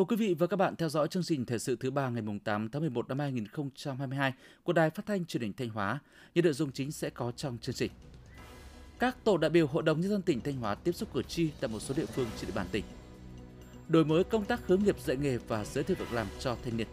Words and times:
Mời 0.00 0.04
quý 0.08 0.16
vị 0.16 0.34
và 0.34 0.46
các 0.46 0.56
bạn 0.56 0.76
theo 0.76 0.88
dõi 0.88 1.08
chương 1.08 1.22
trình 1.22 1.44
thời 1.46 1.58
sự 1.58 1.76
thứ 1.80 1.90
ba 1.90 2.08
ngày 2.08 2.22
8 2.44 2.68
tháng 2.68 2.82
11 2.82 3.08
năm 3.08 3.18
2022 3.18 4.32
của 4.62 4.72
Đài 4.72 4.90
Phát 4.90 5.06
thanh 5.06 5.24
Truyền 5.24 5.42
hình 5.42 5.52
Thanh 5.52 5.68
Hóa. 5.68 5.98
Những 6.34 6.44
nội 6.44 6.52
dung 6.52 6.72
chính 6.72 6.92
sẽ 6.92 7.10
có 7.10 7.32
trong 7.32 7.58
chương 7.58 7.74
trình. 7.74 7.90
Các 8.98 9.24
tổ 9.24 9.36
đại 9.36 9.50
biểu 9.50 9.66
Hội 9.66 9.82
đồng 9.82 10.00
nhân 10.00 10.10
dân 10.10 10.22
tỉnh 10.22 10.40
Thanh 10.40 10.56
Hóa 10.56 10.74
tiếp 10.74 10.92
xúc 10.92 11.08
cử 11.14 11.22
tri 11.22 11.50
tại 11.60 11.68
một 11.68 11.80
số 11.80 11.94
địa 11.96 12.06
phương 12.06 12.26
trên 12.36 12.46
địa 12.46 12.54
bàn 12.54 12.66
tỉnh. 12.72 12.84
Đổi 13.88 14.04
mới 14.04 14.24
công 14.24 14.44
tác 14.44 14.66
hướng 14.66 14.84
nghiệp 14.84 15.00
dạy 15.00 15.16
nghề 15.16 15.36
và 15.36 15.64
giới 15.64 15.84
thiệu 15.84 15.96
việc 16.00 16.12
làm 16.12 16.26
cho 16.38 16.56
thanh 16.64 16.76
niên. 16.76 16.86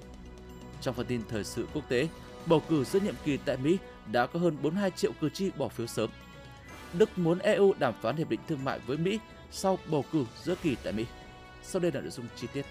Trong 0.82 0.96
phần 0.96 1.06
tin 1.06 1.22
thời 1.30 1.44
sự 1.44 1.68
quốc 1.74 1.90
tế, 1.90 2.08
bầu 2.46 2.62
cử 2.70 2.84
giữa 2.84 3.00
nhiệm 3.00 3.16
kỳ 3.26 3.38
tại 3.38 3.58
Mỹ 3.58 3.78
đã 4.12 4.28
có 4.28 4.40
hơn 4.40 4.58
42 4.62 4.92
triệu 4.92 5.12
cử 5.22 5.30
tri 5.30 5.52
bỏ 5.58 5.68
phiếu 5.68 5.88
sớm. 5.88 6.10
Đức 6.98 7.18
muốn 7.18 7.40
EU 7.40 7.74
đàm 7.80 7.94
phán 8.02 8.16
hiệp 8.16 8.30
định 8.30 8.40
thương 8.48 8.64
mại 8.64 8.80
với 8.80 8.98
Mỹ 8.98 9.20
sau 9.52 9.80
bầu 9.92 10.06
cử 10.12 10.26
giữa 10.44 10.56
kỳ 10.64 10.76
tại 10.84 10.94
Mỹ. 10.94 11.06
Sau 11.64 11.80
đây 11.82 11.92
là 11.92 12.02
nội 12.02 12.12
dung 12.12 12.26
chi 12.36 12.48
tiết. 12.54 12.66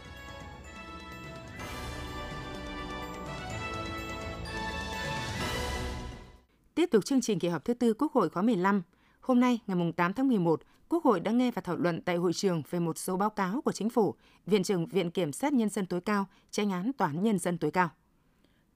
Tiếp 6.87 6.91
tục 6.91 7.05
chương 7.05 7.21
trình 7.21 7.39
kỳ 7.39 7.49
họp 7.49 7.65
thứ 7.65 7.75
tư 7.75 7.95
Quốc 7.95 8.13
hội 8.13 8.29
khóa 8.29 8.43
15, 8.43 8.83
hôm 9.21 9.41
nay 9.41 9.59
ngày 9.67 9.93
8 9.97 10.13
tháng 10.13 10.29
11, 10.29 10.63
Quốc 10.89 11.05
hội 11.05 11.21
đã 11.21 11.31
nghe 11.31 11.51
và 11.51 11.63
thảo 11.63 11.77
luận 11.77 12.01
tại 12.01 12.17
hội 12.17 12.33
trường 12.33 12.63
về 12.71 12.79
một 12.79 12.99
số 12.99 13.17
báo 13.17 13.31
cáo 13.31 13.61
của 13.61 13.73
Chính 13.73 13.91
phủ, 13.91 14.15
Viện 14.47 14.63
trưởng 14.63 14.87
Viện 14.87 15.11
Kiểm 15.11 15.33
sát 15.33 15.53
Nhân 15.53 15.69
dân 15.69 15.87
tối 15.87 16.01
cao, 16.01 16.27
tranh 16.51 16.71
án 16.71 16.93
Tòa 16.93 17.09
án 17.09 17.23
Nhân 17.23 17.39
dân 17.39 17.59
tối 17.59 17.71
cao. 17.71 17.91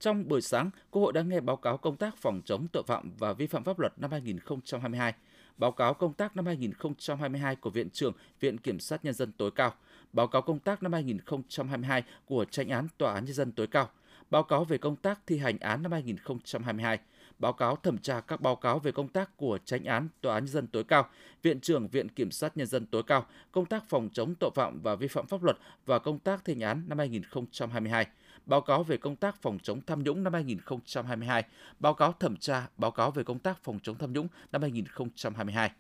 Trong 0.01 0.29
buổi 0.29 0.41
sáng, 0.41 0.71
Quốc 0.91 1.03
hội 1.03 1.13
đã 1.13 1.23
nghe 1.23 1.41
báo 1.41 1.57
cáo 1.57 1.77
công 1.77 1.97
tác 1.97 2.17
phòng 2.17 2.41
chống 2.45 2.67
tội 2.73 2.83
phạm 2.87 3.13
và 3.19 3.33
vi 3.33 3.47
phạm 3.47 3.65
pháp 3.65 3.79
luật 3.79 3.93
năm 3.97 4.11
2022, 4.11 5.15
báo 5.57 5.73
cáo 5.73 5.95
công 5.95 6.13
tác 6.13 6.37
năm 6.37 6.47
2022 6.47 7.57
của 7.57 7.71
Viện 7.71 7.91
trưởng 7.91 8.13
Viện 8.41 8.59
Kiểm 8.59 8.81
sát 8.81 9.05
Nhân 9.05 9.15
dân 9.15 9.33
tối 9.33 9.51
cao, 9.51 9.75
báo 10.13 10.27
cáo 10.27 10.43
công 10.43 10.59
tác 10.59 10.83
năm 10.83 10.93
2022 10.93 12.03
của 12.25 12.45
tranh 12.45 12.69
án 12.69 12.89
Tòa 12.99 13.15
án 13.15 13.25
Nhân 13.25 13.35
dân 13.35 13.53
tối 13.53 13.67
cao, 13.67 13.89
báo 14.31 14.43
cáo 14.43 14.65
về 14.65 14.79
công 14.79 14.97
tác 14.97 15.21
thi 15.27 15.39
hành 15.39 15.59
án 15.59 15.83
năm 15.83 15.93
2022, 15.93 16.99
báo 17.41 17.53
cáo 17.53 17.77
thẩm 17.77 17.99
tra 17.99 18.21
các 18.21 18.41
báo 18.41 18.57
cáo 18.57 18.79
về 18.79 18.93
công 18.93 19.09
tác 19.09 19.37
của 19.37 19.59
tranh 19.65 19.85
án 19.85 20.09
Tòa 20.21 20.35
án 20.35 20.45
nhân 20.45 20.53
dân 20.53 20.67
tối 20.67 20.85
cao, 20.85 21.09
Viện 21.43 21.61
trưởng 21.61 21.89
Viện 21.89 22.09
Kiểm 22.09 22.31
sát 22.31 22.57
nhân 22.57 22.67
dân 22.67 22.87
tối 22.87 23.03
cao, 23.03 23.27
công 23.53 23.67
tác 23.67 23.85
phòng 23.89 24.09
chống 24.13 24.35
tội 24.35 24.51
phạm 24.55 24.81
và 24.83 24.95
vi 24.95 25.09
phạm 25.09 25.27
pháp 25.27 25.43
luật 25.43 25.57
và 25.87 25.99
công 25.99 26.19
tác 26.19 26.45
thi 26.45 26.53
hành 26.53 26.61
án 26.61 26.85
năm 26.89 26.99
2022, 26.99 28.07
báo 28.47 28.61
cáo 28.61 28.83
về 28.83 28.97
công 28.97 29.17
tác 29.17 29.43
phòng 29.43 29.59
chống 29.63 29.81
tham 29.87 30.03
nhũng 30.05 30.23
năm 30.23 30.33
2022, 30.33 31.45
báo 31.79 31.95
cáo 31.95 32.13
thẩm 32.13 32.37
tra 32.37 32.69
báo 32.77 32.91
cáo 32.91 33.11
về 33.11 33.25
công 33.25 33.39
tác 33.39 33.59
phòng 33.65 33.79
chống 33.83 33.99
tham 33.99 34.13
nhũng 34.13 34.29
năm 34.53 34.63
2022. 34.63 35.71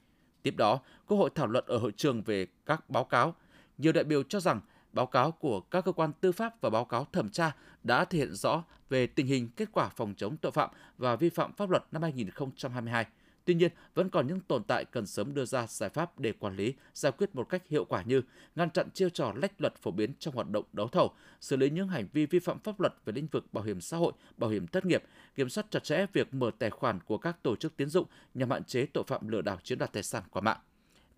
Tiếp 0.43 0.55
đó, 0.57 0.81
Quốc 1.07 1.19
hội 1.19 1.31
thảo 1.35 1.47
luận 1.47 1.65
ở 1.67 1.79
hội 1.79 1.93
trường 1.97 2.23
về 2.23 2.47
các 2.67 2.91
báo 2.91 3.05
cáo. 3.05 3.35
Nhiều 3.79 3.93
đại 3.93 4.05
biểu 4.05 4.23
cho 4.23 4.41
rằng 4.41 4.61
báo 4.93 5.07
cáo 5.07 5.33
của 5.33 5.61
các 5.61 5.85
cơ 5.85 5.93
quan 5.93 6.13
tư 6.21 6.33
pháp 6.33 6.61
và 6.61 6.71
báo 6.71 6.85
cáo 6.85 7.07
thẩm 7.13 7.31
tra 7.31 7.57
đã 7.83 8.05
thể 8.05 8.19
hiện 8.19 8.35
rõ 8.35 8.65
về 8.89 9.07
tình 9.07 9.27
hình 9.27 9.49
kết 9.57 9.69
quả 9.73 9.89
phòng 9.89 10.15
chống 10.17 10.37
tội 10.37 10.53
phạm 10.53 10.71
và 10.99 11.17
vi 11.17 11.29
phạm 11.29 11.53
pháp 11.53 11.71
luật 11.71 11.85
năm 11.93 12.03
2022. 12.03 13.07
Tuy 13.45 13.55
nhiên, 13.55 13.73
vẫn 13.95 14.11
còn 14.11 14.27
những 14.27 14.41
tồn 14.41 14.65
tại 14.65 14.85
cần 14.85 15.07
sớm 15.07 15.35
đưa 15.35 15.45
ra 15.45 15.67
giải 15.67 15.89
pháp 15.91 16.19
để 16.19 16.33
quản 16.33 16.57
lý, 16.57 16.75
giải 16.95 17.13
quyết 17.13 17.35
một 17.35 17.49
cách 17.49 17.63
hiệu 17.69 17.85
quả 17.85 18.03
như 18.03 18.23
ngăn 18.55 18.71
chặn 18.71 18.91
chiêu 18.95 19.09
trò 19.09 19.33
lách 19.37 19.61
luật 19.61 19.77
phổ 19.77 19.91
biến 19.91 20.13
trong 20.19 20.35
hoạt 20.35 20.51
động 20.51 20.65
đấu 20.73 20.89
thầu, 20.89 21.15
xử 21.41 21.57
lý 21.57 21.71
những 21.71 21.89
hành 21.89 22.07
vi 22.13 22.27
vi 22.27 22.39
phạm 22.39 22.59
pháp 22.59 22.81
luật 22.81 22.95
về 23.05 23.13
lĩnh 23.13 23.27
vực 23.27 23.53
bảo 23.53 23.65
hiểm 23.65 23.81
xã 23.81 23.97
hội, 23.97 24.13
bảo 24.37 24.51
hiểm 24.51 24.67
thất 24.67 24.87
nghiệp, 24.87 25.03
kiểm 25.35 25.49
soát 25.49 25.67
chặt 25.71 25.85
chẽ 25.85 26.07
việc 26.13 26.35
mở 26.35 26.51
tài 26.59 26.71
khoản 26.71 27.01
của 27.01 27.19
các 27.19 27.43
tổ 27.43 27.57
chức 27.57 27.77
tiến 27.77 27.89
dụng 27.89 28.07
nhằm 28.35 28.51
hạn 28.51 28.65
chế 28.65 28.87
tội 28.87 29.05
phạm 29.07 29.29
lừa 29.29 29.43
đảo 29.43 29.59
chiếm 29.63 29.79
đoạt 29.79 29.93
tài 29.93 30.03
sản 30.03 30.23
qua 30.31 30.43
mạng 30.43 30.59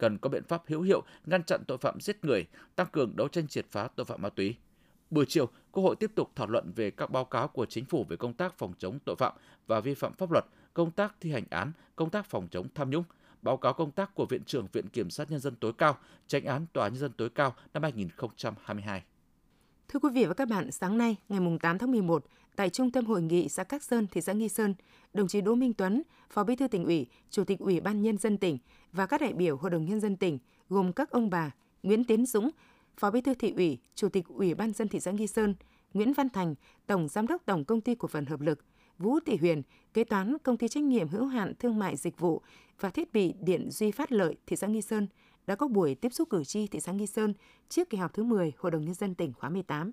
cần 0.03 0.19
có 0.19 0.29
biện 0.29 0.45
pháp 0.45 0.63
hữu 0.67 0.83
hiệu 0.83 1.03
ngăn 1.27 1.43
chặn 1.45 1.61
tội 1.67 1.79
phạm 1.79 2.01
giết 2.01 2.25
người, 2.25 2.47
tăng 2.77 2.87
cường 2.93 3.17
đấu 3.17 3.29
tranh 3.29 3.49
triệt 3.49 3.67
phá 3.71 3.89
tội 3.97 4.07
phạm 4.07 4.23
ma 4.23 4.29
túy. 4.29 4.57
Buổi 5.11 5.25
chiều, 5.29 5.49
Quốc 5.73 5.83
hội 5.83 5.97
tiếp 5.97 6.11
tục 6.15 6.31
thảo 6.35 6.47
luận 6.47 6.73
về 6.77 6.91
các 6.91 7.11
báo 7.11 7.25
cáo 7.25 7.49
của 7.49 7.67
chính 7.67 7.85
phủ 7.85 8.05
về 8.09 8.17
công 8.17 8.33
tác 8.33 8.59
phòng 8.59 8.73
chống 8.79 8.99
tội 9.05 9.17
phạm 9.17 9.33
và 9.67 9.81
vi 9.81 9.95
phạm 9.95 10.13
pháp 10.15 10.31
luật, 10.31 10.45
công 10.75 10.91
tác 10.91 11.15
thi 11.21 11.33
hành 11.33 11.45
án, 11.51 11.73
công 11.97 12.11
tác 12.11 12.27
phòng 12.27 12.49
chống 12.51 12.67
tham 12.75 12.91
nhũng, 12.91 13.05
báo 13.43 13.57
cáo 13.57 13.73
công 13.73 13.91
tác 13.91 14.15
của 14.15 14.27
Viện 14.27 14.45
trưởng 14.45 14.67
Viện 14.73 14.89
Kiểm 14.89 15.11
sát 15.11 15.31
Nhân 15.31 15.41
dân 15.41 15.57
tối 15.57 15.73
cao, 15.79 15.99
tranh 16.27 16.45
án 16.45 16.67
Tòa 16.73 16.89
Nhân 16.89 16.99
dân 16.99 17.13
tối 17.13 17.31
cao 17.31 17.55
năm 17.75 17.83
2022. 17.83 19.03
Thưa 19.89 19.99
quý 19.99 20.09
vị 20.15 20.25
và 20.25 20.35
các 20.35 20.49
bạn, 20.49 20.71
sáng 20.71 20.99
nay, 20.99 21.17
ngày 21.29 21.41
8 21.63 21.79
tháng 21.79 21.91
11, 21.91 22.25
tại 22.57 22.71
Trung 22.71 22.91
tâm 22.91 23.05
Hội 23.05 23.23
nghị 23.23 23.49
xã 23.49 23.65
Các 23.65 23.83
Sơn, 23.83 24.07
thị 24.11 24.21
xã 24.21 24.33
Nghi 24.33 24.49
Sơn, 24.49 24.75
đồng 25.15 25.29
chí 25.29 25.41
Đỗ 25.41 25.55
Minh 25.55 25.73
Tuấn, 25.73 26.03
Phó 26.31 26.45
Bí 26.45 26.57
thư 26.57 26.69
tỉnh 26.69 26.85
ủy, 26.85 27.07
Chủ 27.31 27.45
tịch 27.45 27.59
Ủy 27.59 27.81
ban 27.81 28.03
Nhân 28.03 28.19
dân 28.19 28.39
tỉnh 28.39 28.59
và 28.93 29.07
các 29.07 29.21
đại 29.21 29.33
biểu 29.33 29.57
Hội 29.57 29.71
đồng 29.71 29.85
Nhân 29.85 30.01
dân 30.01 30.17
tỉnh, 30.17 30.39
gồm 30.69 30.93
các 30.93 31.11
ông 31.11 31.31
bà 31.31 31.51
Nguyễn 31.83 32.05
Tiến 32.05 32.27
Dũng, 32.27 32.51
Phó 32.97 33.11
Bí 33.11 33.21
thư 33.21 33.35
thị 33.35 33.53
ủy, 33.57 33.79
Chủ 33.95 34.09
tịch 34.09 34.25
Ủy 34.29 34.55
ban 34.55 34.73
dân 34.73 34.89
thị 34.89 35.01
xã 35.01 35.11
Nghi 35.11 35.27
Sơn, 35.27 35.55
Nguyễn 35.95 36.13
Văn 36.13 36.31
Thành, 36.31 36.55
Tổng 36.87 37.09
Giám 37.09 37.27
đốc 37.27 37.43
Tổng 37.47 37.65
Công 37.65 37.81
ty 37.81 37.95
Cổ 37.95 38.09
phần 38.09 38.27
Hợp 38.27 38.41
lực, 38.41 38.65
Vũ 38.99 39.21
Thị 39.21 39.37
Huyền, 39.37 39.63
kế 39.95 40.05
toán 40.05 40.37
Công 40.43 40.57
ty 40.57 40.69
trách 40.69 40.83
nhiệm 40.83 41.09
hữu 41.09 41.27
hạn 41.27 41.53
thương 41.59 41.79
mại 41.79 41.97
dịch 41.97 42.19
vụ 42.19 42.43
và 42.81 42.91
thiết 42.91 43.13
bị 43.13 43.35
điện 43.41 43.71
Duy 43.71 43.91
Phát 43.91 44.13
Lợi, 44.13 44.37
thị 44.47 44.57
xã 44.57 44.67
Nghi 44.67 44.83
Sơn 44.83 45.07
đã 45.47 45.55
có 45.55 45.69
buổi 45.69 45.95
tiếp 45.95 46.13
xúc 46.13 46.31
cử 46.31 46.45
tri 46.45 46.67
thị 46.67 46.81
xã 46.81 46.93
Nghi 46.93 47.07
Sơn 47.07 47.35
trước 47.69 47.91
kỳ 47.91 47.99
họp 47.99 48.15
thứ 48.15 48.25
10 48.25 48.53
Hội 48.59 48.73
đồng 48.73 48.85
Nhân 48.85 48.95
dân 48.95 49.15
tỉnh 49.15 49.33
khóa 49.33 49.51
18. 49.51 49.93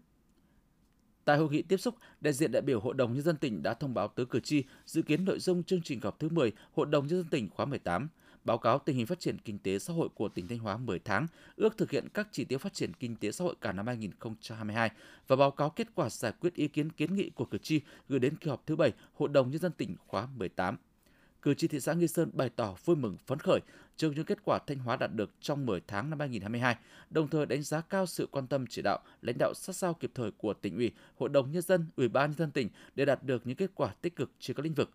Tại 1.30 1.38
hội 1.38 1.50
nghị 1.52 1.62
tiếp 1.62 1.78
xúc, 1.78 1.96
đại 2.22 2.34
diện 2.34 2.52
đại 2.52 2.62
biểu 2.62 2.80
Hội 2.80 2.94
đồng 2.94 3.14
Nhân 3.14 3.24
dân 3.24 3.38
tỉnh 3.38 3.64
đã 3.64 3.74
thông 3.74 3.94
báo 3.94 4.08
tới 4.08 4.26
cử 4.26 4.40
tri 4.40 4.64
dự 4.86 5.02
kiến 5.02 5.26
nội 5.26 5.40
dung 5.40 5.64
chương 5.64 5.82
trình 5.82 6.00
họp 6.02 6.20
thứ 6.20 6.30
10 6.30 6.52
Hội 6.76 6.86
đồng 6.86 7.08
Nhân 7.08 7.20
dân 7.20 7.30
tỉnh 7.30 7.50
khóa 7.50 7.66
18, 7.66 8.08
báo 8.44 8.58
cáo 8.58 8.80
tình 8.80 8.96
hình 8.96 9.06
phát 9.06 9.20
triển 9.20 9.38
kinh 9.46 9.60
tế 9.60 9.80
xã 9.80 9.94
hội 9.94 10.10
của 10.16 10.30
tỉnh 10.30 10.48
Thanh 10.48 10.60
Hóa 10.60 10.78
10 10.78 11.00
tháng, 11.00 11.28
ước 11.56 11.78
thực 11.78 11.92
hiện 11.92 12.08
các 12.14 12.28
chỉ 12.32 12.46
tiêu 12.46 12.60
phát 12.60 12.74
triển 12.74 12.92
kinh 12.94 13.16
tế 13.16 13.32
xã 13.32 13.44
hội 13.44 13.56
cả 13.62 13.72
năm 13.72 13.88
2022 13.88 14.90
và 15.28 15.36
báo 15.36 15.52
cáo 15.52 15.70
kết 15.70 15.88
quả 15.96 16.10
giải 16.10 16.34
quyết 16.40 16.54
ý 16.54 16.68
kiến 16.68 16.90
kiến 16.90 17.16
nghị 17.16 17.30
của 17.30 17.46
cử 17.46 17.58
tri 17.58 17.82
gửi 18.10 18.20
đến 18.20 18.36
kỳ 18.36 18.50
họp 18.50 18.66
thứ 18.66 18.76
7 18.76 18.92
Hội 19.14 19.30
đồng 19.30 19.52
Nhân 19.52 19.62
dân 19.62 19.72
tỉnh 19.72 19.96
khóa 20.08 20.28
18 20.38 20.78
cử 21.42 21.54
tri 21.54 21.68
thị 21.68 21.80
xã 21.80 21.94
Nghi 21.94 22.08
Sơn 22.08 22.30
bày 22.34 22.50
tỏ 22.50 22.76
vui 22.86 22.96
mừng 22.96 23.18
phấn 23.28 23.40
khởi 23.40 23.60
trước 23.98 24.12
những 24.16 24.26
kết 24.26 24.38
quả 24.44 24.60
Thanh 24.68 24.80
Hóa 24.80 24.96
đạt 24.96 25.14
được 25.14 25.32
trong 25.42 25.66
10 25.66 25.82
tháng 25.88 26.10
năm 26.10 26.20
2022, 26.20 26.76
đồng 27.10 27.28
thời 27.28 27.46
đánh 27.46 27.62
giá 27.62 27.82
cao 27.82 28.06
sự 28.06 28.28
quan 28.32 28.48
tâm 28.48 28.66
chỉ 28.68 28.82
đạo, 28.82 29.00
lãnh 29.22 29.38
đạo 29.40 29.54
sát 29.54 29.76
sao 29.76 29.94
kịp 29.94 30.12
thời 30.16 30.32
của 30.32 30.54
tỉnh 30.54 30.76
ủy, 30.76 30.92
hội 31.18 31.30
đồng 31.30 31.52
nhân 31.52 31.62
dân, 31.62 31.86
ủy 31.96 32.08
ban 32.08 32.30
nhân 32.30 32.38
dân 32.38 32.52
tỉnh 32.52 32.70
để 32.96 33.06
đạt 33.06 33.24
được 33.24 33.48
những 33.48 33.56
kết 33.56 33.72
quả 33.76 33.94
tích 34.02 34.16
cực 34.16 34.32
trên 34.40 34.56
các 34.56 34.64
lĩnh 34.64 34.74
vực. 34.74 34.90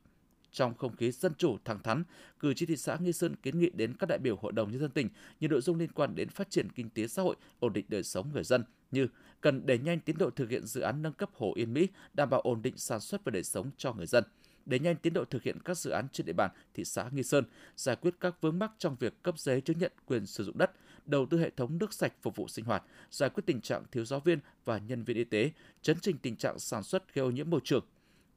Trong 0.52 0.74
không 0.74 0.96
khí 0.96 1.10
dân 1.12 1.32
chủ 1.38 1.56
thẳng 1.64 1.82
thắn, 1.82 2.04
cử 2.40 2.54
tri 2.54 2.66
thị 2.66 2.76
xã 2.76 2.96
Nghi 2.96 3.12
Sơn 3.12 3.36
kiến 3.36 3.58
nghị 3.58 3.70
đến 3.70 3.94
các 3.98 4.06
đại 4.08 4.18
biểu 4.18 4.36
hội 4.36 4.52
đồng 4.52 4.70
nhân 4.70 4.80
dân 4.80 4.90
tỉnh 4.90 5.08
nhiều 5.40 5.50
nội 5.50 5.60
dung 5.60 5.78
liên 5.78 5.92
quan 5.92 6.14
đến 6.14 6.28
phát 6.28 6.50
triển 6.50 6.68
kinh 6.74 6.90
tế 6.90 7.06
xã 7.06 7.22
hội, 7.22 7.36
ổn 7.60 7.72
định 7.72 7.84
đời 7.88 8.02
sống 8.02 8.30
người 8.32 8.44
dân 8.44 8.64
như 8.90 9.08
cần 9.40 9.66
đẩy 9.66 9.78
nhanh 9.78 10.00
tiến 10.00 10.18
độ 10.18 10.30
thực 10.30 10.50
hiện 10.50 10.66
dự 10.66 10.80
án 10.80 11.02
nâng 11.02 11.12
cấp 11.12 11.30
hồ 11.34 11.52
Yên 11.56 11.74
Mỹ, 11.74 11.88
đảm 12.14 12.30
bảo 12.30 12.40
ổn 12.40 12.62
định 12.62 12.76
sản 12.76 13.00
xuất 13.00 13.24
và 13.24 13.30
đời 13.30 13.42
sống 13.42 13.70
cho 13.76 13.92
người 13.92 14.06
dân 14.06 14.24
đẩy 14.66 14.80
nhanh 14.80 14.96
tiến 14.96 15.12
độ 15.12 15.24
thực 15.24 15.42
hiện 15.42 15.58
các 15.64 15.78
dự 15.78 15.90
án 15.90 16.08
trên 16.12 16.26
địa 16.26 16.32
bàn 16.32 16.50
thị 16.74 16.84
xã 16.84 17.08
Nghi 17.12 17.22
Sơn, 17.22 17.44
giải 17.76 17.96
quyết 17.96 18.14
các 18.20 18.40
vướng 18.40 18.58
mắc 18.58 18.72
trong 18.78 18.96
việc 19.00 19.22
cấp 19.22 19.38
giấy 19.38 19.60
chứng 19.60 19.78
nhận 19.78 19.92
quyền 20.06 20.26
sử 20.26 20.44
dụng 20.44 20.58
đất, 20.58 20.70
đầu 21.06 21.26
tư 21.26 21.40
hệ 21.40 21.50
thống 21.50 21.78
nước 21.78 21.92
sạch 21.92 22.12
phục 22.22 22.36
vụ 22.36 22.48
sinh 22.48 22.64
hoạt, 22.64 22.82
giải 23.10 23.30
quyết 23.30 23.42
tình 23.46 23.60
trạng 23.60 23.84
thiếu 23.92 24.04
giáo 24.04 24.20
viên 24.20 24.38
và 24.64 24.78
nhân 24.78 25.04
viên 25.04 25.16
y 25.16 25.24
tế, 25.24 25.50
chấn 25.82 25.96
trình 26.00 26.18
tình 26.18 26.36
trạng 26.36 26.58
sản 26.58 26.82
xuất 26.82 27.14
gây 27.14 27.24
ô 27.24 27.30
nhiễm 27.30 27.50
môi 27.50 27.60
trường. 27.64 27.84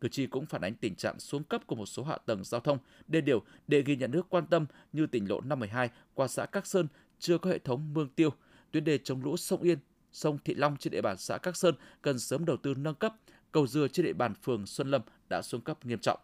Cử 0.02 0.08
tri 0.08 0.28
cũng 0.28 0.46
phản 0.46 0.62
ánh 0.62 0.76
tình 0.76 0.96
trạng 0.96 1.20
xuống 1.20 1.44
cấp 1.44 1.62
của 1.68 1.76
một 1.76 1.86
số 1.86 2.04
hạ 2.04 2.18
tầng 2.26 2.44
giao 2.44 2.62
thông, 2.62 2.78
đê 3.08 3.22
điều 3.22 3.44
để 3.68 3.82
ghi 3.82 3.96
nhận 3.96 4.12
nước 4.12 4.30
quan 4.30 4.48
tâm 4.48 4.66
như 4.94 5.08
tỉnh 5.08 5.30
lộ 5.30 5.42
512 5.42 5.90
qua 6.14 6.28
xã 6.28 6.46
Các 6.46 6.68
Sơn 6.68 6.88
chưa 7.20 7.38
có 7.38 7.50
hệ 7.50 7.60
thống 7.60 7.94
mương 7.94 8.10
tiêu, 8.10 8.30
tuyến 8.72 8.84
đề 8.84 8.98
chống 8.98 9.24
lũ 9.24 9.38
sông 9.38 9.62
Yên, 9.62 9.78
sông 10.12 10.38
Thị 10.46 10.54
Long 10.56 10.78
trên 10.78 10.92
địa 10.92 11.02
bàn 11.02 11.18
xã 11.18 11.38
Các 11.38 11.58
Sơn 11.58 11.76
cần 12.02 12.20
sớm 12.20 12.46
đầu 12.46 12.58
tư 12.58 12.74
nâng 12.78 12.96
cấp, 12.96 13.16
cầu 13.52 13.68
dừa 13.68 13.88
trên 13.88 14.06
địa 14.06 14.14
bàn 14.14 14.34
phường 14.44 14.66
Xuân 14.66 14.92
Lâm 14.92 15.02
đã 15.30 15.42
xuống 15.42 15.62
cấp 15.62 15.86
nghiêm 15.86 16.00
trọng. 16.00 16.20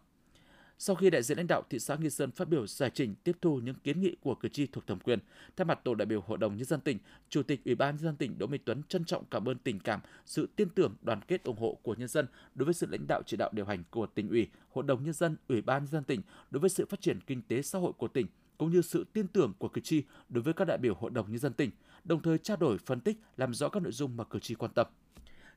Sau 0.78 0.96
khi 0.96 1.10
đại 1.10 1.22
diện 1.22 1.38
lãnh 1.38 1.46
đạo 1.46 1.62
thị 1.70 1.78
xã 1.78 1.94
Nghi 1.96 2.10
Sơn 2.10 2.30
phát 2.30 2.48
biểu 2.48 2.66
giải 2.66 2.90
trình 2.94 3.14
tiếp 3.24 3.36
thu 3.40 3.60
những 3.64 3.74
kiến 3.74 4.00
nghị 4.00 4.16
của 4.20 4.34
cử 4.34 4.48
tri 4.48 4.66
thuộc 4.66 4.86
thẩm 4.86 5.00
quyền, 5.00 5.18
thay 5.56 5.64
mặt 5.64 5.80
tổ 5.84 5.94
đại 5.94 6.06
biểu 6.06 6.20
Hội 6.20 6.38
đồng 6.38 6.56
nhân 6.56 6.64
dân 6.64 6.80
tỉnh, 6.80 6.98
Chủ 7.28 7.42
tịch 7.42 7.64
Ủy 7.64 7.74
ban 7.74 7.94
nhân 7.94 8.04
dân 8.04 8.16
tỉnh 8.16 8.38
Đỗ 8.38 8.46
Minh 8.46 8.60
Tuấn 8.64 8.82
trân 8.88 9.04
trọng 9.04 9.24
cảm 9.30 9.48
ơn 9.48 9.58
tình 9.58 9.80
cảm, 9.80 10.00
sự 10.26 10.48
tin 10.56 10.68
tưởng, 10.68 10.94
đoàn 11.02 11.20
kết 11.28 11.44
ủng 11.44 11.56
hộ 11.58 11.78
của 11.82 11.94
nhân 11.94 12.08
dân 12.08 12.26
đối 12.54 12.64
với 12.64 12.74
sự 12.74 12.86
lãnh 12.90 13.06
đạo 13.06 13.22
chỉ 13.26 13.36
đạo 13.36 13.50
điều 13.52 13.64
hành 13.64 13.82
của 13.90 14.06
tỉnh 14.06 14.28
ủy, 14.28 14.48
Hội 14.70 14.84
đồng 14.84 15.04
nhân 15.04 15.14
dân, 15.14 15.36
Ủy 15.48 15.62
ban 15.62 15.82
nhân 15.82 15.92
dân 15.92 16.04
tỉnh 16.04 16.20
đối 16.50 16.60
với 16.60 16.70
sự 16.70 16.86
phát 16.86 17.00
triển 17.00 17.20
kinh 17.20 17.42
tế 17.42 17.62
xã 17.62 17.78
hội 17.78 17.92
của 17.92 18.08
tỉnh 18.08 18.26
cũng 18.58 18.72
như 18.72 18.82
sự 18.82 19.06
tin 19.12 19.28
tưởng 19.28 19.52
của 19.58 19.68
cử 19.68 19.80
tri 19.80 20.02
đối 20.28 20.42
với 20.42 20.54
các 20.54 20.64
đại 20.64 20.78
biểu 20.78 20.94
Hội 20.94 21.10
đồng 21.10 21.30
nhân 21.30 21.38
dân 21.38 21.52
tỉnh, 21.52 21.70
đồng 22.04 22.22
thời 22.22 22.38
trao 22.38 22.56
đổi 22.56 22.78
phân 22.78 23.00
tích 23.00 23.18
làm 23.36 23.54
rõ 23.54 23.68
các 23.68 23.82
nội 23.82 23.92
dung 23.92 24.16
mà 24.16 24.24
cử 24.24 24.38
tri 24.38 24.54
quan 24.54 24.72
tâm. 24.74 24.86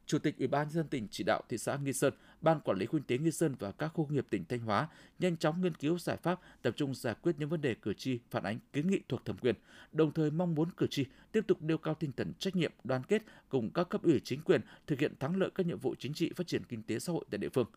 Chủ 0.07 0.19
tịch 0.19 0.37
Ủy 0.37 0.47
ban 0.47 0.69
dân 0.69 0.87
tỉnh 0.87 1.07
chỉ 1.11 1.23
đạo 1.23 1.41
thị 1.49 1.57
xã 1.57 1.77
Nghi 1.77 1.93
Sơn, 1.93 2.13
Ban 2.41 2.59
Quản 2.59 2.77
lý 2.77 2.85
Kinh 2.91 3.03
tế 3.03 3.17
Nghi 3.17 3.31
Sơn 3.31 3.55
và 3.59 3.71
các 3.71 3.87
khu 3.87 4.07
nghiệp 4.07 4.27
tỉnh 4.29 4.45
Thanh 4.45 4.59
Hóa 4.59 4.87
nhanh 5.19 5.37
chóng 5.37 5.61
nghiên 5.61 5.75
cứu 5.75 5.99
giải 5.99 6.17
pháp, 6.17 6.39
tập 6.61 6.73
trung 6.77 6.95
giải 6.95 7.15
quyết 7.21 7.35
những 7.37 7.49
vấn 7.49 7.61
đề 7.61 7.75
cử 7.75 7.93
tri 7.93 8.19
phản 8.29 8.43
ánh 8.43 8.59
kiến 8.73 8.87
nghị 8.87 8.99
thuộc 9.09 9.25
thẩm 9.25 9.37
quyền, 9.37 9.55
đồng 9.91 10.13
thời 10.13 10.31
mong 10.31 10.55
muốn 10.55 10.71
cử 10.71 10.87
tri 10.87 11.05
tiếp 11.31 11.43
tục 11.47 11.61
nêu 11.61 11.77
cao 11.77 11.95
tinh 11.95 12.11
thần 12.17 12.33
trách 12.39 12.55
nhiệm, 12.55 12.71
đoàn 12.83 13.03
kết 13.03 13.23
cùng 13.49 13.69
các 13.69 13.89
cấp 13.89 14.03
ủy 14.03 14.21
chính 14.23 14.41
quyền 14.41 14.61
thực 14.87 14.99
hiện 14.99 15.13
thắng 15.19 15.35
lợi 15.35 15.49
các 15.55 15.65
nhiệm 15.65 15.79
vụ 15.79 15.95
chính 15.99 16.13
trị 16.13 16.31
phát 16.35 16.47
triển 16.47 16.63
kinh 16.63 16.83
tế 16.83 16.99
xã 16.99 17.13
hội 17.13 17.25
tại 17.31 17.37
địa 17.37 17.49
phương. 17.49 17.67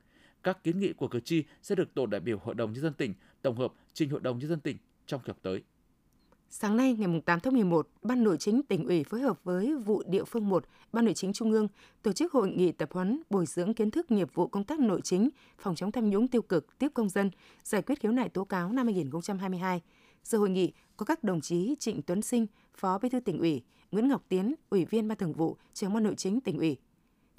Các 0.42 0.64
kiến 0.64 0.80
nghị 0.80 0.92
của 0.92 1.08
cử 1.08 1.20
tri 1.20 1.44
sẽ 1.62 1.74
được 1.74 1.94
tổ 1.94 2.06
đại 2.06 2.20
biểu 2.20 2.38
Hội 2.38 2.54
đồng 2.54 2.72
nhân 2.72 2.82
dân 2.82 2.94
tỉnh 2.94 3.14
tổng 3.42 3.56
hợp 3.56 3.72
trình 3.92 4.10
Hội 4.10 4.20
đồng 4.20 4.38
nhân 4.38 4.48
dân 4.48 4.60
tỉnh 4.60 4.76
trong 5.06 5.20
kỳ 5.20 5.30
họp 5.30 5.42
tới. 5.42 5.62
Sáng 6.52 6.76
nay 6.76 6.96
ngày 6.98 7.22
8 7.24 7.40
tháng 7.40 7.54
11, 7.54 7.88
Ban 8.02 8.24
Nội 8.24 8.36
chính 8.38 8.62
tỉnh 8.62 8.86
ủy 8.86 9.04
phối 9.04 9.20
hợp 9.20 9.44
với 9.44 9.74
vụ 9.74 10.02
địa 10.06 10.24
phương 10.24 10.48
1, 10.48 10.64
Ban 10.92 11.04
Nội 11.04 11.14
chính 11.14 11.32
Trung 11.32 11.52
ương 11.52 11.68
tổ 12.02 12.12
chức 12.12 12.32
hội 12.32 12.50
nghị 12.50 12.72
tập 12.72 12.88
huấn 12.92 13.22
bồi 13.30 13.46
dưỡng 13.46 13.74
kiến 13.74 13.90
thức 13.90 14.10
nghiệp 14.10 14.28
vụ 14.34 14.48
công 14.48 14.64
tác 14.64 14.80
nội 14.80 15.00
chính, 15.04 15.28
phòng 15.58 15.74
chống 15.74 15.92
tham 15.92 16.10
nhũng 16.10 16.28
tiêu 16.28 16.42
cực, 16.42 16.78
tiếp 16.78 16.88
công 16.94 17.08
dân, 17.08 17.30
giải 17.64 17.82
quyết 17.82 18.00
khiếu 18.00 18.12
nại 18.12 18.28
tố 18.28 18.44
cáo 18.44 18.72
năm 18.72 18.86
2022. 18.86 19.80
Dự 20.24 20.38
hội 20.38 20.50
nghị 20.50 20.72
có 20.96 21.06
các 21.06 21.24
đồng 21.24 21.40
chí 21.40 21.74
Trịnh 21.78 22.02
Tuấn 22.02 22.22
Sinh, 22.22 22.46
Phó 22.74 22.98
Bí 22.98 23.08
thư 23.08 23.20
tỉnh 23.20 23.38
ủy, 23.38 23.62
Nguyễn 23.90 24.08
Ngọc 24.08 24.22
Tiến, 24.28 24.54
Ủy 24.70 24.84
viên 24.84 25.08
Ban 25.08 25.18
Thường 25.18 25.32
vụ, 25.32 25.56
Trưởng 25.74 25.94
ban 25.94 26.02
Nội 26.02 26.14
chính 26.14 26.40
tỉnh 26.40 26.58
ủy. 26.58 26.76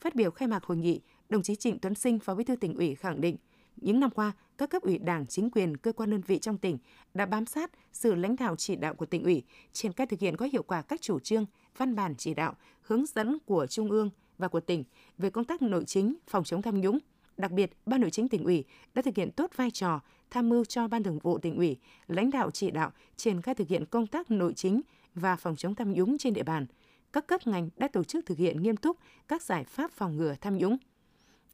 Phát 0.02 0.16
biểu 0.16 0.32
khai 0.32 0.48
mạc 0.48 0.64
hội 0.64 0.78
nghị, 0.78 1.02
đồng 1.30 1.44
chí 1.44 1.56
Trịnh 1.56 1.80
Tuấn 1.80 1.96
Sinh, 1.96 2.20
Phó 2.20 2.36
Bí 2.36 2.44
thư 2.44 2.56
tỉnh 2.56 2.76
ủy 2.76 2.96
khẳng 2.96 3.22
định, 3.22 3.38
những 3.76 4.00
năm 4.00 4.10
qua, 4.10 4.32
các 4.58 4.70
cấp 4.70 4.82
ủy 4.82 4.98
Đảng, 4.98 5.28
chính 5.28 5.50
quyền, 5.50 5.78
cơ 5.78 5.92
quan 5.92 6.10
đơn 6.10 6.22
vị 6.28 6.40
trong 6.40 6.58
tỉnh 6.58 6.78
đã 7.14 7.26
bám 7.26 7.46
sát 7.46 7.72
sự 7.92 8.16
lãnh 8.16 8.36
đạo 8.36 8.56
chỉ 8.56 8.76
đạo 8.76 8.94
của 8.94 9.06
tỉnh 9.06 9.24
ủy, 9.24 9.44
triển 9.74 9.94
khai 9.94 10.08
thực 10.08 10.20
hiện 10.20 10.38
có 10.38 10.48
hiệu 10.52 10.64
quả 10.64 10.82
các 10.82 11.02
chủ 11.02 11.20
trương, 11.20 11.46
văn 11.78 11.96
bản 11.96 12.16
chỉ 12.18 12.34
đạo, 12.34 12.56
hướng 12.82 13.06
dẫn 13.06 13.38
của 13.46 13.68
Trung 13.68 13.92
ương 13.92 14.10
và 14.38 14.48
của 14.48 14.60
tỉnh 14.60 14.84
về 15.18 15.30
công 15.30 15.46
tác 15.46 15.62
nội 15.62 15.84
chính, 15.86 16.16
phòng 16.28 16.44
chống 16.44 16.62
tham 16.62 16.82
nhũng. 16.82 17.00
Đặc 17.38 17.52
biệt, 17.52 17.72
Ban 17.86 18.02
Nội 18.02 18.12
chính 18.12 18.30
tỉnh 18.30 18.44
ủy 18.44 18.64
đã 18.94 19.02
thực 19.02 19.16
hiện 19.16 19.32
tốt 19.32 19.52
vai 19.56 19.72
trò 19.72 20.02
tham 20.30 20.50
mưu 20.50 20.66
cho 20.66 20.88
Ban 20.88 21.04
Thường 21.04 21.20
vụ 21.20 21.38
tỉnh 21.38 21.56
ủy, 21.56 21.78
lãnh 22.08 22.30
đạo 22.30 22.52
chỉ 22.52 22.72
đạo 22.72 22.92
triển 23.16 23.42
khai 23.42 23.56
thực 23.56 23.68
hiện 23.68 23.86
công 23.86 24.08
tác 24.08 24.32
nội 24.32 24.54
chính 24.54 24.82
và 25.16 25.36
phòng 25.36 25.56
chống 25.56 25.76
tham 25.76 25.94
nhũng 25.94 26.18
trên 26.18 26.34
địa 26.34 26.44
bàn. 26.44 26.66
Các 27.14 27.28
cấp 27.28 27.48
ngành 27.48 27.70
đã 27.78 27.88
tổ 27.88 28.04
chức 28.04 28.26
thực 28.26 28.38
hiện 28.38 28.62
nghiêm 28.62 28.78
túc 28.78 28.98
các 29.28 29.42
giải 29.42 29.64
pháp 29.64 29.92
phòng 29.92 30.18
ngừa 30.18 30.36
tham 30.42 30.58
nhũng. 30.58 30.78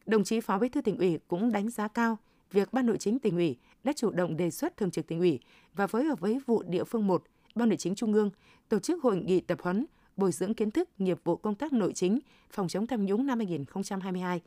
Đồng 0.08 0.24
chí 0.24 0.40
Phó 0.40 0.60
Bí 0.60 0.70
thư 0.70 0.82
tỉnh 0.82 0.98
ủy 0.98 1.20
cũng 1.28 1.52
đánh 1.52 1.70
giá 1.70 1.88
cao 1.88 2.18
việc 2.52 2.74
Ban 2.74 2.86
Nội 2.86 2.98
chính 2.98 3.20
tỉnh 3.20 3.36
ủy 3.36 3.58
đã 3.84 3.94
chủ 3.94 4.12
động 4.12 4.38
đề 4.38 4.52
xuất 4.52 4.78
Thường 4.78 4.92
trực 4.92 5.08
tỉnh 5.08 5.20
ủy 5.20 5.40
và 5.74 5.88
phối 5.88 6.04
hợp 6.04 6.20
với 6.20 6.40
vụ 6.46 6.64
địa 6.64 6.84
phương 6.84 7.08
1, 7.08 7.24
Ban 7.56 7.70
Nội 7.70 7.78
chính 7.78 7.96
Trung 7.96 8.14
ương 8.14 8.32
tổ 8.70 8.80
chức 8.80 9.04
hội 9.04 9.18
nghị 9.18 9.42
tập 9.42 9.58
huấn 9.62 9.86
bồi 10.18 10.32
dưỡng 10.32 10.54
kiến 10.54 10.72
thức 10.72 10.90
nghiệp 10.98 11.20
vụ 11.24 11.36
công 11.36 11.56
tác 11.56 11.74
nội 11.74 11.94
chính, 11.94 12.20
phòng 12.52 12.68
chống 12.68 12.88
tham 12.88 13.06
nhũng 13.06 13.26
năm 13.26 13.38
2022. 13.38 14.42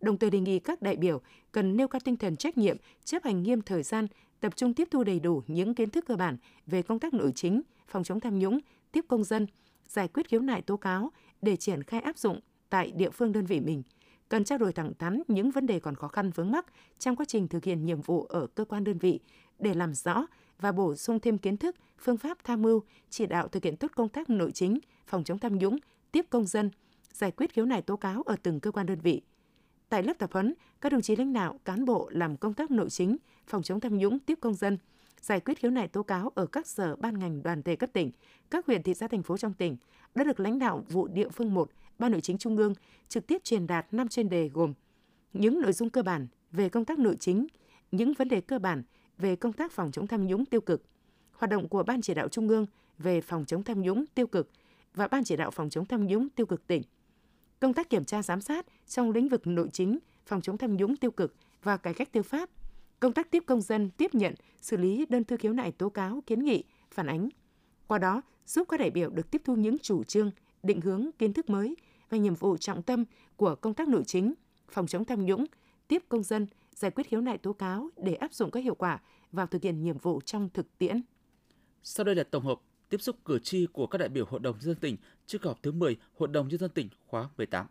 Đồng 0.00 0.18
thời 0.18 0.30
đề 0.30 0.40
nghị 0.40 0.58
các 0.58 0.82
đại 0.82 0.96
biểu 0.96 1.20
cần 1.52 1.76
nêu 1.76 1.88
cao 1.88 2.00
tinh 2.04 2.16
thần 2.16 2.36
trách 2.36 2.58
nhiệm, 2.58 2.76
chấp 3.04 3.24
hành 3.24 3.42
nghiêm 3.42 3.62
thời 3.62 3.82
gian, 3.82 4.06
tập 4.40 4.56
trung 4.56 4.74
tiếp 4.74 4.88
thu 4.90 5.04
đầy 5.04 5.20
đủ 5.20 5.42
những 5.46 5.74
kiến 5.74 5.90
thức 5.90 6.04
cơ 6.06 6.16
bản 6.16 6.36
về 6.66 6.82
công 6.82 7.00
tác 7.00 7.14
nội 7.14 7.32
chính, 7.34 7.62
phòng 7.88 8.04
chống 8.04 8.20
tham 8.20 8.38
nhũng, 8.38 8.58
tiếp 8.92 9.04
công 9.08 9.24
dân, 9.24 9.46
giải 9.88 10.08
quyết 10.08 10.28
khiếu 10.28 10.40
nại 10.40 10.62
tố 10.62 10.76
cáo 10.76 11.10
để 11.42 11.56
triển 11.56 11.82
khai 11.82 12.00
áp 12.00 12.18
dụng 12.18 12.40
tại 12.70 12.90
địa 12.90 13.10
phương 13.10 13.32
đơn 13.32 13.46
vị 13.46 13.60
mình– 13.60 13.82
cần 14.28 14.44
trao 14.44 14.58
đổi 14.58 14.72
thẳng 14.72 14.92
thắn 14.98 15.22
những 15.28 15.50
vấn 15.50 15.66
đề 15.66 15.80
còn 15.80 15.94
khó 15.94 16.08
khăn 16.08 16.30
vướng 16.30 16.50
mắc 16.50 16.66
trong 16.98 17.16
quá 17.16 17.26
trình 17.28 17.48
thực 17.48 17.64
hiện 17.64 17.84
nhiệm 17.86 18.00
vụ 18.00 18.24
ở 18.24 18.46
cơ 18.46 18.64
quan 18.64 18.84
đơn 18.84 18.98
vị 18.98 19.20
để 19.58 19.74
làm 19.74 19.94
rõ 19.94 20.26
và 20.60 20.72
bổ 20.72 20.94
sung 20.94 21.20
thêm 21.20 21.38
kiến 21.38 21.56
thức, 21.56 21.76
phương 21.98 22.16
pháp 22.16 22.38
tham 22.44 22.62
mưu, 22.62 22.82
chỉ 23.10 23.26
đạo 23.26 23.48
thực 23.48 23.64
hiện 23.64 23.76
tốt 23.76 23.90
công 23.94 24.08
tác 24.08 24.30
nội 24.30 24.52
chính, 24.52 24.78
phòng 25.06 25.24
chống 25.24 25.38
tham 25.38 25.58
nhũng, 25.58 25.76
tiếp 26.12 26.26
công 26.30 26.46
dân, 26.46 26.70
giải 27.12 27.30
quyết 27.30 27.52
khiếu 27.52 27.64
nại 27.64 27.82
tố 27.82 27.96
cáo 27.96 28.22
ở 28.22 28.36
từng 28.42 28.60
cơ 28.60 28.70
quan 28.70 28.86
đơn 28.86 28.98
vị. 29.00 29.22
Tại 29.88 30.02
lớp 30.02 30.14
tập 30.18 30.30
huấn, 30.32 30.54
các 30.80 30.92
đồng 30.92 31.02
chí 31.02 31.16
lãnh 31.16 31.32
đạo, 31.32 31.60
cán 31.64 31.84
bộ 31.84 32.08
làm 32.12 32.36
công 32.36 32.54
tác 32.54 32.70
nội 32.70 32.90
chính, 32.90 33.16
phòng 33.46 33.62
chống 33.62 33.80
tham 33.80 33.98
nhũng, 33.98 34.18
tiếp 34.18 34.38
công 34.40 34.54
dân, 34.54 34.78
giải 35.20 35.40
quyết 35.40 35.58
khiếu 35.58 35.70
nại 35.70 35.88
tố 35.88 36.02
cáo 36.02 36.32
ở 36.34 36.46
các 36.46 36.66
sở 36.66 36.96
ban 36.96 37.18
ngành 37.18 37.42
đoàn 37.42 37.62
thể 37.62 37.76
cấp 37.76 37.90
tỉnh, 37.92 38.10
các 38.50 38.66
huyện 38.66 38.82
thị 38.82 38.94
xã 38.94 39.08
thành 39.08 39.22
phố 39.22 39.36
trong 39.36 39.54
tỉnh 39.54 39.76
đã 40.14 40.24
được 40.24 40.40
lãnh 40.40 40.58
đạo 40.58 40.84
vụ 40.88 41.08
địa 41.08 41.28
phương 41.28 41.54
1 41.54 41.70
Ban 41.98 42.12
Nội 42.12 42.20
chính 42.20 42.38
Trung 42.38 42.56
ương 42.56 42.74
trực 43.08 43.26
tiếp 43.26 43.44
truyền 43.44 43.66
đạt 43.66 43.94
5 43.94 44.08
chuyên 44.08 44.28
đề 44.28 44.48
gồm 44.48 44.74
những 45.32 45.60
nội 45.60 45.72
dung 45.72 45.90
cơ 45.90 46.02
bản 46.02 46.26
về 46.52 46.68
công 46.68 46.84
tác 46.84 46.98
nội 46.98 47.16
chính, 47.20 47.46
những 47.92 48.12
vấn 48.14 48.28
đề 48.28 48.40
cơ 48.40 48.58
bản 48.58 48.82
về 49.18 49.36
công 49.36 49.52
tác 49.52 49.72
phòng 49.72 49.92
chống 49.92 50.06
tham 50.06 50.26
nhũng 50.26 50.44
tiêu 50.44 50.60
cực, 50.60 50.82
hoạt 51.32 51.50
động 51.50 51.68
của 51.68 51.82
Ban 51.82 52.02
chỉ 52.02 52.14
đạo 52.14 52.28
Trung 52.28 52.48
ương 52.48 52.66
về 52.98 53.20
phòng 53.20 53.44
chống 53.44 53.62
tham 53.62 53.80
nhũng 53.80 54.04
tiêu 54.14 54.26
cực 54.26 54.50
và 54.94 55.08
Ban 55.08 55.24
chỉ 55.24 55.36
đạo 55.36 55.50
phòng 55.50 55.70
chống 55.70 55.86
tham 55.86 56.06
nhũng 56.06 56.28
tiêu 56.28 56.46
cực 56.46 56.66
tỉnh, 56.66 56.82
công 57.60 57.74
tác 57.74 57.90
kiểm 57.90 58.04
tra 58.04 58.22
giám 58.22 58.40
sát 58.40 58.66
trong 58.86 59.10
lĩnh 59.10 59.28
vực 59.28 59.46
nội 59.46 59.68
chính, 59.72 59.98
phòng 60.26 60.40
chống 60.40 60.58
tham 60.58 60.76
nhũng 60.76 60.96
tiêu 60.96 61.10
cực 61.10 61.34
và 61.62 61.76
cải 61.76 61.94
cách 61.94 62.12
tư 62.12 62.22
pháp, 62.22 62.50
công 63.00 63.12
tác 63.12 63.30
tiếp 63.30 63.42
công 63.46 63.60
dân 63.60 63.90
tiếp 63.90 64.14
nhận, 64.14 64.34
xử 64.60 64.76
lý 64.76 65.06
đơn 65.08 65.24
thư 65.24 65.36
khiếu 65.36 65.52
nại 65.52 65.72
tố 65.72 65.88
cáo, 65.88 66.22
kiến 66.26 66.44
nghị, 66.44 66.64
phản 66.90 67.06
ánh. 67.06 67.28
Qua 67.86 67.98
đó, 67.98 68.22
giúp 68.46 68.68
các 68.68 68.80
đại 68.80 68.90
biểu 68.90 69.10
được 69.10 69.30
tiếp 69.30 69.42
thu 69.44 69.54
những 69.54 69.78
chủ 69.78 70.04
trương, 70.04 70.30
định 70.64 70.80
hướng 70.80 71.10
kiến 71.18 71.32
thức 71.32 71.50
mới 71.50 71.76
và 72.10 72.18
nhiệm 72.18 72.34
vụ 72.34 72.56
trọng 72.56 72.82
tâm 72.82 73.04
của 73.36 73.54
công 73.54 73.74
tác 73.74 73.88
nội 73.88 74.02
chính, 74.06 74.34
phòng 74.68 74.86
chống 74.86 75.04
tham 75.04 75.26
nhũng, 75.26 75.44
tiếp 75.88 76.02
công 76.08 76.22
dân, 76.22 76.46
giải 76.74 76.90
quyết 76.90 77.06
khiếu 77.08 77.20
nại 77.20 77.38
tố 77.38 77.52
cáo 77.52 77.88
để 77.96 78.14
áp 78.14 78.34
dụng 78.34 78.50
các 78.50 78.64
hiệu 78.64 78.74
quả 78.74 79.00
vào 79.32 79.46
thực 79.46 79.62
hiện 79.62 79.82
nhiệm 79.82 79.98
vụ 79.98 80.20
trong 80.20 80.48
thực 80.54 80.78
tiễn. 80.78 81.02
Sau 81.82 82.04
đây 82.04 82.14
là 82.14 82.24
tổng 82.30 82.44
hợp 82.44 82.60
tiếp 82.88 82.98
xúc 83.00 83.16
cử 83.24 83.38
tri 83.38 83.66
của 83.72 83.86
các 83.86 83.98
đại 83.98 84.08
biểu 84.08 84.24
Hội 84.26 84.40
đồng 84.40 84.56
nhân 84.56 84.64
dân 84.64 84.76
tỉnh 84.76 84.96
trước 85.26 85.42
kỳ 85.42 85.48
họp 85.48 85.62
thứ 85.62 85.72
10 85.72 85.96
Hội 86.18 86.28
đồng 86.28 86.48
nhân 86.48 86.58
dân 86.58 86.70
tỉnh 86.70 86.88
khóa 87.06 87.28
18. 87.36 87.66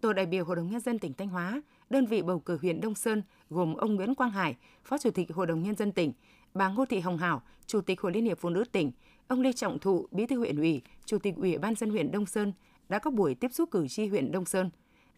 Tổ 0.00 0.12
đại 0.12 0.26
biểu 0.26 0.44
Hội 0.44 0.56
đồng 0.56 0.70
nhân 0.70 0.80
dân 0.80 0.98
tỉnh 0.98 1.12
Thanh 1.12 1.28
Hóa, 1.28 1.62
đơn 1.90 2.06
vị 2.06 2.22
bầu 2.22 2.38
cử 2.38 2.58
huyện 2.62 2.80
Đông 2.80 2.94
Sơn 2.94 3.22
gồm 3.50 3.74
ông 3.74 3.94
Nguyễn 3.94 4.14
Quang 4.14 4.30
Hải, 4.30 4.56
Phó 4.84 4.98
Chủ 4.98 5.10
tịch 5.10 5.34
Hội 5.34 5.46
đồng 5.46 5.62
nhân 5.62 5.74
dân 5.74 5.92
tỉnh, 5.92 6.12
bà 6.54 6.68
Ngô 6.68 6.86
Thị 6.86 7.00
Hồng 7.00 7.18
Hảo, 7.18 7.42
Chủ 7.66 7.80
tịch 7.80 8.00
Hội 8.00 8.12
Liên 8.12 8.24
hiệp 8.24 8.38
Phụ 8.38 8.48
nữ 8.50 8.64
tỉnh, 8.72 8.92
ông 9.28 9.40
Lê 9.40 9.52
Trọng 9.52 9.78
Thụ, 9.78 10.06
Bí 10.10 10.26
thư 10.26 10.38
huyện 10.38 10.56
ủy, 10.56 10.82
Chủ 11.04 11.18
tịch 11.18 11.34
Ủy 11.36 11.58
ban 11.58 11.74
dân 11.74 11.90
huyện 11.90 12.10
Đông 12.10 12.26
Sơn 12.26 12.52
đã 12.88 12.98
có 12.98 13.10
buổi 13.10 13.34
tiếp 13.34 13.52
xúc 13.52 13.70
cử 13.70 13.88
tri 13.88 14.06
huyện 14.06 14.32
Đông 14.32 14.44
Sơn. 14.44 14.70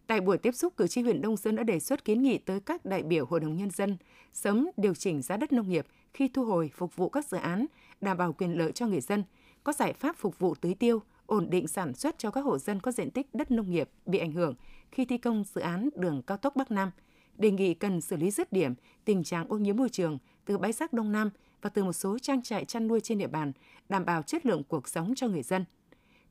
Tại 0.07 0.21
buổi 0.21 0.37
tiếp 0.37 0.55
xúc, 0.55 0.73
cử 0.77 0.87
tri 0.87 1.01
huyện 1.01 1.21
Đông 1.21 1.37
Sơn 1.37 1.55
đã 1.55 1.63
đề 1.63 1.79
xuất 1.79 2.05
kiến 2.05 2.21
nghị 2.21 2.37
tới 2.37 2.59
các 2.59 2.85
đại 2.85 3.03
biểu 3.03 3.25
Hội 3.25 3.39
đồng 3.39 3.57
Nhân 3.57 3.69
dân 3.69 3.97
sớm 4.33 4.69
điều 4.77 4.93
chỉnh 4.93 5.21
giá 5.21 5.37
đất 5.37 5.51
nông 5.51 5.69
nghiệp 5.69 5.85
khi 6.13 6.27
thu 6.27 6.45
hồi 6.45 6.71
phục 6.73 6.95
vụ 6.95 7.09
các 7.09 7.27
dự 7.27 7.37
án, 7.37 7.65
đảm 8.01 8.17
bảo 8.17 8.33
quyền 8.33 8.57
lợi 8.57 8.71
cho 8.71 8.87
người 8.87 9.01
dân, 9.01 9.23
có 9.63 9.73
giải 9.73 9.93
pháp 9.93 10.15
phục 10.17 10.39
vụ 10.39 10.55
tưới 10.55 10.73
tiêu, 10.73 11.01
ổn 11.25 11.49
định 11.49 11.67
sản 11.67 11.93
xuất 11.93 12.17
cho 12.17 12.31
các 12.31 12.41
hộ 12.41 12.57
dân 12.57 12.79
có 12.79 12.91
diện 12.91 13.11
tích 13.11 13.27
đất 13.33 13.51
nông 13.51 13.71
nghiệp 13.71 13.89
bị 14.05 14.19
ảnh 14.19 14.31
hưởng 14.31 14.55
khi 14.91 15.05
thi 15.05 15.17
công 15.17 15.43
dự 15.43 15.61
án 15.61 15.89
đường 15.95 16.21
cao 16.21 16.37
tốc 16.37 16.55
Bắc 16.55 16.71
Nam. 16.71 16.91
Đề 17.37 17.51
nghị 17.51 17.73
cần 17.73 18.01
xử 18.01 18.15
lý 18.15 18.31
dứt 18.31 18.51
điểm 18.51 18.73
tình 19.05 19.23
trạng 19.23 19.47
ô 19.49 19.57
nhiễm 19.57 19.77
môi 19.77 19.89
trường 19.89 20.17
từ 20.45 20.57
bãi 20.57 20.71
rác 20.71 20.93
Đông 20.93 21.11
Nam 21.11 21.29
và 21.67 21.71
từ 21.73 21.83
một 21.83 21.93
số 21.93 22.17
trang 22.19 22.41
trại 22.41 22.65
chăn 22.65 22.87
nuôi 22.87 23.01
trên 23.01 23.17
địa 23.17 23.27
bàn, 23.27 23.51
đảm 23.89 24.05
bảo 24.05 24.21
chất 24.21 24.45
lượng 24.45 24.63
cuộc 24.63 24.87
sống 24.87 25.15
cho 25.15 25.27
người 25.27 25.43
dân. 25.43 25.65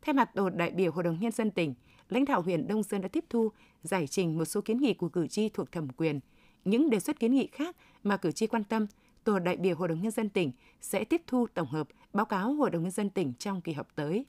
Thay 0.03 0.15
mặt 0.15 0.31
tổ 0.35 0.51
đại 0.51 0.71
biểu 0.71 0.93
Hội 0.93 1.05
đồng 1.05 1.21
Nhân 1.21 1.33
dân 1.33 1.51
tỉnh, 1.51 1.75
lãnh 2.09 2.25
đạo 2.25 2.43
huyện 2.43 2.69
Đông 2.69 2.83
Sơn 2.83 3.01
đã 3.01 3.09
tiếp 3.09 3.25
thu, 3.31 3.53
giải 3.83 4.07
trình 4.07 4.39
một 4.39 4.45
số 4.45 4.61
kiến 4.61 4.79
nghị 4.79 4.95
của 4.95 5.09
cử 5.09 5.27
tri 5.27 5.49
thuộc 5.49 5.73
thẩm 5.73 5.89
quyền. 5.89 6.21
Những 6.65 6.91
đề 6.91 7.01
xuất 7.01 7.21
kiến 7.21 7.35
nghị 7.35 7.47
khác 7.47 7.77
mà 8.03 8.17
cử 8.17 8.33
tri 8.33 8.47
quan 8.47 8.65
tâm, 8.65 8.87
tổ 9.25 9.39
đại 9.39 9.57
biểu 9.57 9.77
Hội 9.77 9.89
đồng 9.89 10.03
Nhân 10.03 10.11
dân 10.11 10.29
tỉnh 10.29 10.53
sẽ 10.81 11.05
tiếp 11.05 11.23
thu 11.27 11.47
tổng 11.55 11.69
hợp 11.69 11.89
báo 12.13 12.27
cáo 12.27 12.53
Hội 12.53 12.71
đồng 12.71 12.83
Nhân 12.83 12.91
dân 12.91 13.11
tỉnh 13.11 13.33
trong 13.39 13.61
kỳ 13.61 13.73
họp 13.73 13.97
tới. 13.97 14.27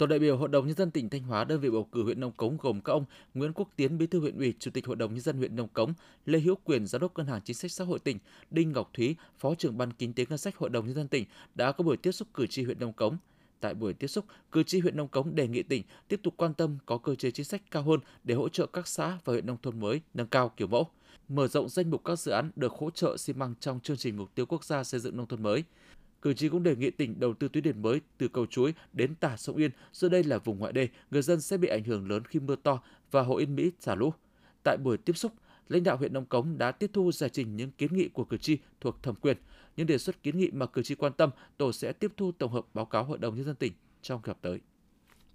Tổ 0.00 0.06
đại 0.06 0.18
biểu 0.18 0.36
Hội 0.36 0.48
đồng 0.48 0.66
nhân 0.66 0.76
dân 0.76 0.90
tỉnh 0.90 1.08
Thanh 1.08 1.22
Hóa 1.22 1.44
đơn 1.44 1.60
vị 1.60 1.70
bầu 1.70 1.84
cử 1.84 2.02
huyện 2.02 2.20
Nông 2.20 2.32
Cống 2.32 2.56
gồm 2.60 2.80
các 2.80 2.92
ông 2.92 3.04
Nguyễn 3.34 3.52
Quốc 3.52 3.68
Tiến, 3.76 3.98
Bí 3.98 4.06
thư 4.06 4.20
huyện 4.20 4.38
ủy, 4.38 4.54
Chủ 4.58 4.70
tịch 4.70 4.86
Hội 4.86 4.96
đồng 4.96 5.14
nhân 5.14 5.20
dân 5.20 5.36
huyện 5.36 5.56
Nông 5.56 5.68
Cống, 5.68 5.92
Lê 6.26 6.38
Hữu 6.38 6.54
Quyền, 6.64 6.86
Giám 6.86 7.00
đốc 7.00 7.18
Ngân 7.18 7.26
hàng 7.26 7.40
Chính 7.44 7.56
sách 7.56 7.72
Xã 7.72 7.84
hội 7.84 7.98
tỉnh, 7.98 8.18
Đinh 8.50 8.72
Ngọc 8.72 8.90
Thúy, 8.94 9.16
Phó 9.38 9.54
trưởng 9.54 9.78
ban 9.78 9.92
kinh 9.92 10.12
tế 10.12 10.26
ngân 10.28 10.38
sách 10.38 10.56
Hội 10.56 10.70
đồng 10.70 10.86
nhân 10.86 10.94
dân 10.94 11.08
tỉnh 11.08 11.24
đã 11.54 11.72
có 11.72 11.84
buổi 11.84 11.96
tiếp 11.96 12.12
xúc 12.12 12.28
cử 12.34 12.46
tri 12.46 12.64
huyện 12.64 12.80
Nông 12.80 12.92
Cống. 12.92 13.16
Tại 13.60 13.74
buổi 13.74 13.94
tiếp 13.94 14.06
xúc, 14.06 14.24
cử 14.52 14.62
tri 14.62 14.80
huyện 14.80 14.96
Nông 14.96 15.08
Cống 15.08 15.34
đề 15.34 15.48
nghị 15.48 15.62
tỉnh 15.62 15.82
tiếp 16.08 16.20
tục 16.22 16.34
quan 16.36 16.54
tâm 16.54 16.78
có 16.86 16.98
cơ 16.98 17.14
chế 17.14 17.30
chính 17.30 17.46
sách 17.46 17.62
cao 17.70 17.82
hơn 17.82 18.00
để 18.24 18.34
hỗ 18.34 18.48
trợ 18.48 18.66
các 18.66 18.88
xã 18.88 19.18
và 19.24 19.32
huyện 19.32 19.46
nông 19.46 19.58
thôn 19.62 19.80
mới 19.80 20.00
nâng 20.14 20.26
cao 20.26 20.52
kiểu 20.56 20.68
mẫu, 20.68 20.86
mở 21.28 21.48
rộng 21.48 21.68
danh 21.68 21.90
mục 21.90 22.04
các 22.04 22.18
dự 22.18 22.32
án 22.32 22.50
được 22.56 22.72
hỗ 22.72 22.90
trợ 22.90 23.16
xi 23.16 23.32
măng 23.32 23.54
trong 23.60 23.80
chương 23.80 23.96
trình 23.96 24.16
mục 24.16 24.34
tiêu 24.34 24.46
quốc 24.46 24.64
gia 24.64 24.84
xây 24.84 25.00
dựng 25.00 25.16
nông 25.16 25.26
thôn 25.26 25.42
mới. 25.42 25.64
Cử 26.22 26.32
tri 26.32 26.48
cũng 26.48 26.62
đề 26.62 26.76
nghị 26.76 26.90
tỉnh 26.90 27.20
đầu 27.20 27.34
tư 27.34 27.48
tuyến 27.48 27.64
điện 27.64 27.82
mới 27.82 28.00
từ 28.18 28.28
cầu 28.28 28.46
chuối 28.46 28.74
đến 28.92 29.14
tả 29.14 29.36
sông 29.36 29.56
Yên, 29.56 29.70
do 29.92 30.08
đây 30.08 30.24
là 30.24 30.38
vùng 30.38 30.58
ngoại 30.58 30.72
đê, 30.72 30.88
người 31.10 31.22
dân 31.22 31.40
sẽ 31.40 31.56
bị 31.56 31.68
ảnh 31.68 31.84
hưởng 31.84 32.10
lớn 32.10 32.22
khi 32.24 32.40
mưa 32.40 32.56
to 32.56 32.82
và 33.10 33.22
hồ 33.22 33.36
Yên 33.36 33.56
Mỹ 33.56 33.70
xả 33.80 33.94
lũ. 33.94 34.12
Tại 34.62 34.76
buổi 34.76 34.96
tiếp 34.96 35.16
xúc, 35.16 35.32
lãnh 35.68 35.84
đạo 35.84 35.96
huyện 35.96 36.12
Nông 36.12 36.26
Cống 36.26 36.58
đã 36.58 36.72
tiếp 36.72 36.90
thu 36.92 37.12
giải 37.12 37.30
trình 37.30 37.56
những 37.56 37.70
kiến 37.70 37.94
nghị 37.94 38.08
của 38.08 38.24
cử 38.24 38.36
tri 38.36 38.58
thuộc 38.80 39.02
thẩm 39.02 39.14
quyền, 39.14 39.36
những 39.76 39.86
đề 39.86 39.98
xuất 39.98 40.22
kiến 40.22 40.38
nghị 40.38 40.50
mà 40.50 40.66
cử 40.66 40.82
tri 40.82 40.94
quan 40.94 41.12
tâm, 41.12 41.30
tổ 41.56 41.72
sẽ 41.72 41.92
tiếp 41.92 42.12
thu 42.16 42.32
tổng 42.32 42.52
hợp 42.52 42.66
báo 42.74 42.84
cáo 42.84 43.04
Hội 43.04 43.18
đồng 43.18 43.36
nhân 43.36 43.44
dân 43.44 43.56
tỉnh 43.56 43.72
trong 44.02 44.22
kỳ 44.22 44.28
họp 44.28 44.42
tới. 44.42 44.60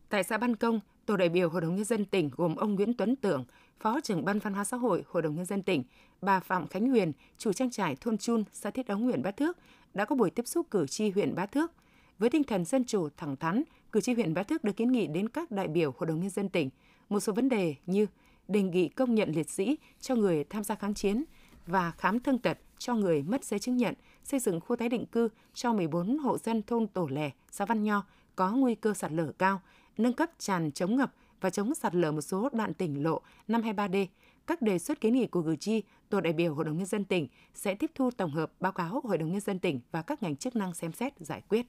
Tại 0.09 0.23
xã 0.23 0.37
Ban 0.37 0.55
Công, 0.55 0.79
tổ 1.05 1.17
đại 1.17 1.29
biểu 1.29 1.49
Hội 1.49 1.61
đồng 1.61 1.75
nhân 1.75 1.85
dân 1.85 2.05
tỉnh 2.05 2.29
gồm 2.35 2.55
ông 2.55 2.75
Nguyễn 2.75 2.93
Tuấn 2.93 3.15
Tưởng, 3.15 3.45
Phó 3.79 3.99
trưởng 4.01 4.25
ban 4.25 4.39
văn 4.39 4.53
hóa 4.53 4.63
xã 4.63 4.77
hội 4.77 5.03
Hội 5.07 5.23
đồng 5.23 5.35
nhân 5.35 5.45
dân 5.45 5.63
tỉnh, 5.63 5.83
bà 6.21 6.39
Phạm 6.39 6.67
Khánh 6.67 6.89
Huyền, 6.89 7.11
chủ 7.37 7.53
trang 7.53 7.71
trại 7.71 7.95
thôn 7.95 8.17
Chun, 8.17 8.43
xã 8.53 8.69
Thiết 8.69 8.87
Ống, 8.87 9.03
huyện 9.03 9.23
Bá 9.23 9.31
Thước 9.31 9.57
đã 9.93 10.05
có 10.05 10.15
buổi 10.15 10.29
tiếp 10.29 10.47
xúc 10.47 10.67
cử 10.71 10.87
tri 10.87 11.09
huyện 11.09 11.35
Bá 11.35 11.45
Thước. 11.45 11.71
Với 12.19 12.29
tinh 12.29 12.43
thần 12.43 12.65
dân 12.65 12.85
chủ 12.85 13.09
thẳng 13.17 13.35
thắn, 13.35 13.63
cử 13.91 14.01
tri 14.01 14.13
huyện 14.13 14.33
Bá 14.33 14.43
Thước 14.43 14.63
được 14.63 14.77
kiến 14.77 14.91
nghị 14.91 15.07
đến 15.07 15.29
các 15.29 15.51
đại 15.51 15.67
biểu 15.67 15.93
Hội 15.97 16.07
đồng 16.07 16.19
nhân 16.19 16.29
dân 16.29 16.49
tỉnh 16.49 16.69
một 17.09 17.19
số 17.19 17.33
vấn 17.33 17.49
đề 17.49 17.75
như 17.85 18.07
đề 18.47 18.61
nghị 18.61 18.89
công 18.89 19.15
nhận 19.15 19.31
liệt 19.31 19.49
sĩ 19.49 19.77
cho 20.01 20.15
người 20.15 20.43
tham 20.43 20.63
gia 20.63 20.75
kháng 20.75 20.93
chiến 20.93 21.23
và 21.67 21.91
khám 21.91 22.19
thương 22.19 22.39
tật 22.39 22.57
cho 22.77 22.93
người 22.95 23.23
mất 23.23 23.43
giấy 23.43 23.59
chứng 23.59 23.77
nhận, 23.77 23.93
xây 24.23 24.39
dựng 24.39 24.59
khu 24.59 24.75
tái 24.75 24.89
định 24.89 25.05
cư 25.05 25.29
cho 25.53 25.73
14 25.73 26.17
hộ 26.17 26.37
dân 26.37 26.61
thôn 26.61 26.87
Tổ 26.87 27.07
Lẻ, 27.07 27.31
xã 27.51 27.65
Văn 27.65 27.83
Nho 27.83 28.05
có 28.35 28.51
nguy 28.51 28.75
cơ 28.75 28.93
sạt 28.93 29.11
lở 29.11 29.31
cao, 29.37 29.61
nâng 29.97 30.13
cấp 30.13 30.29
tràn 30.39 30.71
chống 30.71 30.95
ngập 30.95 31.13
và 31.45 31.49
chống 31.49 31.75
sạt 31.75 31.95
lở 31.95 32.11
một 32.11 32.21
số 32.21 32.49
đoạn 32.53 32.73
tỉnh 32.73 33.03
lộ 33.03 33.21
523D. 33.47 34.07
Các 34.47 34.61
đề 34.61 34.79
xuất 34.79 35.01
kiến 35.01 35.13
nghị 35.13 35.27
của 35.27 35.41
cử 35.41 35.55
tri, 35.55 35.83
tổ 36.09 36.21
đại 36.21 36.33
biểu 36.33 36.53
Hội 36.53 36.65
đồng 36.65 36.77
nhân 36.77 36.85
dân 36.85 37.05
tỉnh 37.05 37.27
sẽ 37.53 37.75
tiếp 37.75 37.91
thu 37.95 38.11
tổng 38.11 38.31
hợp 38.31 38.51
báo 38.59 38.71
cáo 38.71 39.01
Hội 39.03 39.17
đồng 39.17 39.31
nhân 39.31 39.41
dân 39.41 39.59
tỉnh 39.59 39.79
và 39.91 40.01
các 40.01 40.23
ngành 40.23 40.35
chức 40.35 40.55
năng 40.55 40.73
xem 40.73 40.93
xét 40.93 41.13
giải 41.19 41.41
quyết. 41.49 41.65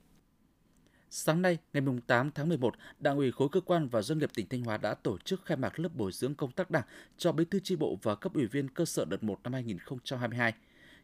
Sáng 1.10 1.42
nay, 1.42 1.58
ngày 1.72 1.82
8 2.06 2.30
tháng 2.30 2.48
11, 2.48 2.74
Đảng 2.98 3.16
ủy 3.16 3.32
khối 3.32 3.48
cơ 3.52 3.60
quan 3.60 3.88
và 3.88 4.02
doanh 4.02 4.18
nghiệp 4.18 4.30
tỉnh 4.34 4.46
Thanh 4.48 4.62
Hóa 4.62 4.76
đã 4.76 4.94
tổ 4.94 5.18
chức 5.18 5.44
khai 5.44 5.56
mạc 5.56 5.78
lớp 5.78 5.94
bồi 5.94 6.12
dưỡng 6.12 6.34
công 6.34 6.52
tác 6.52 6.70
đảng 6.70 6.84
cho 7.16 7.32
bí 7.32 7.44
thư 7.44 7.60
chi 7.60 7.76
bộ 7.76 7.98
và 8.02 8.14
cấp 8.14 8.34
ủy 8.34 8.46
viên 8.46 8.68
cơ 8.68 8.84
sở 8.84 9.04
đợt 9.04 9.22
1 9.24 9.38
năm 9.44 9.52
2022. 9.52 10.52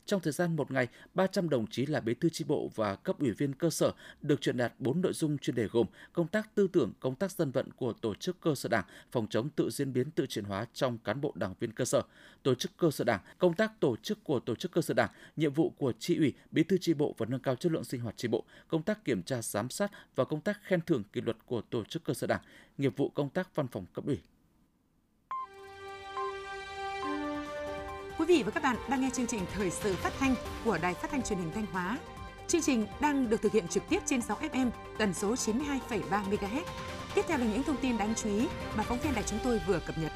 Trong 0.06 0.20
thời 0.20 0.32
gian 0.32 0.56
một 0.56 0.70
ngày, 0.70 0.88
300 1.14 1.48
đồng 1.48 1.66
chí 1.66 1.86
là 1.86 2.00
bí 2.00 2.14
thư 2.14 2.28
chi 2.28 2.44
bộ 2.48 2.70
và 2.74 2.94
cấp 2.94 3.18
ủy 3.18 3.30
viên 3.30 3.54
cơ 3.54 3.70
sở 3.70 3.92
được 4.22 4.40
truyền 4.40 4.56
đạt 4.56 4.72
4 4.78 5.00
nội 5.00 5.12
dung 5.12 5.38
chuyên 5.38 5.56
đề 5.56 5.66
gồm 5.66 5.86
công 6.12 6.26
tác 6.26 6.54
tư 6.54 6.68
tưởng, 6.72 6.92
công 7.00 7.14
tác 7.14 7.32
dân 7.32 7.50
vận 7.50 7.72
của 7.76 7.92
tổ 7.92 8.14
chức 8.14 8.40
cơ 8.40 8.54
sở 8.54 8.68
đảng, 8.68 8.84
phòng 9.12 9.26
chống 9.30 9.48
tự 9.50 9.70
diễn 9.70 9.92
biến 9.92 10.10
tự 10.10 10.26
chuyển 10.26 10.44
hóa 10.44 10.66
trong 10.74 10.98
cán 10.98 11.20
bộ 11.20 11.32
đảng 11.34 11.54
viên 11.60 11.72
cơ 11.72 11.84
sở, 11.84 12.02
tổ 12.42 12.54
chức 12.54 12.76
cơ 12.76 12.90
sở 12.90 13.04
đảng, 13.04 13.20
công 13.38 13.54
tác 13.54 13.80
tổ 13.80 13.96
chức 13.96 14.24
của 14.24 14.40
tổ 14.40 14.54
chức 14.54 14.72
cơ 14.72 14.82
sở 14.82 14.94
đảng, 14.94 15.10
nhiệm 15.36 15.52
vụ 15.52 15.70
của 15.70 15.92
tri 15.98 16.16
ủy, 16.16 16.32
bí 16.50 16.62
thư 16.62 16.78
chi 16.78 16.94
bộ 16.94 17.14
và 17.18 17.26
nâng 17.26 17.40
cao 17.40 17.56
chất 17.56 17.72
lượng 17.72 17.84
sinh 17.84 18.00
hoạt 18.00 18.16
tri 18.16 18.28
bộ, 18.28 18.44
công 18.68 18.82
tác 18.82 19.04
kiểm 19.04 19.22
tra 19.22 19.42
giám 19.42 19.70
sát 19.70 19.90
và 20.14 20.24
công 20.24 20.40
tác 20.40 20.60
khen 20.62 20.80
thưởng 20.80 21.02
kỷ 21.12 21.20
luật 21.20 21.36
của 21.46 21.60
tổ 21.60 21.84
chức 21.84 22.04
cơ 22.04 22.14
sở 22.14 22.26
đảng, 22.26 22.42
nghiệp 22.78 22.96
vụ 22.96 23.08
công 23.08 23.30
tác 23.30 23.54
văn 23.54 23.68
phòng 23.68 23.86
cấp 23.94 24.06
ủy. 24.06 24.18
Quý 28.18 28.24
vị 28.28 28.42
và 28.42 28.50
các 28.50 28.62
bạn 28.62 28.76
đang 28.90 29.00
nghe 29.00 29.10
chương 29.12 29.26
trình 29.26 29.40
thời 29.52 29.70
sự 29.70 29.94
phát 29.94 30.12
thanh 30.18 30.34
của 30.64 30.78
Đài 30.82 30.94
Phát 30.94 31.10
thanh 31.10 31.22
Truyền 31.22 31.38
hình 31.38 31.50
Thanh 31.54 31.66
Hóa. 31.66 31.98
Chương 32.46 32.62
trình 32.62 32.86
đang 33.00 33.30
được 33.30 33.42
thực 33.42 33.52
hiện 33.52 33.68
trực 33.68 33.82
tiếp 33.88 33.98
trên 34.06 34.20
6 34.20 34.38
FM 34.52 34.70
tần 34.98 35.14
số 35.14 35.34
92,3 35.34 36.00
MHz. 36.10 36.62
Tiếp 37.14 37.22
theo 37.28 37.38
là 37.38 37.44
những 37.44 37.62
thông 37.62 37.76
tin 37.76 37.98
đáng 37.98 38.14
chú 38.14 38.28
ý 38.28 38.48
mà 38.76 38.82
phóng 38.82 38.98
viên 38.98 39.14
đài 39.14 39.24
chúng 39.26 39.38
tôi 39.44 39.60
vừa 39.66 39.80
cập 39.86 39.98
nhật. 39.98 40.12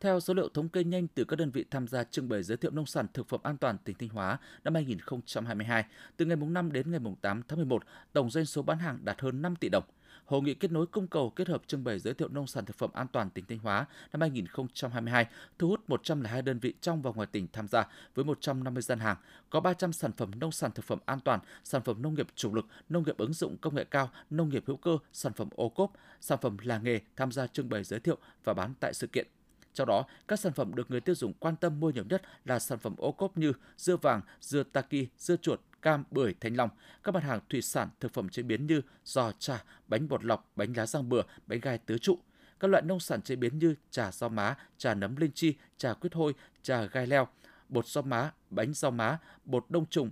Theo 0.00 0.20
số 0.20 0.34
liệu 0.34 0.48
thống 0.48 0.68
kê 0.68 0.84
nhanh 0.84 1.08
từ 1.08 1.24
các 1.24 1.36
đơn 1.36 1.50
vị 1.50 1.64
tham 1.70 1.88
gia 1.88 2.04
trưng 2.04 2.28
bày 2.28 2.42
giới 2.42 2.56
thiệu 2.56 2.70
nông 2.70 2.86
sản 2.86 3.06
thực 3.14 3.28
phẩm 3.28 3.40
an 3.42 3.56
toàn 3.56 3.78
tỉnh 3.84 3.96
Thanh 3.98 4.08
Hóa 4.08 4.38
năm 4.64 4.74
2022, 4.74 5.84
từ 6.16 6.24
ngày 6.24 6.36
5 6.36 6.72
đến 6.72 6.90
ngày 6.90 7.00
8 7.20 7.42
tháng 7.48 7.58
11, 7.58 7.82
tổng 8.12 8.30
doanh 8.30 8.44
số 8.44 8.62
bán 8.62 8.78
hàng 8.78 8.98
đạt 9.02 9.20
hơn 9.20 9.42
5 9.42 9.56
tỷ 9.56 9.68
đồng– 9.68 9.84
Hội 10.30 10.42
nghị 10.42 10.54
kết 10.54 10.72
nối 10.72 10.86
cung 10.86 11.06
cầu 11.06 11.30
kết 11.30 11.48
hợp 11.48 11.62
trưng 11.66 11.84
bày 11.84 11.98
giới 11.98 12.14
thiệu 12.14 12.28
nông 12.28 12.46
sản 12.46 12.64
thực 12.64 12.76
phẩm 12.76 12.90
an 12.92 13.06
toàn 13.12 13.30
tỉnh 13.30 13.44
Thanh 13.48 13.58
Hóa 13.58 13.86
năm 14.12 14.20
2022 14.20 15.26
thu 15.58 15.68
hút 15.68 15.80
102 15.88 16.42
đơn 16.42 16.58
vị 16.58 16.74
trong 16.80 17.02
và 17.02 17.10
ngoài 17.10 17.26
tỉnh 17.32 17.46
tham 17.52 17.68
gia 17.68 17.86
với 18.14 18.24
150 18.24 18.82
gian 18.82 18.98
hàng, 18.98 19.16
có 19.50 19.60
300 19.60 19.92
sản 19.92 20.12
phẩm 20.12 20.30
nông 20.40 20.52
sản 20.52 20.70
thực 20.74 20.84
phẩm 20.84 20.98
an 21.06 21.20
toàn, 21.20 21.40
sản 21.64 21.82
phẩm 21.82 22.02
nông 22.02 22.14
nghiệp 22.14 22.26
chủ 22.34 22.54
lực, 22.54 22.66
nông 22.88 23.02
nghiệp 23.02 23.18
ứng 23.18 23.32
dụng 23.32 23.56
công 23.56 23.74
nghệ 23.74 23.84
cao, 23.84 24.10
nông 24.30 24.48
nghiệp 24.48 24.64
hữu 24.66 24.76
cơ, 24.76 24.98
sản 25.12 25.32
phẩm 25.32 25.48
ô 25.54 25.68
cốp, 25.68 25.92
sản 26.20 26.38
phẩm 26.42 26.56
làng 26.62 26.84
nghề 26.84 27.00
tham 27.16 27.32
gia 27.32 27.46
trưng 27.46 27.68
bày 27.68 27.84
giới 27.84 28.00
thiệu 28.00 28.16
và 28.44 28.54
bán 28.54 28.74
tại 28.80 28.94
sự 28.94 29.06
kiện. 29.06 29.26
Trong 29.74 29.88
đó, 29.88 30.04
các 30.28 30.40
sản 30.40 30.52
phẩm 30.52 30.74
được 30.74 30.90
người 30.90 31.00
tiêu 31.00 31.14
dùng 31.14 31.32
quan 31.32 31.56
tâm 31.56 31.80
mua 31.80 31.90
nhiều 31.90 32.04
nhất 32.10 32.22
là 32.44 32.58
sản 32.58 32.78
phẩm 32.78 32.94
ô 32.96 33.12
cốp 33.12 33.38
như 33.38 33.52
dưa 33.76 33.96
vàng, 33.96 34.20
dưa 34.40 34.62
taki, 34.62 35.06
dưa 35.18 35.36
chuột, 35.36 35.60
cam, 35.82 36.04
bưởi, 36.10 36.34
thanh 36.40 36.56
long, 36.56 36.70
các 37.02 37.14
mặt 37.14 37.22
hàng 37.22 37.40
thủy 37.48 37.62
sản, 37.62 37.88
thực 38.00 38.12
phẩm 38.12 38.28
chế 38.28 38.42
biến 38.42 38.66
như 38.66 38.80
giò, 39.04 39.32
trà, 39.38 39.64
bánh 39.86 40.08
bột 40.08 40.24
lọc, 40.24 40.52
bánh 40.56 40.72
lá 40.76 40.86
rang 40.86 41.08
bừa, 41.08 41.22
bánh 41.46 41.60
gai 41.60 41.78
tứ 41.78 41.98
trụ, 41.98 42.18
các 42.60 42.68
loại 42.70 42.82
nông 42.82 43.00
sản 43.00 43.22
chế 43.22 43.36
biến 43.36 43.58
như 43.58 43.74
trà 43.90 44.12
rau 44.12 44.30
má, 44.30 44.56
trà 44.78 44.94
nấm 44.94 45.16
linh 45.16 45.32
chi, 45.34 45.54
trà 45.76 45.94
quyết 45.94 46.14
hôi, 46.14 46.34
trà 46.62 46.84
gai 46.84 47.06
leo, 47.06 47.28
bột 47.68 47.86
rau 47.86 48.02
má, 48.02 48.32
bánh 48.50 48.74
rau 48.74 48.90
má, 48.90 49.18
bột 49.44 49.66
đông 49.68 49.86
trùng, 49.86 50.10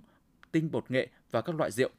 tinh 0.51 0.71
bột 0.71 0.91
nghệ 0.91 1.07
và 1.31 1.41
các 1.41 1.55
loại 1.55 1.71
rượu. 1.71 1.89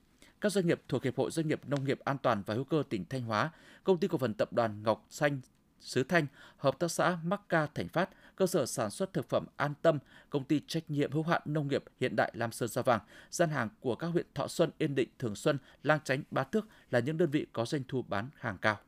Các 0.41 0.53
doanh 0.53 0.67
nghiệp 0.67 0.83
thuộc 0.89 1.05
Hiệp 1.05 1.17
hội 1.17 1.31
Doanh 1.31 1.49
nghiệp 1.49 1.61
Nông 1.67 1.85
nghiệp 1.85 2.01
An 2.05 2.19
toàn 2.19 2.43
và 2.47 2.55
Hữu 2.55 2.65
cơ 2.65 2.83
tỉnh 2.89 3.05
Thanh 3.05 3.23
Hóa, 3.23 3.51
Công 3.85 3.99
ty 3.99 4.09
cổ 4.09 4.19
phần 4.19 4.35
tập 4.35 4.53
đoàn 4.53 4.83
Ngọc 4.83 5.07
Xanh 5.11 5.41
Sứ 5.81 6.03
Thanh, 6.03 6.27
Hợp 6.57 6.79
tác 6.79 6.91
xã 6.91 7.19
Macca 7.25 7.67
Thành 7.67 7.89
Phát, 7.89 8.11
cơ 8.37 8.47
sở 8.47 8.67
sản 8.67 8.91
xuất 8.91 9.13
thực 9.13 9.29
phẩm 9.29 9.47
An 9.57 9.75
Tâm, 9.83 9.99
công 10.31 10.45
ty 10.45 10.61
trách 10.67 10.91
nhiệm 10.91 11.13
hữu 11.13 11.23
hạn 11.23 11.43
nông 11.45 11.69
nghiệp 11.69 11.85
hiện 12.01 12.17
đại 12.17 12.33
Lam 12.35 12.53
Sơn 12.53 12.69
Gia 12.69 12.83
Vàng, 12.83 13.01
gian 13.31 13.51
hàng 13.51 13.69
của 13.81 13.95
các 13.95 14.07
huyện 14.07 14.27
Thọ 14.35 14.49
Xuân, 14.49 14.71
Yên 14.79 14.95
Định, 14.95 15.09
Thường 15.19 15.35
Xuân, 15.35 15.59
Lang 15.83 16.01
Chánh, 16.05 16.23
Bá 16.31 16.45
Thước 16.45 16.67
là 16.91 17.01
những 17.01 17.19
đơn 17.19 17.31
vị 17.31 17.47
có 17.53 17.65
doanh 17.65 17.83
thu 17.89 18.03
bán 18.03 18.29
hàng 18.39 18.59
cao. 18.59 18.79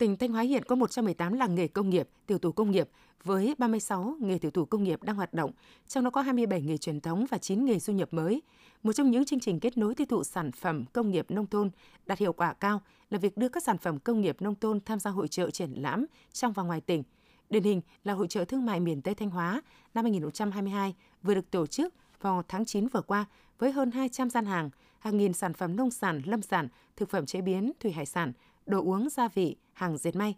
Tỉnh 0.00 0.16
Thanh 0.16 0.32
Hóa 0.32 0.42
hiện 0.42 0.64
có 0.64 0.76
118 0.76 1.32
làng 1.32 1.54
nghề 1.54 1.68
công 1.68 1.90
nghiệp, 1.90 2.08
tiểu 2.26 2.38
thủ 2.38 2.52
công 2.52 2.70
nghiệp 2.70 2.88
với 3.24 3.54
36 3.58 4.16
nghề 4.20 4.38
tiểu 4.38 4.50
thủ 4.50 4.64
công 4.64 4.84
nghiệp 4.84 5.02
đang 5.02 5.16
hoạt 5.16 5.34
động, 5.34 5.50
trong 5.88 6.04
đó 6.04 6.10
có 6.10 6.20
27 6.20 6.62
nghề 6.62 6.76
truyền 6.76 7.00
thống 7.00 7.26
và 7.30 7.38
9 7.38 7.64
nghề 7.64 7.78
du 7.78 7.92
nhập 7.92 8.08
mới. 8.12 8.42
Một 8.82 8.92
trong 8.92 9.10
những 9.10 9.24
chương 9.24 9.40
trình 9.40 9.60
kết 9.60 9.78
nối 9.78 9.94
tiêu 9.94 10.06
thụ 10.06 10.24
sản 10.24 10.52
phẩm 10.52 10.84
công 10.92 11.10
nghiệp 11.10 11.30
nông 11.30 11.46
thôn 11.46 11.70
đạt 12.06 12.18
hiệu 12.18 12.32
quả 12.32 12.52
cao 12.52 12.80
là 13.10 13.18
việc 13.18 13.36
đưa 13.36 13.48
các 13.48 13.62
sản 13.62 13.78
phẩm 13.78 13.98
công 13.98 14.20
nghiệp 14.20 14.42
nông 14.42 14.54
thôn 14.54 14.80
tham 14.80 15.00
gia 15.00 15.10
hội 15.10 15.28
trợ 15.28 15.50
triển 15.50 15.72
lãm 15.72 16.06
trong 16.32 16.52
và 16.52 16.62
ngoài 16.62 16.80
tỉnh. 16.80 17.02
Điển 17.50 17.62
hình 17.62 17.80
là 18.04 18.12
hội 18.12 18.28
trợ 18.28 18.44
thương 18.44 18.66
mại 18.66 18.80
miền 18.80 19.02
Tây 19.02 19.14
Thanh 19.14 19.30
Hóa 19.30 19.62
năm 19.94 20.04
2022 20.04 20.94
vừa 21.22 21.34
được 21.34 21.50
tổ 21.50 21.66
chức 21.66 21.94
vào 22.20 22.42
tháng 22.48 22.64
9 22.64 22.86
vừa 22.88 23.02
qua 23.02 23.24
với 23.58 23.72
hơn 23.72 23.90
200 23.90 24.30
gian 24.30 24.46
hàng, 24.46 24.70
hàng 24.98 25.16
nghìn 25.16 25.32
sản 25.32 25.54
phẩm 25.54 25.76
nông 25.76 25.90
sản, 25.90 26.22
lâm 26.24 26.42
sản, 26.42 26.68
thực 26.96 27.10
phẩm 27.10 27.26
chế 27.26 27.40
biến, 27.40 27.72
thủy 27.80 27.92
hải 27.92 28.06
sản, 28.06 28.32
đồ 28.70 28.82
uống 28.84 29.08
gia 29.08 29.28
vị, 29.28 29.56
hàng 29.72 29.96
dệt 29.96 30.16
may. 30.16 30.36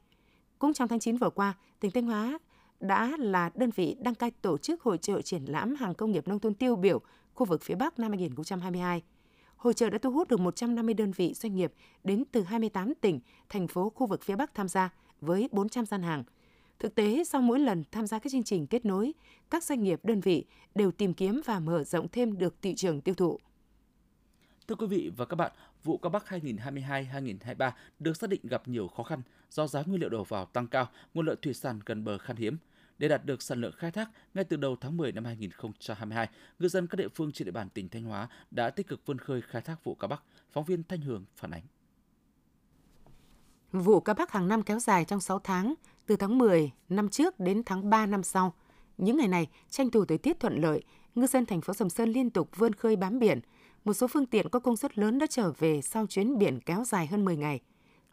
Cũng 0.59 0.73
trong 0.73 0.89
tháng 0.89 1.01
9 1.01 1.17
vừa 1.17 1.31
qua, 1.31 1.55
tỉnh 1.81 1.91
Thanh 1.91 2.07
Hóa 2.07 2.39
đã 2.81 3.17
là 3.19 3.51
đơn 3.55 3.71
vị 3.71 3.97
đăng 4.01 4.15
cai 4.15 4.31
tổ 4.31 4.59
chức 4.59 4.83
hội 4.83 4.99
trợ 4.99 5.23
triển 5.23 5.45
lãm 5.45 5.75
hàng 5.75 5.95
công 5.95 6.11
nghiệp 6.11 6.29
nông 6.29 6.39
thôn 6.39 6.55
tiêu 6.55 6.77
biểu 6.77 7.01
khu 7.35 7.47
vực 7.47 7.63
phía 7.63 7.75
Bắc 7.75 7.99
năm 7.99 8.11
2022. 8.11 9.03
Hội 9.57 9.75
trợ 9.75 9.91
đã 9.91 9.99
thu 9.99 10.11
hút 10.11 10.29
được 10.29 10.41
150 10.41 10.95
đơn 10.95 11.13
vị 11.13 11.35
doanh 11.35 11.55
nghiệp 11.55 11.73
đến 12.05 12.25
từ 12.33 12.43
28 12.43 12.95
tỉnh, 12.95 13.21
thành 13.49 13.69
phố 13.69 13.93
khu 13.95 14.07
vực 14.07 14.23
phía 14.23 14.37
Bắc 14.37 14.55
tham 14.55 14.69
gia 14.69 14.95
với 15.21 15.49
400 15.53 15.87
gian 15.87 16.03
hàng. 16.03 16.25
Thực 16.79 16.95
tế, 16.95 17.25
sau 17.25 17.43
mỗi 17.43 17.59
lần 17.59 17.85
tham 17.93 18.07
gia 18.07 18.19
các 18.19 18.33
chương 18.33 18.43
trình 18.43 18.67
kết 18.67 18.85
nối, 18.85 19.13
các 19.51 19.65
doanh 19.65 19.83
nghiệp 19.83 20.01
đơn 20.03 20.21
vị 20.21 20.45
đều 20.75 20.91
tìm 20.91 21.15
kiếm 21.15 21.41
và 21.45 21.61
mở 21.61 21.85
rộng 21.85 22.09
thêm 22.09 22.39
được 22.39 22.63
thị 22.63 22.75
trường 22.75 23.01
tiêu 23.01 23.15
thụ. 23.15 23.39
Thưa 24.69 24.75
quý 24.75 24.87
vị 24.87 25.11
và 25.17 25.25
các 25.25 25.37
bạn, 25.37 25.53
vụ 25.85 25.99
cá 25.99 26.09
Bắc 26.09 26.25
2022-2023 26.27 27.71
được 27.99 28.17
xác 28.17 28.31
định 28.31 28.41
gặp 28.45 28.69
nhiều 28.69 28.89
khó 28.89 29.03
khăn 29.03 29.23
do 29.51 29.67
giá 29.67 29.83
nguyên 29.83 30.01
liệu 30.01 30.09
đầu 30.09 30.25
vào 30.25 30.45
tăng 30.45 30.67
cao, 30.67 30.89
nguồn 31.15 31.27
lợi 31.27 31.37
thủy 31.43 31.55
sản 31.55 31.81
gần 31.87 32.05
bờ 32.05 32.19
khan 32.19 32.37
hiếm. 32.37 32.57
Để 32.99 33.09
đạt 33.09 33.25
được 33.25 33.43
sản 33.43 33.61
lượng 33.61 33.73
khai 33.77 33.91
thác, 33.91 34.11
ngay 34.35 34.45
từ 34.45 34.57
đầu 34.57 34.77
tháng 34.81 34.97
10 34.97 35.13
năm 35.13 35.25
2022, 35.25 36.29
ngư 36.59 36.69
dân 36.69 36.87
các 36.87 36.97
địa 36.97 37.09
phương 37.09 37.33
trên 37.33 37.47
địa 37.47 37.53
bàn 37.53 37.69
tỉnh 37.69 37.89
Thanh 37.89 38.05
Hóa 38.05 38.29
đã 38.51 38.71
tích 38.71 38.89
cực 38.89 39.07
vươn 39.07 39.19
khơi 39.19 39.43
khai 39.43 39.63
thác 39.63 39.85
vụ 39.85 39.95
cá 39.95 40.07
Bắc. 40.07 40.23
Phóng 40.53 40.65
viên 40.65 40.83
Thanh 40.85 41.01
Hường 41.01 41.25
phản 41.37 41.51
ánh. 41.51 41.63
Vụ 43.73 44.01
cá 44.01 44.15
Bắc 44.15 44.33
hàng 44.33 44.49
năm 44.49 44.63
kéo 44.63 44.79
dài 44.79 45.05
trong 45.05 45.21
6 45.21 45.39
tháng, 45.39 45.75
từ 46.07 46.17
tháng 46.17 46.39
10 46.39 46.71
năm 46.89 47.09
trước 47.09 47.41
đến 47.41 47.63
tháng 47.67 47.91
3 47.91 48.07
năm 48.07 48.23
sau. 48.23 48.55
Những 48.99 49.17
ngày 49.17 49.29
này, 49.29 49.49
tranh 49.71 49.91
thủ 49.91 50.05
thời 50.05 50.19
tiết 50.19 50.41
thuận 50.41 50.61
lợi, 50.63 50.83
ngư 51.15 51.27
dân 51.27 51.47
thành 51.47 51.61
phố 51.61 51.75
Sầm 51.75 51.91
Sơn 51.91 52.09
liên 52.09 52.31
tục 52.31 52.51
vươn 52.57 52.73
khơi 52.73 52.97
bám 52.97 53.19
biển. 53.19 53.41
Một 53.85 53.93
số 53.93 54.07
phương 54.07 54.27
tiện 54.27 54.49
có 54.49 54.59
công 54.59 54.77
suất 54.77 54.99
lớn 54.99 55.19
đã 55.19 55.27
trở 55.31 55.53
về 55.59 55.81
sau 55.83 56.07
chuyến 56.07 56.39
biển 56.39 56.61
kéo 56.61 56.85
dài 56.85 57.07
hơn 57.07 57.25
10 57.25 57.37
ngày. 57.37 57.61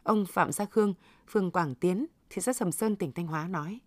Ông 0.02 0.24
Phạm 0.28 0.52
Gia 0.52 0.64
Khương, 0.64 0.94
phường 1.28 1.50
Quảng 1.50 1.74
Tiến, 1.74 2.06
thị 2.30 2.42
xã 2.42 2.52
Sầm 2.52 2.72
Sơn, 2.72 2.96
tỉnh 2.96 3.12
Thanh 3.12 3.26
Hóa 3.26 3.48
nói. 3.48 3.78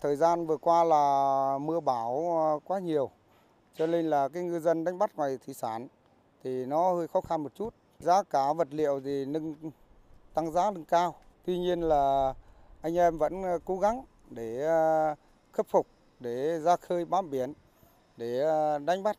Thời 0.00 0.16
gian 0.16 0.46
vừa 0.46 0.56
qua 0.56 0.84
là 0.84 1.58
mưa 1.60 1.80
bão 1.80 2.38
ờ, 2.38 2.58
quá 2.64 2.78
nhiều, 2.78 3.10
cho 3.74 3.86
nên 3.86 4.10
là 4.10 4.28
cái 4.28 4.42
ngư 4.42 4.60
dân 4.60 4.84
đánh 4.84 4.98
bắt 4.98 5.16
ngoài 5.16 5.38
thủy 5.46 5.54
sản 5.54 5.88
thì 6.44 6.66
nó 6.66 6.92
hơi 6.92 7.08
khó 7.08 7.20
khăn 7.20 7.42
một 7.42 7.54
chút. 7.54 7.74
Giá 7.98 8.22
cả 8.22 8.52
vật 8.52 8.68
liệu 8.70 9.00
thì 9.04 9.24
nâng 9.24 9.54
tăng 10.34 10.52
giá 10.52 10.70
lên 10.70 10.84
cao. 10.84 11.14
Tuy 11.44 11.58
nhiên 11.58 11.80
là 11.80 12.34
anh 12.82 12.96
em 12.96 13.18
vẫn 13.18 13.42
ờ, 13.42 13.58
cố 13.64 13.78
gắng 13.78 14.04
để 14.30 14.62
ờ, 14.66 15.14
khắc 15.52 15.66
phục, 15.66 15.86
để 16.20 16.60
ra 16.60 16.76
khơi 16.76 17.04
bám 17.04 17.30
biển, 17.30 17.52
để 18.16 18.42
đánh 18.84 19.02
bắt. 19.02 19.16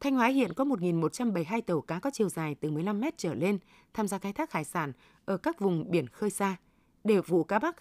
Thanh 0.00 0.14
Hóa 0.14 0.26
hiện 0.26 0.52
có 0.52 0.64
1.172 0.64 1.60
tàu 1.60 1.80
cá 1.80 1.98
có 1.98 2.10
chiều 2.10 2.28
dài 2.28 2.54
từ 2.54 2.70
15 2.70 3.00
mét 3.00 3.18
trở 3.18 3.34
lên 3.34 3.58
tham 3.94 4.08
gia 4.08 4.18
khai 4.18 4.32
thác 4.32 4.52
hải 4.52 4.64
sản 4.64 4.92
ở 5.24 5.36
các 5.36 5.60
vùng 5.60 5.90
biển 5.90 6.06
khơi 6.08 6.30
xa 6.30 6.56
để 7.04 7.20
vụ 7.20 7.44
cá 7.44 7.58
Bắc 7.58 7.76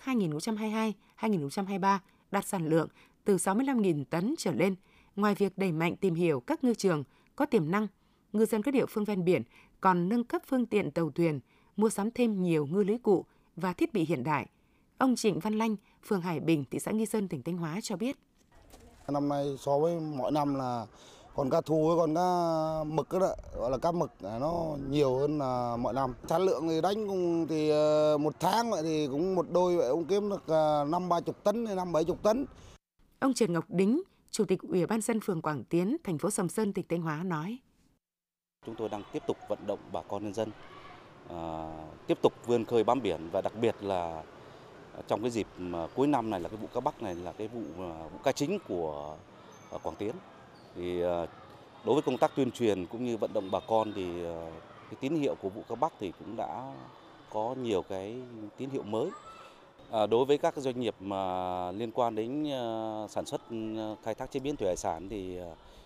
2022-2023 1.20 2.00
đạt 2.32 2.46
sản 2.46 2.70
lượng 2.70 2.88
từ 3.24 3.36
65.000 3.36 4.04
tấn 4.10 4.36
trở 4.38 4.52
lên. 4.52 4.76
Ngoài 5.16 5.36
việc 5.36 5.58
đẩy 5.58 5.72
mạnh 5.72 5.96
tìm 5.96 6.16
hiểu 6.16 6.40
các 6.40 6.64
ngư 6.64 6.74
trường 6.74 7.04
có 7.36 7.46
tiềm 7.46 7.72
năng, 7.72 7.88
ngư 8.34 8.46
dân 8.46 8.64
các 8.64 8.74
địa 8.74 8.86
phương 8.86 9.06
ven 9.06 9.26
biển 9.26 9.44
còn 9.82 10.10
nâng 10.10 10.24
cấp 10.24 10.42
phương 10.48 10.66
tiện 10.66 10.92
tàu 10.92 11.12
thuyền, 11.12 11.40
mua 11.76 11.90
sắm 11.90 12.12
thêm 12.12 12.44
nhiều 12.44 12.66
ngư 12.66 12.84
lưới 12.84 12.98
cụ 12.98 13.26
và 13.56 13.74
thiết 13.74 13.94
bị 13.94 14.06
hiện 14.06 14.24
đại. 14.24 14.50
Ông 14.98 15.16
Trịnh 15.16 15.40
Văn 15.40 15.54
Lanh, 15.54 15.76
phường 16.04 16.22
Hải 16.22 16.40
Bình, 16.40 16.64
thị 16.72 16.80
xã 16.80 16.92
Nghi 16.92 17.06
Sơn, 17.06 17.28
tỉnh 17.28 17.44
Thanh 17.44 17.58
Hóa 17.58 17.80
cho 17.84 17.96
biết. 17.96 18.18
Năm 19.08 19.30
nay 19.30 19.58
so 19.60 19.80
với 19.80 20.00
mọi 20.00 20.32
năm 20.32 20.56
là 20.56 20.86
còn 21.36 21.50
cá 21.50 21.62
thu 21.62 21.88
với 21.88 21.98
còn 21.98 22.16
cá 22.16 22.84
mực 22.84 23.08
đó 23.12 23.36
gọi 23.56 23.72
là 23.72 23.78
cá 23.78 23.92
mực 23.92 24.12
nó 24.22 24.76
nhiều 24.90 25.18
hơn 25.18 25.40
là 25.40 25.78
mọi 25.78 25.94
năm. 25.94 26.14
Sản 26.28 26.42
lượng 26.42 26.68
thì 26.68 26.82
đánh 26.82 27.08
cũng 27.08 27.48
thì 27.48 27.70
ờ, 27.70 28.18
một 28.18 28.34
tháng 28.40 28.72
vậy 28.72 28.84
thì 28.84 29.08
cũng 29.08 29.36
một 29.36 29.46
đôi 29.52 29.76
vậy 29.76 29.90
cũng 29.92 30.06
kiếm 30.06 30.30
được 30.30 30.44
ờ, 30.48 30.86
năm 30.90 31.10
ba 31.10 31.22
chục 31.22 31.44
tấn 31.44 31.64
năm 31.76 31.92
bảy 31.92 32.04
chục 32.04 32.24
tấn. 32.24 32.46
Ông 33.20 33.34
Trần 33.34 33.54
Ngọc 33.54 33.66
Đính 33.68 34.02
chủ 34.32 34.46
tịch 34.46 34.60
ủy 34.62 34.86
ban 34.86 35.02
dân 35.02 35.20
phường 35.20 35.42
Quảng 35.42 35.64
Tiến 35.64 35.98
thành 36.04 36.18
phố 36.18 36.30
Sầm 36.30 36.50
Sơn 36.50 36.74
tỉnh 36.74 36.86
Thanh 36.90 37.02
Hóa 37.02 37.24
nói. 37.24 37.58
Chúng 38.66 38.76
tôi 38.76 38.90
đang 38.90 39.04
tiếp 39.14 39.24
tục 39.28 39.38
vận 39.48 39.60
động 39.68 39.80
bà 39.92 40.02
con 40.02 40.24
nhân 40.24 40.34
dân 40.34 40.50
à, 41.30 41.70
tiếp 42.08 42.18
tục 42.22 42.34
vươn 42.46 42.66
khơi 42.66 42.84
bám 42.84 43.02
biển 43.02 43.30
và 43.32 43.42
đặc 43.42 43.54
biệt 43.62 43.76
là 43.82 44.24
trong 45.08 45.22
cái 45.22 45.32
dịp 45.32 45.48
cuối 45.96 46.08
năm 46.08 46.30
này 46.30 46.40
là 46.40 46.50
cái 46.50 46.58
vụ 46.58 46.68
cá 46.74 46.80
bắc 46.80 47.02
này 47.02 47.16
là 47.16 47.32
cái 47.32 47.48
vụ 47.48 47.62
vụ 48.12 48.18
cá 48.24 48.32
chính 48.32 48.60
của 48.68 49.18
Quảng 49.84 49.96
Tiến 49.96 50.12
thì 50.76 51.02
ờ, 51.02 51.28
Đối 51.86 51.96
với 51.96 52.02
công 52.02 52.18
tác 52.18 52.32
tuyên 52.36 52.52
truyền 52.52 52.86
cũng 52.86 53.06
như 53.06 53.18
vận 53.18 53.34
động 53.34 53.52
bà 53.52 53.60
con 53.60 53.94
thì 53.96 54.24
ờ, 54.24 54.52
cái 54.90 54.98
tín 55.00 55.16
hiệu 55.16 55.36
của 55.42 55.50
vụ 55.50 55.62
các 55.70 55.80
Bắc 55.80 55.94
thì 56.00 56.14
cũng 56.20 56.36
đã 56.36 56.74
có 57.30 57.56
nhiều 57.62 57.82
cái 57.82 58.16
tín 58.58 58.70
hiệu 58.70 58.84
mới. 58.84 59.10
À, 59.92 60.06
đối 60.06 60.26
với 60.26 60.38
các 60.38 60.58
doanh 60.58 60.80
nghiệp 60.80 60.96
mà 61.00 61.72
liên 61.72 61.92
quan 61.92 62.16
đến 62.16 62.46
sản 63.10 63.26
xuất 63.26 63.42
ừ, 63.50 63.56
khai 64.04 64.16
thác 64.16 64.32
chế 64.32 64.40
biến 64.40 64.56
thủy 64.56 64.68
hải 64.68 64.78
sản 64.78 65.10
thì 65.10 65.38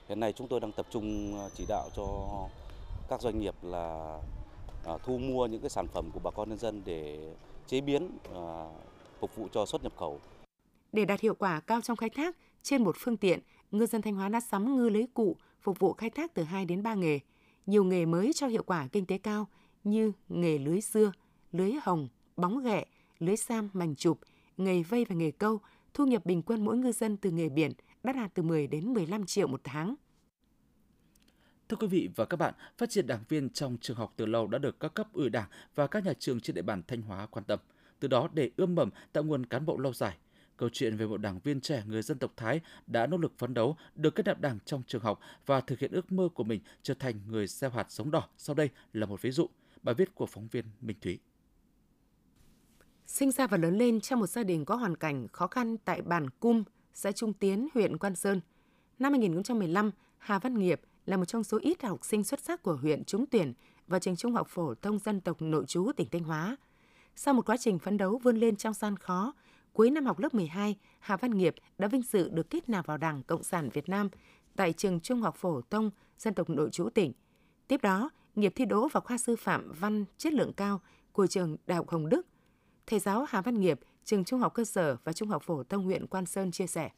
hiện 0.09 0.19
nay 0.19 0.33
chúng 0.33 0.47
tôi 0.47 0.59
đang 0.59 0.71
tập 0.71 0.85
trung 0.89 1.37
chỉ 1.55 1.65
đạo 1.67 1.89
cho 1.95 2.05
các 3.09 3.21
doanh 3.21 3.39
nghiệp 3.39 3.55
là 3.61 4.17
thu 5.03 5.17
mua 5.17 5.45
những 5.45 5.61
cái 5.61 5.69
sản 5.69 5.87
phẩm 5.87 6.09
của 6.13 6.19
bà 6.23 6.31
con 6.31 6.49
nhân 6.49 6.57
dân 6.57 6.81
để 6.85 7.33
chế 7.67 7.81
biến 7.81 8.09
phục 9.19 9.35
vụ 9.35 9.47
cho 9.51 9.65
xuất 9.65 9.83
nhập 9.83 9.93
khẩu. 9.97 10.19
Để 10.91 11.05
đạt 11.05 11.21
hiệu 11.21 11.35
quả 11.35 11.59
cao 11.67 11.81
trong 11.81 11.97
khai 11.97 12.09
thác, 12.09 12.35
trên 12.63 12.83
một 12.83 12.95
phương 12.99 13.17
tiện, 13.17 13.39
ngư 13.71 13.85
dân 13.85 14.01
Thanh 14.01 14.15
Hóa 14.15 14.29
đã 14.29 14.39
sắm 14.39 14.75
ngư 14.75 14.89
lưới 14.89 15.05
cụ 15.13 15.37
phục 15.61 15.79
vụ 15.79 15.93
khai 15.93 16.09
thác 16.09 16.33
từ 16.33 16.43
2 16.43 16.65
đến 16.65 16.83
3 16.83 16.93
nghề. 16.93 17.19
Nhiều 17.65 17.83
nghề 17.83 18.05
mới 18.05 18.33
cho 18.33 18.47
hiệu 18.47 18.63
quả 18.63 18.87
kinh 18.91 19.05
tế 19.05 19.17
cao 19.17 19.47
như 19.83 20.11
nghề 20.29 20.57
lưới 20.57 20.81
xưa, 20.81 21.11
lưới 21.51 21.71
hồng, 21.81 22.07
bóng 22.37 22.63
ghẹ, 22.63 22.85
lưới 23.19 23.37
sam, 23.37 23.69
mảnh 23.73 23.95
chụp, 23.95 24.19
nghề 24.57 24.83
vây 24.83 25.05
và 25.05 25.15
nghề 25.15 25.31
câu, 25.31 25.59
thu 25.93 26.05
nhập 26.05 26.25
bình 26.25 26.41
quân 26.41 26.65
mỗi 26.65 26.77
ngư 26.77 26.91
dân 26.91 27.17
từ 27.17 27.31
nghề 27.31 27.49
biển 27.49 27.71
đã 28.03 28.13
đạt 28.13 28.31
từ 28.33 28.43
10 28.43 28.67
đến 28.67 28.93
15 28.93 29.25
triệu 29.25 29.47
một 29.47 29.61
tháng. 29.63 29.95
Thưa 31.69 31.77
quý 31.77 31.87
vị 31.87 32.09
và 32.15 32.25
các 32.25 32.37
bạn, 32.37 32.53
phát 32.77 32.89
triển 32.89 33.07
đảng 33.07 33.23
viên 33.29 33.49
trong 33.49 33.77
trường 33.81 33.97
học 33.97 34.13
từ 34.15 34.25
lâu 34.25 34.47
đã 34.47 34.57
được 34.57 34.79
các 34.79 34.93
cấp 34.93 35.07
ủy 35.13 35.29
đảng 35.29 35.49
và 35.75 35.87
các 35.87 36.05
nhà 36.05 36.13
trường 36.19 36.39
trên 36.39 36.55
địa 36.55 36.61
bàn 36.61 36.81
Thanh 36.87 37.01
Hóa 37.01 37.25
quan 37.25 37.45
tâm. 37.45 37.59
Từ 37.99 38.07
đó 38.07 38.29
để 38.33 38.51
ươm 38.57 38.75
mầm 38.75 38.89
tạo 39.13 39.23
nguồn 39.23 39.45
cán 39.45 39.65
bộ 39.65 39.77
lâu 39.77 39.93
dài. 39.93 40.17
Câu 40.59 40.69
chuyện 40.73 40.97
về 40.97 41.05
một 41.05 41.17
đảng 41.17 41.39
viên 41.39 41.61
trẻ 41.61 41.83
người 41.87 42.01
dân 42.01 42.17
tộc 42.17 42.31
Thái 42.37 42.61
đã 42.87 43.07
nỗ 43.07 43.17
lực 43.17 43.33
phấn 43.37 43.53
đấu 43.53 43.77
được 43.95 44.15
kết 44.15 44.25
nạp 44.25 44.41
đảng 44.41 44.59
trong 44.65 44.83
trường 44.87 45.01
học 45.01 45.19
và 45.45 45.61
thực 45.61 45.79
hiện 45.79 45.91
ước 45.91 46.11
mơ 46.11 46.29
của 46.33 46.43
mình 46.43 46.61
trở 46.81 46.93
thành 46.93 47.15
người 47.27 47.47
gieo 47.47 47.69
hạt 47.69 47.91
giống 47.91 48.11
đỏ. 48.11 48.27
Sau 48.37 48.55
đây 48.55 48.69
là 48.93 49.05
một 49.05 49.21
ví 49.21 49.31
dụ. 49.31 49.49
Bài 49.83 49.95
viết 49.95 50.15
của 50.15 50.25
phóng 50.25 50.47
viên 50.47 50.65
Minh 50.81 50.97
Thúy. 51.01 51.19
Sinh 53.07 53.31
ra 53.31 53.47
và 53.47 53.57
lớn 53.57 53.77
lên 53.77 54.01
trong 54.01 54.19
một 54.19 54.27
gia 54.27 54.43
đình 54.43 54.65
có 54.65 54.75
hoàn 54.75 54.97
cảnh 54.97 55.27
khó 55.27 55.47
khăn 55.47 55.77
tại 55.77 56.01
bản 56.01 56.29
Cum, 56.29 56.63
xã 56.93 57.11
Trung 57.11 57.33
Tiến, 57.33 57.67
huyện 57.73 57.97
Quan 57.97 58.15
Sơn. 58.15 58.41
Năm 58.99 59.11
2015, 59.11 59.91
Hà 60.17 60.39
Văn 60.39 60.59
Nghiệp 60.59 60.81
là 61.05 61.17
một 61.17 61.25
trong 61.25 61.43
số 61.43 61.59
ít 61.61 61.83
học 61.83 62.05
sinh 62.05 62.23
xuất 62.23 62.39
sắc 62.39 62.63
của 62.63 62.75
huyện 62.75 63.03
trúng 63.03 63.25
tuyển 63.25 63.53
vào 63.87 63.99
trường 63.99 64.15
trung 64.15 64.33
học 64.33 64.47
phổ 64.49 64.75
thông 64.75 64.99
dân 64.99 65.21
tộc 65.21 65.41
nội 65.41 65.65
trú 65.67 65.91
tỉnh 65.97 66.07
Thanh 66.11 66.23
Hóa. 66.23 66.57
Sau 67.15 67.33
một 67.33 67.45
quá 67.45 67.57
trình 67.57 67.79
phấn 67.79 67.97
đấu 67.97 68.17
vươn 68.17 68.37
lên 68.37 68.55
trong 68.55 68.73
gian 68.73 68.97
khó, 68.97 69.33
cuối 69.73 69.91
năm 69.91 70.05
học 70.05 70.19
lớp 70.19 70.33
12, 70.33 70.75
Hà 70.99 71.17
Văn 71.17 71.31
Nghiệp 71.31 71.55
đã 71.77 71.87
vinh 71.87 72.01
dự 72.01 72.29
được 72.29 72.49
kết 72.49 72.69
nạp 72.69 72.85
vào 72.85 72.97
Đảng 72.97 73.23
Cộng 73.23 73.43
sản 73.43 73.69
Việt 73.69 73.89
Nam 73.89 74.09
tại 74.55 74.73
trường 74.73 74.99
trung 74.99 75.21
học 75.21 75.35
phổ 75.35 75.61
thông 75.61 75.91
dân 76.17 76.33
tộc 76.33 76.49
nội 76.49 76.69
trú 76.71 76.89
tỉnh. 76.89 77.13
Tiếp 77.67 77.81
đó, 77.81 78.09
Nghiệp 78.35 78.53
thi 78.55 78.65
đỗ 78.65 78.87
vào 78.87 79.01
khoa 79.01 79.17
sư 79.17 79.35
phạm 79.35 79.71
văn 79.79 80.05
chất 80.17 80.33
lượng 80.33 80.53
cao 80.53 80.81
của 81.11 81.27
trường 81.27 81.57
Đại 81.67 81.75
học 81.75 81.89
Hồng 81.89 82.09
Đức. 82.09 82.27
Thầy 82.87 82.99
giáo 82.99 83.25
Hà 83.29 83.41
Văn 83.41 83.59
Nghiệp, 83.59 83.79
trường 84.03 84.23
trung 84.23 84.39
học 84.39 84.53
cơ 84.53 84.65
sở 84.65 84.97
và 85.03 85.13
trung 85.13 85.29
học 85.29 85.43
phổ 85.43 85.63
thông 85.63 85.83
huyện 85.83 86.07
Quan 86.07 86.25
Sơn 86.25 86.51
chia 86.51 86.67
sẻ. 86.67 86.89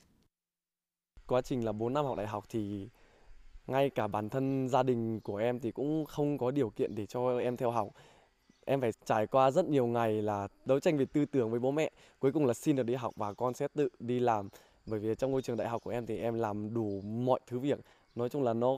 Quá 1.27 1.41
trình 1.41 1.65
là 1.65 1.71
4 1.71 1.93
năm 1.93 2.05
học 2.05 2.17
đại 2.17 2.27
học 2.27 2.45
thì 2.49 2.89
ngay 3.67 3.89
cả 3.89 4.07
bản 4.07 4.29
thân 4.29 4.69
gia 4.69 4.83
đình 4.83 5.19
của 5.19 5.37
em 5.37 5.59
thì 5.59 5.71
cũng 5.71 6.05
không 6.05 6.37
có 6.37 6.51
điều 6.51 6.69
kiện 6.69 6.95
để 6.95 7.05
cho 7.05 7.37
em 7.37 7.57
theo 7.57 7.71
học 7.71 7.87
em 8.71 8.81
phải 8.81 8.91
trải 9.05 9.27
qua 9.27 9.51
rất 9.51 9.65
nhiều 9.65 9.87
ngày 9.87 10.21
là 10.21 10.47
đấu 10.65 10.79
tranh 10.79 10.97
về 10.97 11.05
tư 11.05 11.25
tưởng 11.25 11.51
với 11.51 11.59
bố 11.59 11.71
mẹ 11.71 11.91
cuối 12.19 12.31
cùng 12.31 12.45
là 12.45 12.53
xin 12.53 12.75
được 12.75 12.83
đi 12.83 12.95
học 12.95 13.13
và 13.15 13.33
con 13.33 13.53
sẽ 13.53 13.67
tự 13.67 13.89
đi 13.99 14.19
làm. 14.19 14.49
Bởi 14.85 14.99
vì 14.99 15.15
trong 15.15 15.31
ngôi 15.31 15.41
trường 15.41 15.57
đại 15.57 15.69
học 15.69 15.83
của 15.83 15.91
em 15.91 16.05
thì 16.05 16.17
em 16.17 16.33
làm 16.33 16.73
đủ 16.73 17.01
mọi 17.01 17.39
thứ 17.47 17.59
việc. 17.59 17.79
Nói 18.15 18.29
chung 18.29 18.43
là 18.43 18.53
nó 18.53 18.77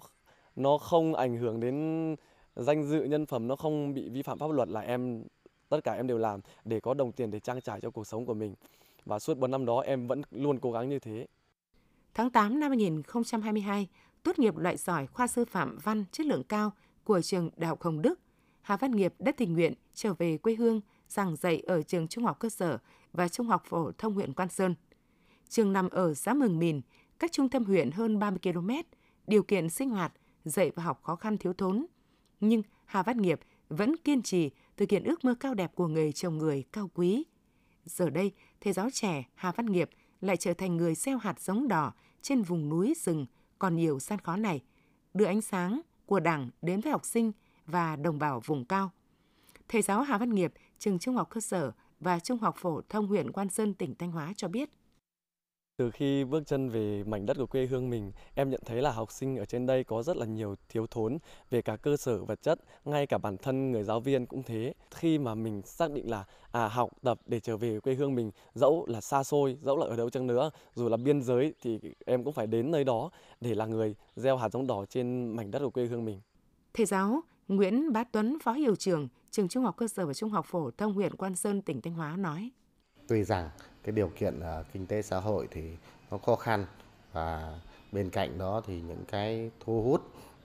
nó 0.56 0.77
không 0.77 1.15
ảnh 1.15 1.38
hưởng 1.38 1.60
đến 1.60 2.15
danh 2.56 2.84
dự 2.84 3.03
nhân 3.03 3.25
phẩm 3.25 3.47
nó 3.47 3.56
không 3.56 3.93
bị 3.93 4.10
vi 4.10 4.21
phạm 4.21 4.39
pháp 4.39 4.51
luật 4.51 4.69
là 4.69 4.79
em 4.79 5.23
tất 5.69 5.84
cả 5.84 5.93
em 5.93 6.08
đều 6.08 6.17
làm 6.17 6.39
để 6.65 6.79
có 6.79 6.93
đồng 6.93 7.12
tiền 7.12 7.32
để 7.32 7.39
trang 7.39 7.62
trải 7.62 7.82
cho 7.82 7.89
cuộc 7.89 8.08
sống 8.08 8.25
của 8.25 8.34
mình. 8.34 8.56
Và 9.06 9.19
suốt 9.19 9.38
4 9.38 9.51
năm 9.51 9.65
đó 9.65 9.79
em 9.79 10.08
vẫn 10.08 10.21
luôn 10.32 10.60
cố 10.60 10.71
gắng 10.71 10.89
như 10.89 10.99
thế. 10.99 11.27
Tháng 12.13 12.29
8 12.29 12.60
năm 12.60 12.69
2022, 12.71 13.88
tốt 14.23 14.39
nghiệp 14.39 14.58
loại 14.58 14.77
giỏi 14.77 15.08
khoa 15.08 15.27
sư 15.27 15.45
phạm 15.45 15.77
văn 15.84 16.06
chất 16.12 16.25
lượng 16.25 16.43
cao 16.43 16.71
của 17.03 17.21
trường 17.21 17.49
Đại 17.56 17.67
học 17.67 17.82
Hồng 17.82 18.01
Đức, 18.01 18.19
Hà 18.63 18.78
Văn 18.78 18.91
Nghiệp 18.91 19.13
đất 19.19 19.38
tình 19.38 19.54
nguyện 19.54 19.73
trở 19.93 20.13
về 20.13 20.38
quê 20.38 20.56
hương 20.56 20.82
giảng 21.10 21.36
dạy 21.36 21.60
ở 21.60 21.82
trường 21.82 22.08
trung 22.08 22.23
học 22.23 22.39
cơ 22.39 22.49
sở 22.49 22.78
và 23.13 23.28
trung 23.28 23.47
học 23.47 23.63
phổ 23.65 23.91
thông 23.91 24.13
huyện 24.13 24.34
Quan 24.34 24.49
Sơn. 24.49 24.76
Trường 25.49 25.73
nằm 25.73 25.89
ở 25.89 26.13
xã 26.13 26.34
Mường 26.34 26.60
Mìn, 26.60 26.82
cách 27.19 27.32
trung 27.32 27.49
tâm 27.49 27.63
huyện 27.63 27.91
hơn 27.91 28.19
30 28.19 28.39
km, 28.43 28.69
điều 29.28 29.43
kiện 29.43 29.69
sinh 29.69 29.89
hoạt, 29.89 30.13
dạy 30.45 30.71
và 30.76 30.84
học 30.84 31.02
khó 31.04 31.15
khăn 31.15 31.38
thiếu 31.38 31.54
thốn. 31.54 31.86
Nhưng 32.39 32.62
Hà 32.86 33.04
Văn 33.04 33.21
Nghiệp 33.21 33.39
vẫn 33.69 33.97
kiên 33.97 34.21
trì 34.21 34.52
thực 34.78 34.91
hiện 34.91 35.04
ước 35.04 35.26
mơ 35.26 35.36
cao 35.39 35.54
đẹp 35.54 35.76
của 35.76 35.88
người 35.88 36.12
chồng 36.12 36.38
người 36.38 36.63
cao 36.71 36.89
quý. 36.93 37.23
Giờ 37.86 38.10
đây, 38.10 38.32
thầy 38.62 38.73
giáo 38.73 38.89
trẻ 38.93 39.30
Hà 39.36 39.52
Văn 39.52 39.65
Nghiệp 39.65 39.89
lại 40.21 40.38
trở 40.38 40.54
thành 40.54 40.78
người 40.78 40.95
gieo 40.95 41.17
hạt 41.17 41.39
giống 41.39 41.67
đỏ 41.67 41.93
trên 42.21 42.41
vùng 42.41 42.69
núi 42.69 42.93
rừng 42.97 43.26
còn 43.60 43.76
nhiều 43.76 43.99
gian 43.99 44.19
khó 44.19 44.36
này, 44.36 44.63
đưa 45.13 45.26
ánh 45.26 45.41
sáng 45.41 45.82
của 46.06 46.19
Đảng 46.19 46.49
đến 46.62 46.82
với 46.82 46.91
học 46.91 47.06
sinh 47.06 47.32
và 47.67 47.95
đồng 47.95 48.19
bào 48.19 48.41
vùng 48.45 48.65
cao. 48.65 48.91
Thầy 49.67 49.82
giáo 49.82 50.02
Hà 50.02 50.17
Văn 50.17 50.36
Nghiệp, 50.36 50.54
trường 50.80 50.99
trung 50.99 51.15
học 51.15 51.30
cơ 51.30 51.41
sở 51.41 51.71
và 51.99 52.19
trung 52.19 52.39
học 52.39 52.56
phổ 52.58 52.82
thông 52.89 53.08
huyện 53.08 53.32
Quan 53.32 53.49
Sơn, 53.49 53.73
tỉnh 53.73 53.95
Thanh 53.95 54.12
Hóa 54.12 54.34
cho 54.38 54.47
biết. 54.47 54.69
Từ 55.78 55.91
khi 55.91 56.23
bước 56.23 56.43
chân 56.47 56.69
về 56.69 57.04
mảnh 57.04 57.26
đất 57.26 57.38
của 57.38 57.45
quê 57.45 57.65
hương 57.65 57.89
mình, 57.89 58.12
em 58.36 58.49
nhận 58.49 58.62
thấy 58.65 58.82
là 58.82 58.91
học 58.91 59.12
sinh 59.12 59.38
ở 59.38 59.45
trên 59.45 59.65
đây 59.65 59.84
có 59.84 60.04
rất 60.04 60.17
là 60.17 60.26
nhiều 60.26 60.56
thiếu 60.69 60.88
thốn 60.88 61.17
về 61.49 61.62
cả 61.62 61.76
cơ 61.76 61.97
sở 61.97 62.23
vật 62.23 62.41
chất, 62.41 62.60
ngay 62.86 63.08
cả 63.08 63.17
bản 63.17 63.38
thân 63.38 63.71
người 63.71 63.84
giáo 63.84 63.99
viên 63.99 64.26
cũng 64.26 64.43
thế. 64.43 64.73
Khi 64.91 65.17
mà 65.17 65.36
mình 65.36 65.62
xác 65.65 65.91
định 65.91 66.10
là 66.10 66.26
à 66.52 66.67
học 66.67 66.89
tập 67.02 67.19
để 67.26 67.39
trở 67.39 67.58
về 67.58 67.80
quê 67.80 67.93
hương 67.93 68.15
mình, 68.15 68.32
dẫu 68.54 68.86
là 68.88 69.02
xa 69.02 69.23
xôi, 69.23 69.58
dẫu 69.62 69.78
là 69.78 69.86
ở 69.86 69.95
đâu 69.95 70.10
chăng 70.10 70.28
nữa, 70.28 70.52
dù 70.73 70.89
là 70.89 70.97
biên 70.97 71.21
giới 71.21 71.54
thì 71.62 71.80
em 72.06 72.23
cũng 72.23 72.34
phải 72.34 72.47
đến 72.47 72.71
nơi 72.71 72.84
đó 72.84 73.10
để 73.41 73.56
là 73.56 73.65
người 73.65 73.95
gieo 74.15 74.38
hạt 74.38 74.49
giống 74.49 74.67
đỏ 74.67 74.86
trên 74.89 75.36
mảnh 75.36 75.52
đất 75.52 75.60
của 75.60 75.69
quê 75.69 75.86
hương 75.86 76.06
mình. 76.06 76.21
Thầy 76.73 76.86
giáo 76.86 77.21
Nguyễn 77.47 77.93
Bá 77.93 78.03
Tuấn, 78.03 78.38
Phó 78.43 78.51
Hiệu 78.51 78.75
trưởng 78.75 79.08
trường 79.32 79.47
Trung 79.47 79.63
học 79.63 79.77
cơ 79.77 79.88
sở 79.88 80.06
và 80.06 80.13
Trung 80.13 80.29
học 80.29 80.45
phổ 80.45 80.71
thông 80.71 80.93
huyện 80.93 81.15
Quan 81.15 81.36
Sơn, 81.36 81.62
tỉnh 81.62 81.82
Thanh 81.82 81.93
Hóa 81.93 82.17
nói: 82.17 82.51
Tuy 83.08 83.23
rằng 83.23 83.49
cái 83.84 83.91
điều 83.91 84.10
kiện 84.10 84.39
uh, 84.39 84.65
kinh 84.73 84.86
tế 84.86 85.01
xã 85.01 85.19
hội 85.19 85.47
thì 85.51 85.71
nó 86.12 86.17
khó 86.17 86.36
khăn 86.36 86.65
và 87.13 87.60
bên 87.91 88.10
cạnh 88.10 88.38
đó 88.38 88.62
thì 88.65 88.82
những 88.82 89.06
cái 89.08 89.51
thu 89.60 89.84
hút 89.84 90.01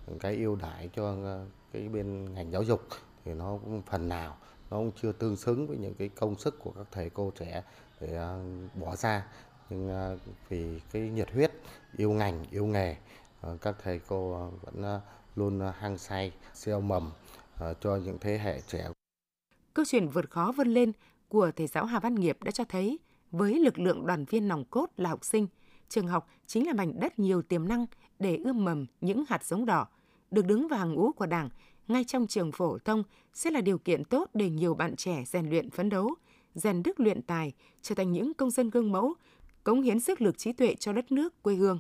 những 0.07 0.19
cái 0.19 0.37
ưu 0.37 0.57
đãi 0.57 0.91
cho 0.97 1.17
ờ, 1.25 1.47
cái 1.73 1.89
bên 1.89 2.35
ngành 2.35 2.53
giáo 2.53 2.63
dục 2.63 2.81
thì 3.25 3.35
nó 3.35 3.59
cũng 3.65 3.83
phần 3.87 4.09
nào 4.09 4.37
nó 4.71 4.77
cũng 4.77 4.93
chưa 5.03 5.13
tương 5.13 5.37
xứng 5.37 5.67
với 5.67 5.77
những 5.77 5.95
cái 5.95 6.09
công 6.09 6.39
sức 6.39 6.59
của 6.59 6.71
các 6.71 6.87
thầy 6.93 7.11
cô 7.11 7.33
trẻ 7.39 7.63
để 8.01 8.17
ờ, 8.17 8.41
bỏ 8.75 8.97
ra. 8.97 9.27
Nhưng 9.71 10.19
vì 10.49 10.81
cái 10.93 11.03
nhiệt 11.03 11.31
huyết 11.31 11.53
yêu 11.97 12.11
ngành 12.11 12.45
yêu 12.51 12.67
nghề 12.67 12.97
các 13.61 13.77
thầy 13.83 14.01
cô 14.09 14.51
vẫn 14.63 15.01
luôn 15.39 15.59
ờ, 15.59 15.73
hăng 15.79 15.99
say 15.99 16.33
gieo 16.55 16.81
mầm 16.81 17.11
ờ, 17.59 17.75
cho 17.81 17.97
những 17.97 18.19
thế 18.21 18.39
hệ 18.39 18.61
trẻ. 18.67 18.89
Câu 19.75 19.85
chuyện 19.89 20.09
vượt 20.09 20.31
khó 20.31 20.53
vươn 20.57 20.69
lên 20.69 20.93
của 21.29 21.51
thầy 21.57 21.67
giáo 21.67 21.85
Hà 21.85 22.01
Văn 22.01 22.15
Nghiệp 22.15 22.43
đã 22.43 22.51
cho 22.51 22.65
thấy 22.65 22.99
với 23.31 23.59
lực 23.59 23.79
lượng 23.79 24.07
đoàn 24.07 24.25
viên 24.25 24.49
nòng 24.49 24.65
cốt 24.65 24.91
là 24.97 25.11
học 25.11 25.25
sinh, 25.25 25.47
trường 25.89 26.07
học 26.07 26.29
chính 26.47 26.67
là 26.67 26.73
mảnh 26.73 27.01
đất 27.01 27.19
nhiều 27.19 27.43
tiềm 27.43 27.69
năng 27.69 27.87
để 28.19 28.37
ươm 28.45 28.65
mầm 28.65 28.87
những 29.01 29.25
hạt 29.29 29.45
giống 29.45 29.67
đỏ. 29.67 29.87
Được 30.31 30.47
đứng 30.47 30.69
vào 30.69 30.79
hàng 30.79 30.95
ngũ 30.95 31.13
của 31.13 31.27
Đảng, 31.27 31.49
ngay 31.89 32.05
trong 32.05 32.27
trường 32.27 32.53
phổ 32.53 32.79
thông 32.79 33.03
sẽ 33.35 33.51
là 33.51 33.61
điều 33.61 33.79
kiện 33.79 34.05
tốt 34.05 34.31
để 34.35 34.51
nhiều 34.51 34.75
bạn 34.75 34.97
trẻ 34.97 35.25
rèn 35.27 35.51
luyện 35.51 35.71
phấn 35.71 35.89
đấu, 35.89 36.15
rèn 36.55 36.83
đức 36.83 37.01
luyện 37.01 37.23
tài, 37.23 37.53
trở 37.83 37.95
thành 37.95 38.13
những 38.13 38.35
công 38.35 38.51
dân 38.51 38.71
gương 38.71 38.93
mẫu, 38.93 39.15
cống 39.65 39.83
hiến 39.83 40.01
sức 40.01 40.21
lực 40.21 40.39
trí 40.39 40.53
tuệ 40.53 40.75
cho 40.75 40.93
đất 40.93 41.13
nước, 41.13 41.43
quê 41.43 41.55
hương. 41.55 41.79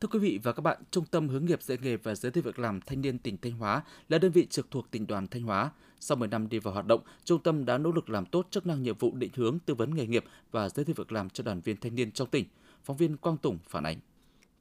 Thưa 0.00 0.08
quý 0.08 0.18
vị 0.18 0.40
và 0.42 0.52
các 0.52 0.60
bạn, 0.60 0.78
Trung 0.90 1.04
tâm 1.04 1.28
hướng 1.28 1.46
nghiệp 1.46 1.62
dạy 1.62 1.78
nghề 1.82 1.96
và 1.96 2.14
giới 2.14 2.32
thiệu 2.32 2.42
việc 2.42 2.58
làm 2.58 2.80
thanh 2.80 3.00
niên 3.00 3.18
tỉnh 3.18 3.36
Thanh 3.42 3.52
Hóa 3.52 3.82
là 4.08 4.18
đơn 4.18 4.32
vị 4.32 4.46
trực 4.46 4.70
thuộc 4.70 4.90
tỉnh 4.90 5.06
đoàn 5.06 5.26
Thanh 5.26 5.42
Hóa. 5.42 5.70
Sau 6.00 6.16
10 6.16 6.28
năm 6.28 6.48
đi 6.48 6.58
vào 6.58 6.74
hoạt 6.74 6.86
động, 6.86 7.00
trung 7.24 7.42
tâm 7.42 7.64
đã 7.64 7.78
nỗ 7.78 7.92
lực 7.92 8.10
làm 8.10 8.26
tốt 8.26 8.46
chức 8.50 8.66
năng 8.66 8.82
nhiệm 8.82 8.98
vụ 8.98 9.12
định 9.14 9.30
hướng 9.34 9.58
tư 9.66 9.74
vấn 9.74 9.94
nghề 9.94 10.06
nghiệp 10.06 10.24
và 10.50 10.68
giới 10.68 10.84
thiệu 10.84 10.94
việc 10.98 11.12
làm 11.12 11.30
cho 11.30 11.44
đoàn 11.44 11.60
viên 11.60 11.76
thanh 11.76 11.94
niên 11.94 12.12
trong 12.12 12.28
tỉnh. 12.28 12.44
Phóng 12.84 12.96
viên 12.96 13.16
Quang 13.16 13.36
Tùng 13.36 13.58
phản 13.68 13.84
ánh. 13.84 13.96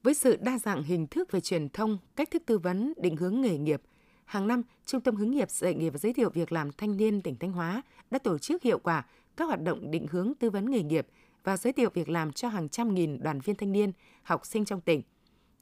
Với 0.04 0.14
sự 0.14 0.38
đa 0.42 0.58
dạng 0.60 0.84
hình 0.84 1.08
thức 1.08 1.32
về 1.32 1.40
truyền 1.40 1.70
thông, 1.70 1.98
cách 2.16 2.32
thức 2.32 2.44
tư 2.46 2.58
vấn, 2.58 2.94
định 2.98 3.16
hướng 3.16 3.42
nghề 3.42 3.58
nghiệp, 3.58 3.82
hàng 4.26 4.48
năm, 4.48 4.62
Trung 4.86 5.02
tâm 5.02 5.16
hướng 5.16 5.32
nghiệp 5.32 5.52
dạy 5.52 5.74
nghề 5.74 5.90
và 5.90 5.98
giới 5.98 6.14
thiệu 6.14 6.30
việc 6.30 6.52
làm 6.52 6.72
thanh 6.72 6.98
niên 6.98 7.22
tỉnh 7.22 7.36
Thanh 7.36 7.52
Hóa 7.52 7.82
đã 8.12 8.20
tổ 8.20 8.38
chức 8.38 8.64
hiệu 8.64 8.80
quả 8.80 9.06
các 9.38 9.46
hoạt 9.46 9.62
động 9.62 9.92
định 9.92 10.08
hướng 10.08 10.34
tư 10.40 10.50
vấn 10.50 10.72
nghề 10.72 10.84
nghiệp 10.84 11.08
và 11.44 11.58
giới 11.58 11.74
thiệu 11.74 11.90
việc 11.94 12.10
làm 12.10 12.32
cho 12.32 12.48
hàng 12.48 12.70
trăm 12.70 12.94
nghìn 12.94 13.24
đoàn 13.24 13.40
viên 13.40 13.56
thanh 13.56 13.72
niên, 13.72 13.92
học 14.24 14.46
sinh 14.46 14.66
trong 14.66 14.82
tỉnh– 14.82 15.02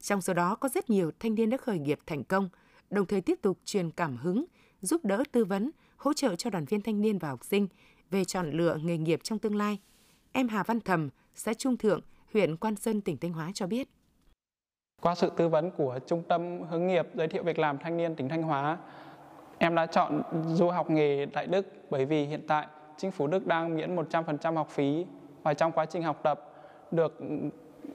trong 0.06 0.22
số 0.22 0.34
đó 0.34 0.56
có 0.56 0.70
rất 0.70 0.90
nhiều 0.90 1.12
thanh 1.20 1.36
niên 1.36 1.50
đã 1.50 1.58
khởi 1.58 1.80
nghiệp 1.80 2.00
thành 2.06 2.24
công, 2.24 2.50
đồng 2.90 3.06
thời 3.06 3.22
tiếp 3.22 3.40
tục 3.42 3.58
truyền 3.66 3.92
cảm 3.92 4.18
hứng, 4.18 4.46
giúp 4.82 5.06
đỡ 5.06 5.24
tư 5.32 5.46
vấn, 5.46 5.72
hỗ 5.98 6.14
trợ 6.14 6.36
cho 6.36 6.50
đoàn 6.50 6.66
viên 6.66 6.82
thanh 6.82 7.02
niên 7.02 7.18
và 7.18 7.30
học 7.30 7.44
sinh 7.44 7.68
về 8.12 8.26
chọn 8.26 8.52
lựa 8.52 8.78
nghề 8.84 8.98
nghiệp 8.98 9.20
trong 9.24 9.40
tương 9.40 9.56
lai. 9.56 9.80
Em 10.32 10.48
Hà 10.48 10.64
Văn 10.64 10.80
Thầm, 10.80 11.10
xã 11.36 11.54
Trung 11.54 11.78
Thượng, 11.78 12.02
huyện 12.34 12.58
Quan 12.58 12.76
Sơn, 12.76 13.02
tỉnh 13.02 13.18
Thanh 13.18 13.34
Hóa 13.34 13.52
cho 13.54 13.68
biết. 13.68 13.90
Qua 15.02 15.16
sự 15.16 15.32
tư 15.38 15.48
vấn 15.48 15.72
của 15.72 16.00
Trung 16.08 16.24
tâm 16.28 16.62
hướng 16.70 16.88
nghiệp 16.88 17.08
giới 17.16 17.28
thiệu 17.28 17.44
việc 17.44 17.60
làm 17.60 17.78
thanh 17.78 17.98
niên 17.98 18.16
tỉnh 18.16 18.30
Thanh 18.30 18.44
Hóa, 18.44 18.78
em 19.58 19.76
đã 19.76 19.86
chọn 19.86 20.22
du 20.48 20.68
học 20.68 20.90
nghề 20.90 21.26
tại 21.34 21.48
Đức 21.48 21.68
bởi 21.90 22.06
vì 22.06 22.26
hiện 22.26 22.42
tại 22.48 22.68
chính 22.98 23.12
phủ 23.12 23.28
Đức 23.28 23.48
đang 23.48 23.76
miễn 23.76 23.96
100% 23.96 24.56
học 24.56 24.70
phí 24.70 25.06
và 25.44 25.54
trong 25.54 25.72
quá 25.72 25.86
trình 25.86 26.04
học 26.04 26.20
tập 26.24 26.42
được 26.92 27.20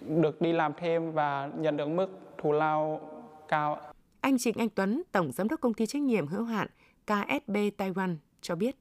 được 0.00 0.40
đi 0.40 0.52
làm 0.52 0.72
thêm 0.78 1.12
và 1.12 1.50
nhận 1.56 1.76
được 1.76 1.88
mức 1.88 2.06
thù 2.38 2.52
lao 2.52 3.00
cao. 3.48 3.78
Anh 4.20 4.38
Trịnh 4.38 4.58
Anh 4.58 4.68
Tuấn, 4.68 5.02
Tổng 5.12 5.32
Giám 5.32 5.48
đốc 5.48 5.60
Công 5.60 5.74
ty 5.74 5.86
trách 5.86 6.02
nhiệm 6.02 6.26
hữu 6.26 6.44
hạn 6.44 6.68
KSB 7.06 7.56
Taiwan 7.78 8.16
cho 8.40 8.54
biết. 8.54 8.76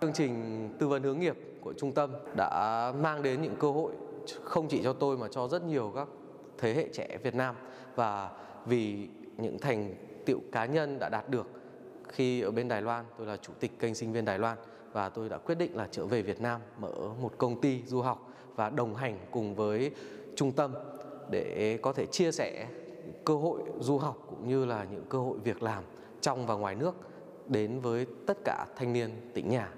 Chương 0.00 0.12
trình 0.12 0.68
tư 0.78 0.88
vấn 0.88 1.02
hướng 1.02 1.18
nghiệp 1.18 1.36
của 1.60 1.72
trung 1.72 1.92
tâm 1.92 2.10
đã 2.36 2.92
mang 3.00 3.22
đến 3.22 3.42
những 3.42 3.56
cơ 3.60 3.70
hội 3.70 3.92
không 4.42 4.68
chỉ 4.68 4.80
cho 4.82 4.92
tôi 4.92 5.16
mà 5.16 5.28
cho 5.30 5.48
rất 5.48 5.62
nhiều 5.64 5.92
các 5.94 6.08
thế 6.58 6.74
hệ 6.74 6.88
trẻ 6.92 7.18
Việt 7.22 7.34
Nam 7.34 7.54
và 7.94 8.30
vì 8.66 9.08
những 9.36 9.58
thành 9.58 9.94
tựu 10.26 10.40
cá 10.52 10.66
nhân 10.66 10.98
đã 10.98 11.08
đạt 11.08 11.28
được 11.28 11.46
khi 12.08 12.40
ở 12.40 12.50
bên 12.50 12.68
Đài 12.68 12.82
Loan, 12.82 13.04
tôi 13.18 13.26
là 13.26 13.36
chủ 13.36 13.52
tịch 13.60 13.78
kênh 13.78 13.94
sinh 13.94 14.12
viên 14.12 14.24
Đài 14.24 14.38
Loan 14.38 14.58
và 14.92 15.08
tôi 15.08 15.28
đã 15.28 15.38
quyết 15.38 15.54
định 15.54 15.76
là 15.76 15.88
trở 15.90 16.06
về 16.06 16.22
Việt 16.22 16.40
Nam 16.40 16.60
mở 16.78 16.92
một 17.20 17.32
công 17.38 17.60
ty 17.60 17.82
du 17.86 18.00
học 18.00 18.28
và 18.56 18.70
đồng 18.70 18.94
hành 18.94 19.18
cùng 19.30 19.54
với 19.54 19.90
trung 20.36 20.52
tâm 20.52 20.74
để 21.30 21.78
có 21.82 21.92
thể 21.92 22.06
chia 22.06 22.32
sẻ 22.32 22.68
cơ 23.24 23.34
hội 23.34 23.62
du 23.80 23.98
học 23.98 24.26
cũng 24.30 24.48
như 24.48 24.64
là 24.64 24.86
những 24.92 25.04
cơ 25.08 25.18
hội 25.18 25.38
việc 25.44 25.62
làm 25.62 25.84
trong 26.20 26.46
và 26.46 26.54
ngoài 26.54 26.74
nước 26.74 26.94
đến 27.48 27.80
với 27.80 28.06
tất 28.26 28.38
cả 28.44 28.66
thanh 28.76 28.92
niên 28.92 29.10
tỉnh 29.34 29.48
nhà. 29.48 29.72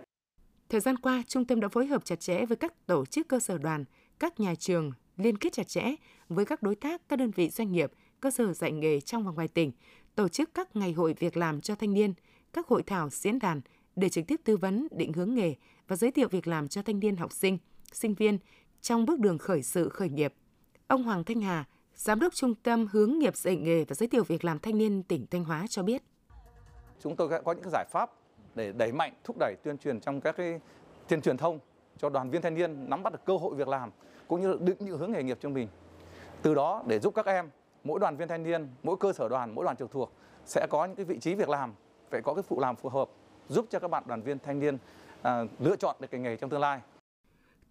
Thời 0.69 0.81
gian 0.81 0.97
qua, 0.97 1.23
trung 1.27 1.45
tâm 1.45 1.61
đã 1.61 1.69
phối 1.69 1.87
hợp 1.87 2.05
chặt 2.05 2.21
chẽ 2.21 2.47
với 2.47 2.57
các 2.57 2.87
tổ 2.87 3.07
chức 3.07 3.29
cơ 3.29 3.41
sở 3.41 3.59
đoàn, 3.59 3.85
các 4.19 4.41
nhà 4.41 4.55
trường, 4.55 4.93
liên 5.17 5.39
kết 5.39 5.53
chặt 5.53 5.69
chẽ 5.69 5.95
với 6.29 6.45
các 6.45 6.63
đối 6.63 6.75
tác, 6.75 7.09
các 7.09 7.19
đơn 7.19 7.31
vị 7.31 7.49
doanh 7.49 7.73
nghiệp, 7.73 7.93
cơ 8.21 8.31
sở 8.31 8.53
dạy 8.53 8.73
nghề 8.73 9.01
trong 9.01 9.25
và 9.25 9.33
ngoài 9.33 9.49
tỉnh, 9.49 9.73
tổ 10.15 10.29
chức 10.29 10.55
các 10.55 10.77
ngày 10.77 10.93
hội 10.93 11.15
việc 11.19 11.37
làm 11.37 11.61
cho 11.61 11.75
thanh 11.75 11.95
niên, 11.95 12.15
các 12.53 12.67
hội 12.67 12.83
thảo 12.83 13.09
diễn 13.11 13.39
đàn 13.39 13.61
để 13.97 14.09
trực 14.09 14.27
tiếp 14.27 14.41
tư 14.45 14.57
vấn, 14.57 14.89
định 14.91 15.13
hướng 15.13 15.35
nghề 15.35 15.55
và 15.89 15.97
giới 15.97 16.11
thiệu 16.11 16.29
việc 16.29 16.47
làm 16.47 16.69
cho 16.69 16.83
thanh 16.83 17.01
niên 17.01 17.17
học 17.17 17.33
sinh, 17.33 17.59
sinh 17.93 18.15
viên 18.15 18.39
trong 18.81 19.07
bước 19.07 19.21
đường 19.21 19.39
khởi 19.39 19.63
sự 19.63 19.89
khởi 19.89 20.09
nghiệp. 20.09 20.35
Ông 20.87 21.03
Hoàng 21.03 21.25
Thanh 21.25 21.41
Hà, 21.41 21.65
Giám 21.95 22.21
đốc 22.21 22.35
Trung 22.35 22.55
tâm 22.55 22.87
Hướng 22.93 23.19
nghiệp 23.19 23.37
dạy 23.37 23.57
nghề 23.57 23.85
và 23.85 23.95
giới 23.95 24.09
thiệu 24.09 24.25
việc 24.25 24.45
làm 24.45 24.59
thanh 24.59 24.79
niên 24.79 25.03
tỉnh 25.03 25.27
Thanh 25.31 25.45
Hóa 25.45 25.65
cho 25.69 25.83
biết. 25.83 26.03
Chúng 27.01 27.17
tôi 27.17 27.29
có 27.45 27.53
những 27.53 27.71
giải 27.73 27.85
pháp 27.91 28.11
để 28.55 28.73
đẩy 28.73 28.93
mạnh 28.93 29.13
thúc 29.25 29.37
đẩy 29.41 29.55
tuyên 29.63 29.79
truyền 29.79 30.01
trong 30.01 30.21
các 30.21 30.37
cái 30.37 30.61
tiền 31.09 31.21
truyền 31.23 31.37
thông 31.37 31.59
cho 31.99 32.11
đoàn 32.11 32.31
viên 32.31 32.43
thanh 32.43 32.55
niên 32.55 32.91
nắm 32.91 33.03
bắt 33.03 33.13
được 33.13 33.25
cơ 33.25 33.37
hội 33.37 33.55
việc 33.55 33.69
làm 33.69 33.91
cũng 34.29 34.41
như 34.41 34.59
định 34.61 34.77
những 34.81 34.99
hướng 34.99 35.13
nghề 35.13 35.23
nghiệp 35.23 35.39
cho 35.41 35.49
mình. 35.49 35.69
Từ 36.43 36.55
đó 36.55 36.83
để 36.87 36.99
giúp 36.99 37.15
các 37.15 37.27
em, 37.27 37.51
mỗi 37.85 38.01
đoàn 38.01 38.17
viên 38.17 38.29
thanh 38.29 38.43
niên, 38.43 38.69
mỗi 38.83 38.97
cơ 39.01 39.13
sở 39.13 39.29
đoàn, 39.29 39.55
mỗi 39.55 39.65
đoàn 39.65 39.77
trực 39.77 39.91
thuộc 39.91 40.13
sẽ 40.45 40.67
có 40.71 40.85
những 40.85 40.97
cái 40.97 41.05
vị 41.05 41.19
trí 41.19 41.35
việc 41.35 41.49
làm, 41.49 41.75
phải 42.11 42.23
có 42.23 42.35
cái 42.35 42.43
phụ 42.43 42.61
làm 42.61 42.77
phù 42.77 42.89
hợp 42.89 43.09
giúp 43.49 43.67
cho 43.71 43.79
các 43.79 43.89
bạn 43.89 44.03
đoàn 44.07 44.23
viên 44.23 44.39
thanh 44.39 44.59
niên 44.59 44.79
à, 45.23 45.45
lựa 45.59 45.77
chọn 45.77 45.97
được 46.01 46.11
cái 46.11 46.21
nghề 46.21 46.37
trong 46.37 46.51
tương 46.51 46.61
lai. 46.61 46.81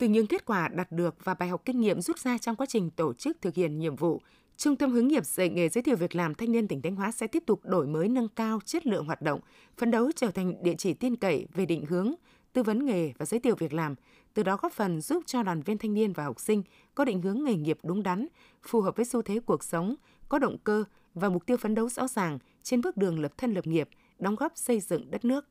Từ 0.04 0.10
những 0.10 0.28
kết 0.28 0.46
quả 0.46 0.68
đạt 0.68 0.92
được 0.92 1.16
và 1.24 1.34
bài 1.34 1.50
học 1.50 1.62
kinh 1.66 1.80
nghiệm 1.80 2.02
rút 2.02 2.20
ra 2.20 2.38
trong 2.38 2.56
quá 2.56 2.66
trình 2.70 2.90
tổ 2.90 3.14
chức 3.14 3.38
thực 3.42 3.56
hiện 3.56 3.80
nhiệm 3.80 3.96
vụ, 3.96 4.22
Trung 4.58 4.76
tâm 4.76 4.92
hướng 4.92 5.08
nghiệp 5.08 5.26
dạy 5.26 5.50
nghề 5.50 5.70
giới 5.70 5.82
thiệu 5.82 5.96
việc 5.96 6.16
làm 6.16 6.36
thanh 6.36 6.52
niên 6.52 6.68
tỉnh 6.68 6.82
Thanh 6.82 6.96
Hóa 6.96 7.12
sẽ 7.12 7.28
tiếp 7.28 7.44
tục 7.46 7.60
đổi 7.64 7.88
mới 7.88 8.08
nâng 8.08 8.28
cao 8.28 8.60
chất 8.66 8.88
lượng 8.88 9.06
hoạt 9.06 9.22
động, 9.22 9.40
phấn 9.78 9.92
đấu 9.92 10.12
trở 10.16 10.32
thành 10.32 10.64
địa 10.64 10.76
chỉ 10.78 10.94
tin 10.94 11.16
cậy 11.16 11.48
về 11.54 11.66
định 11.66 11.86
hướng, 11.86 12.14
tư 12.54 12.64
vấn 12.64 12.86
nghề 12.86 13.12
và 13.18 13.26
giới 13.26 13.40
thiệu 13.40 13.56
việc 13.56 13.74
làm, 13.74 13.96
từ 14.34 14.44
đó 14.44 14.58
góp 14.62 14.74
phần 14.74 15.02
giúp 15.02 15.24
cho 15.26 15.44
đoàn 15.44 15.62
viên 15.62 15.78
thanh 15.78 15.94
niên 15.94 16.14
và 16.14 16.24
học 16.24 16.40
sinh 16.40 16.64
có 16.96 17.06
định 17.06 17.22
hướng 17.22 17.44
nghề 17.44 17.56
nghiệp 17.56 17.78
đúng 17.84 18.04
đắn, 18.04 18.28
phù 18.64 18.82
hợp 18.82 18.96
với 18.96 19.06
xu 19.06 19.22
thế 19.22 19.40
cuộc 19.46 19.64
sống, 19.64 19.96
có 20.30 20.40
động 20.40 20.58
cơ 20.64 20.84
và 21.14 21.30
mục 21.30 21.46
tiêu 21.46 21.58
phấn 21.58 21.76
đấu 21.76 21.90
rõ 21.90 22.08
ràng 22.08 22.40
trên 22.64 22.82
bước 22.82 22.98
đường 22.98 23.20
lập 23.20 23.38
thân 23.38 23.54
lập 23.54 23.68
nghiệp, 23.68 23.90
đóng 24.20 24.36
góp 24.36 24.52
xây 24.56 24.80
dựng 24.80 25.12
đất 25.12 25.26
nước. 25.26 25.46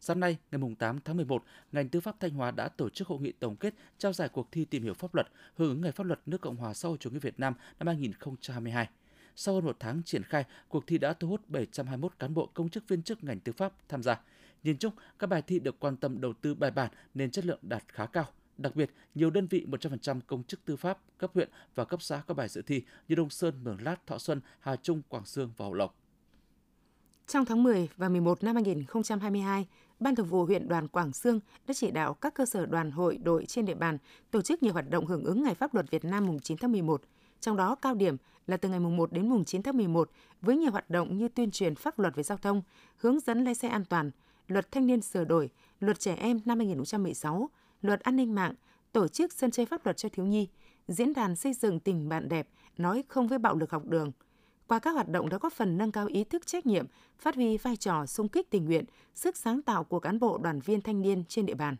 Sáng 0.00 0.20
nay, 0.20 0.36
ngày 0.50 0.60
8 0.78 0.98
tháng 1.04 1.16
11, 1.16 1.44
ngành 1.72 1.88
tư 1.88 2.00
pháp 2.00 2.20
Thanh 2.20 2.30
Hóa 2.30 2.50
đã 2.50 2.68
tổ 2.68 2.88
chức 2.88 3.08
hội 3.08 3.20
nghị 3.20 3.32
tổng 3.32 3.56
kết 3.56 3.74
trao 3.98 4.12
giải 4.12 4.28
cuộc 4.28 4.52
thi 4.52 4.64
tìm 4.64 4.82
hiểu 4.82 4.94
pháp 4.94 5.14
luật 5.14 5.26
hưởng 5.56 5.68
ứng 5.68 5.80
Ngày 5.80 5.92
pháp 5.92 6.06
luật 6.06 6.20
nước 6.26 6.40
Cộng 6.40 6.56
hòa 6.56 6.74
xã 6.74 6.88
hội 6.88 6.98
chủ 7.00 7.10
nghĩa 7.10 7.18
Việt 7.18 7.40
Nam 7.40 7.54
năm 7.78 7.86
2022. 7.86 8.88
Sau 9.36 9.54
hơn 9.54 9.64
một 9.64 9.76
tháng 9.80 10.02
triển 10.02 10.22
khai, 10.22 10.44
cuộc 10.68 10.86
thi 10.86 10.98
đã 10.98 11.12
thu 11.12 11.28
hút 11.28 11.48
721 11.48 12.12
cán 12.18 12.34
bộ 12.34 12.50
công 12.54 12.68
chức 12.68 12.88
viên 12.88 13.02
chức 13.02 13.24
ngành 13.24 13.40
tư 13.40 13.52
pháp 13.52 13.72
tham 13.88 14.02
gia. 14.02 14.20
Nhìn 14.62 14.78
chung, 14.78 14.92
các 15.18 15.26
bài 15.26 15.42
thi 15.42 15.58
được 15.58 15.80
quan 15.80 15.96
tâm 15.96 16.20
đầu 16.20 16.32
tư 16.32 16.54
bài 16.54 16.70
bản 16.70 16.90
nên 17.14 17.30
chất 17.30 17.46
lượng 17.46 17.58
đạt 17.62 17.84
khá 17.88 18.06
cao. 18.06 18.26
Đặc 18.58 18.76
biệt, 18.76 18.90
nhiều 19.14 19.30
đơn 19.30 19.46
vị 19.46 19.66
100% 19.68 20.20
công 20.26 20.44
chức 20.44 20.64
tư 20.64 20.76
pháp 20.76 20.98
cấp 21.18 21.30
huyện 21.34 21.48
và 21.74 21.84
cấp 21.84 22.02
xã 22.02 22.22
có 22.26 22.34
bài 22.34 22.48
dự 22.48 22.62
thi 22.62 22.82
như 23.08 23.14
Đông 23.14 23.30
Sơn, 23.30 23.64
Mường 23.64 23.82
Lát, 23.82 24.06
Thọ 24.06 24.18
Xuân, 24.18 24.40
Hà 24.60 24.76
Trung, 24.76 25.02
Quảng 25.08 25.26
Sương 25.26 25.52
và 25.56 25.64
Hậu 25.64 25.74
Lộc. 25.74 25.96
Trong 27.26 27.44
tháng 27.44 27.62
10 27.62 27.88
và 27.96 28.08
11 28.08 28.44
năm 28.44 28.54
2022, 28.54 29.66
Ban 30.00 30.14
Thường 30.14 30.26
vụ 30.26 30.44
huyện 30.44 30.68
đoàn 30.68 30.88
Quảng 30.88 31.12
Sương 31.12 31.40
đã 31.68 31.74
chỉ 31.74 31.90
đạo 31.90 32.14
các 32.14 32.34
cơ 32.34 32.46
sở 32.46 32.66
đoàn 32.66 32.90
hội 32.90 33.18
đội 33.18 33.46
trên 33.46 33.64
địa 33.64 33.74
bàn 33.74 33.98
tổ 34.30 34.42
chức 34.42 34.62
nhiều 34.62 34.72
hoạt 34.72 34.90
động 34.90 35.06
hưởng 35.06 35.24
ứng 35.24 35.42
Ngày 35.42 35.54
Pháp 35.54 35.74
luật 35.74 35.90
Việt 35.90 36.04
Nam 36.04 36.26
mùng 36.26 36.40
9 36.40 36.56
tháng 36.56 36.72
11. 36.72 37.02
Trong 37.40 37.56
đó 37.56 37.74
cao 37.74 37.94
điểm 37.94 38.16
là 38.46 38.56
từ 38.56 38.68
ngày 38.68 38.80
mùng 38.80 38.96
1 38.96 39.12
đến 39.12 39.28
mùng 39.28 39.44
9 39.44 39.62
tháng 39.62 39.76
11 39.76 40.10
với 40.40 40.56
nhiều 40.56 40.70
hoạt 40.70 40.90
động 40.90 41.18
như 41.18 41.28
tuyên 41.28 41.50
truyền 41.50 41.74
pháp 41.74 41.98
luật 41.98 42.16
về 42.16 42.22
giao 42.22 42.38
thông, 42.38 42.62
hướng 42.96 43.20
dẫn 43.20 43.44
lái 43.44 43.54
xe 43.54 43.68
an 43.68 43.84
toàn, 43.84 44.10
luật 44.48 44.72
thanh 44.72 44.86
niên 44.86 45.00
sửa 45.00 45.24
đổi, 45.24 45.50
luật 45.80 45.98
trẻ 45.98 46.14
em 46.14 46.40
năm 46.44 46.58
2016, 46.58 47.50
luật 47.82 48.00
an 48.00 48.16
ninh 48.16 48.34
mạng, 48.34 48.54
tổ 48.92 49.08
chức 49.08 49.32
sân 49.32 49.50
chơi 49.50 49.66
pháp 49.66 49.86
luật 49.86 49.96
cho 49.96 50.08
thiếu 50.08 50.26
nhi, 50.26 50.48
diễn 50.88 51.12
đàn 51.12 51.36
xây 51.36 51.52
dựng 51.52 51.80
tình 51.80 52.08
bạn 52.08 52.28
đẹp, 52.28 52.48
nói 52.78 53.04
không 53.08 53.28
với 53.28 53.38
bạo 53.38 53.56
lực 53.56 53.70
học 53.70 53.84
đường– 53.84 54.12
qua 54.68 54.78
các 54.78 54.90
hoạt 54.90 55.08
động 55.08 55.28
đã 55.28 55.38
góp 55.38 55.52
phần 55.52 55.78
nâng 55.78 55.92
cao 55.92 56.06
ý 56.06 56.24
thức 56.24 56.46
trách 56.46 56.66
nhiệm, 56.66 56.86
phát 57.18 57.34
huy 57.34 57.56
vai 57.56 57.76
trò 57.76 58.06
sung 58.06 58.28
kích 58.28 58.50
tình 58.50 58.64
nguyện, 58.64 58.84
sức 59.14 59.36
sáng 59.36 59.62
tạo 59.62 59.84
của 59.84 60.00
cán 60.00 60.18
bộ 60.18 60.38
đoàn 60.38 60.60
viên 60.60 60.80
thanh 60.80 61.02
niên 61.02 61.24
trên 61.28 61.46
địa 61.46 61.54
bàn. 61.54 61.76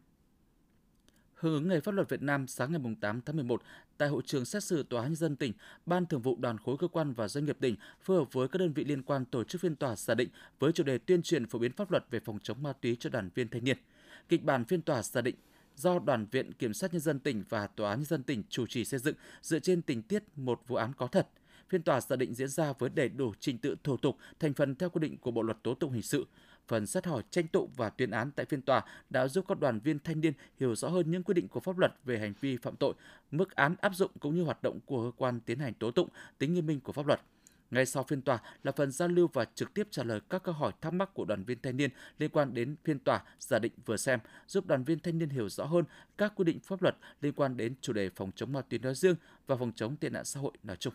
Hưởng 1.35 1.55
ứng 1.55 1.69
Ngày 1.69 1.81
Pháp 1.81 1.95
luật 1.95 2.09
Việt 2.09 2.23
Nam 2.23 2.47
sáng 2.47 2.73
ngày 2.73 2.81
8 3.01 3.21
tháng 3.21 3.37
11, 3.37 3.63
tại 3.99 4.09
hội 4.09 4.23
trường 4.27 4.45
xét 4.45 4.65
xử 4.65 4.83
Tòa 4.83 5.03
án 5.03 5.11
nhân 5.11 5.17
dân 5.17 5.37
tỉnh, 5.37 5.53
Ban 5.87 6.07
Thường 6.07 6.23
vụ 6.23 6.37
Đoàn 6.37 6.59
khối 6.59 6.77
cơ 6.79 6.89
quan 6.89 7.13
và 7.13 7.29
doanh 7.29 7.45
nghiệp 7.45 7.57
tỉnh 7.61 7.77
phối 8.03 8.17
hợp 8.17 8.33
với 8.33 8.49
các 8.49 8.59
đơn 8.59 8.73
vị 8.73 8.85
liên 8.85 9.03
quan 9.03 9.25
tổ 9.25 9.45
chức 9.45 9.61
phiên 9.61 9.77
tòa 9.77 9.97
giả 9.97 10.15
định 10.15 10.29
với 10.59 10.73
chủ 10.73 10.85
đề 10.85 10.99
tuyên 10.99 11.23
truyền 11.23 11.47
phổ 11.47 11.59
biến 11.59 11.73
pháp 11.73 11.91
luật 11.91 12.05
về 12.11 12.21
phòng 12.21 12.39
chống 12.43 12.63
ma 12.63 12.73
túy 12.73 12.97
cho 13.01 13.11
đoàn 13.11 13.31
viên 13.35 13.49
thanh 13.49 13.65
niên. 13.65 13.77
Kịch 14.29 14.45
bản 14.45 14.65
phiên 14.65 14.83
tòa 14.83 15.03
giả 15.03 15.21
định 15.21 15.37
do 15.77 15.99
Đoàn 15.99 16.27
viện 16.31 16.53
Kiểm 16.53 16.75
sát 16.75 16.93
Nhân 16.93 17.01
dân 17.01 17.21
tỉnh 17.21 17.45
và 17.49 17.67
Tòa 17.67 17.91
án 17.91 17.99
Nhân 17.99 18.07
dân 18.07 18.23
tỉnh 18.23 18.43
chủ 18.49 18.67
trì 18.67 18.85
xây 18.85 19.01
dựng 19.01 19.15
dựa 19.43 19.59
trên 19.59 19.83
tình 19.83 20.03
tiết 20.03 20.23
một 20.37 20.63
vụ 20.67 20.77
án 20.77 20.93
có 20.93 21.07
thật– 21.07 21.29
Phiên 21.69 21.83
tòa 21.83 22.01
giả 22.01 22.17
định 22.17 22.35
diễn 22.35 22.49
ra 22.49 22.73
với 22.79 22.91
đầy 22.91 23.09
đủ 23.09 23.33
trình 23.41 23.59
tự 23.59 23.77
thủ 23.85 23.97
tục, 23.97 24.17
thành 24.41 24.55
phần 24.55 24.75
theo 24.75 24.91
quy 24.91 25.01
định 25.01 25.17
của 25.19 25.31
Bộ 25.31 25.43
luật 25.43 25.63
tố 25.63 25.75
tụng 25.75 25.93
hình 25.93 26.03
sự. 26.03 26.27
Phần 26.69 26.87
xét 26.87 27.07
hỏi 27.07 27.23
tranh 27.31 27.47
tụng 27.49 27.71
và 27.77 27.91
tuyên 27.91 28.11
án 28.11 28.31
tại 28.31 28.47
phiên 28.47 28.63
tòa 28.63 28.85
đã 29.11 29.29
giúp 29.29 29.45
các 29.49 29.61
đoàn 29.61 29.81
viên 29.81 29.99
thanh 29.99 30.21
niên 30.21 30.33
hiểu 30.61 30.75
rõ 30.75 30.89
hơn 30.89 31.11
những 31.11 31.23
quy 31.23 31.35
định 31.35 31.49
của 31.49 31.61
pháp 31.61 31.79
luật 31.79 31.95
về 32.05 32.19
hành 32.19 32.35
vi 32.41 32.57
phạm 32.57 32.77
tội, 32.77 32.95
mức 33.31 33.55
án 33.55 33.75
áp 33.81 33.95
dụng 33.95 34.11
cũng 34.21 34.35
như 34.35 34.43
hoạt 34.43 34.63
động 34.63 34.81
của 34.87 35.05
cơ 35.05 35.17
quan 35.17 35.41
tiến 35.41 35.59
hành 35.59 35.75
tố 35.75 35.91
tụng, 35.91 36.09
tính 36.39 36.55
nghiêm 36.55 36.67
minh 36.67 36.81
của 36.81 36.93
pháp 36.93 37.07
luật. 37.07 37.21
Ngay 37.71 37.87
sau 37.87 38.03
phiên 38.03 38.23
tòa 38.23 38.39
là 38.63 38.73
phần 38.73 38.91
giao 38.93 39.09
lưu 39.09 39.29
và 39.33 39.45
trực 39.45 39.75
tiếp 39.75 39.89
trả 39.91 40.03
lời 40.03 40.21
các 40.31 40.43
câu 40.43 40.55
hỏi 40.55 40.73
thắc 40.81 40.93
mắc 40.93 41.15
của 41.15 41.25
đoàn 41.25 41.45
viên 41.45 41.59
thanh 41.63 41.77
niên 41.77 41.91
liên 42.19 42.31
quan 42.31 42.55
đến 42.55 42.77
phiên 42.85 42.99
tòa 42.99 43.23
giả 43.41 43.59
định 43.59 43.73
vừa 43.87 43.97
xem, 43.97 44.21
giúp 44.47 44.67
đoàn 44.67 44.85
viên 44.85 44.99
thanh 44.99 45.19
niên 45.19 45.29
hiểu 45.29 45.49
rõ 45.49 45.65
hơn 45.65 45.85
các 46.19 46.33
quy 46.37 46.45
định 46.45 46.61
pháp 46.61 46.83
luật 46.83 46.97
liên 47.21 47.33
quan 47.33 47.57
đến 47.57 47.75
chủ 47.81 47.93
đề 47.93 48.11
phòng 48.11 48.31
chống 48.37 48.53
ma 48.53 48.61
túy 48.63 48.79
nói 48.79 48.95
riêng 48.95 49.15
và 49.47 49.57
phòng 49.57 49.73
chống 49.77 49.97
tệ 49.97 50.11
nạn 50.11 50.25
xã 50.25 50.41
hội 50.41 50.53
nói 50.63 50.77
chung. 50.77 50.95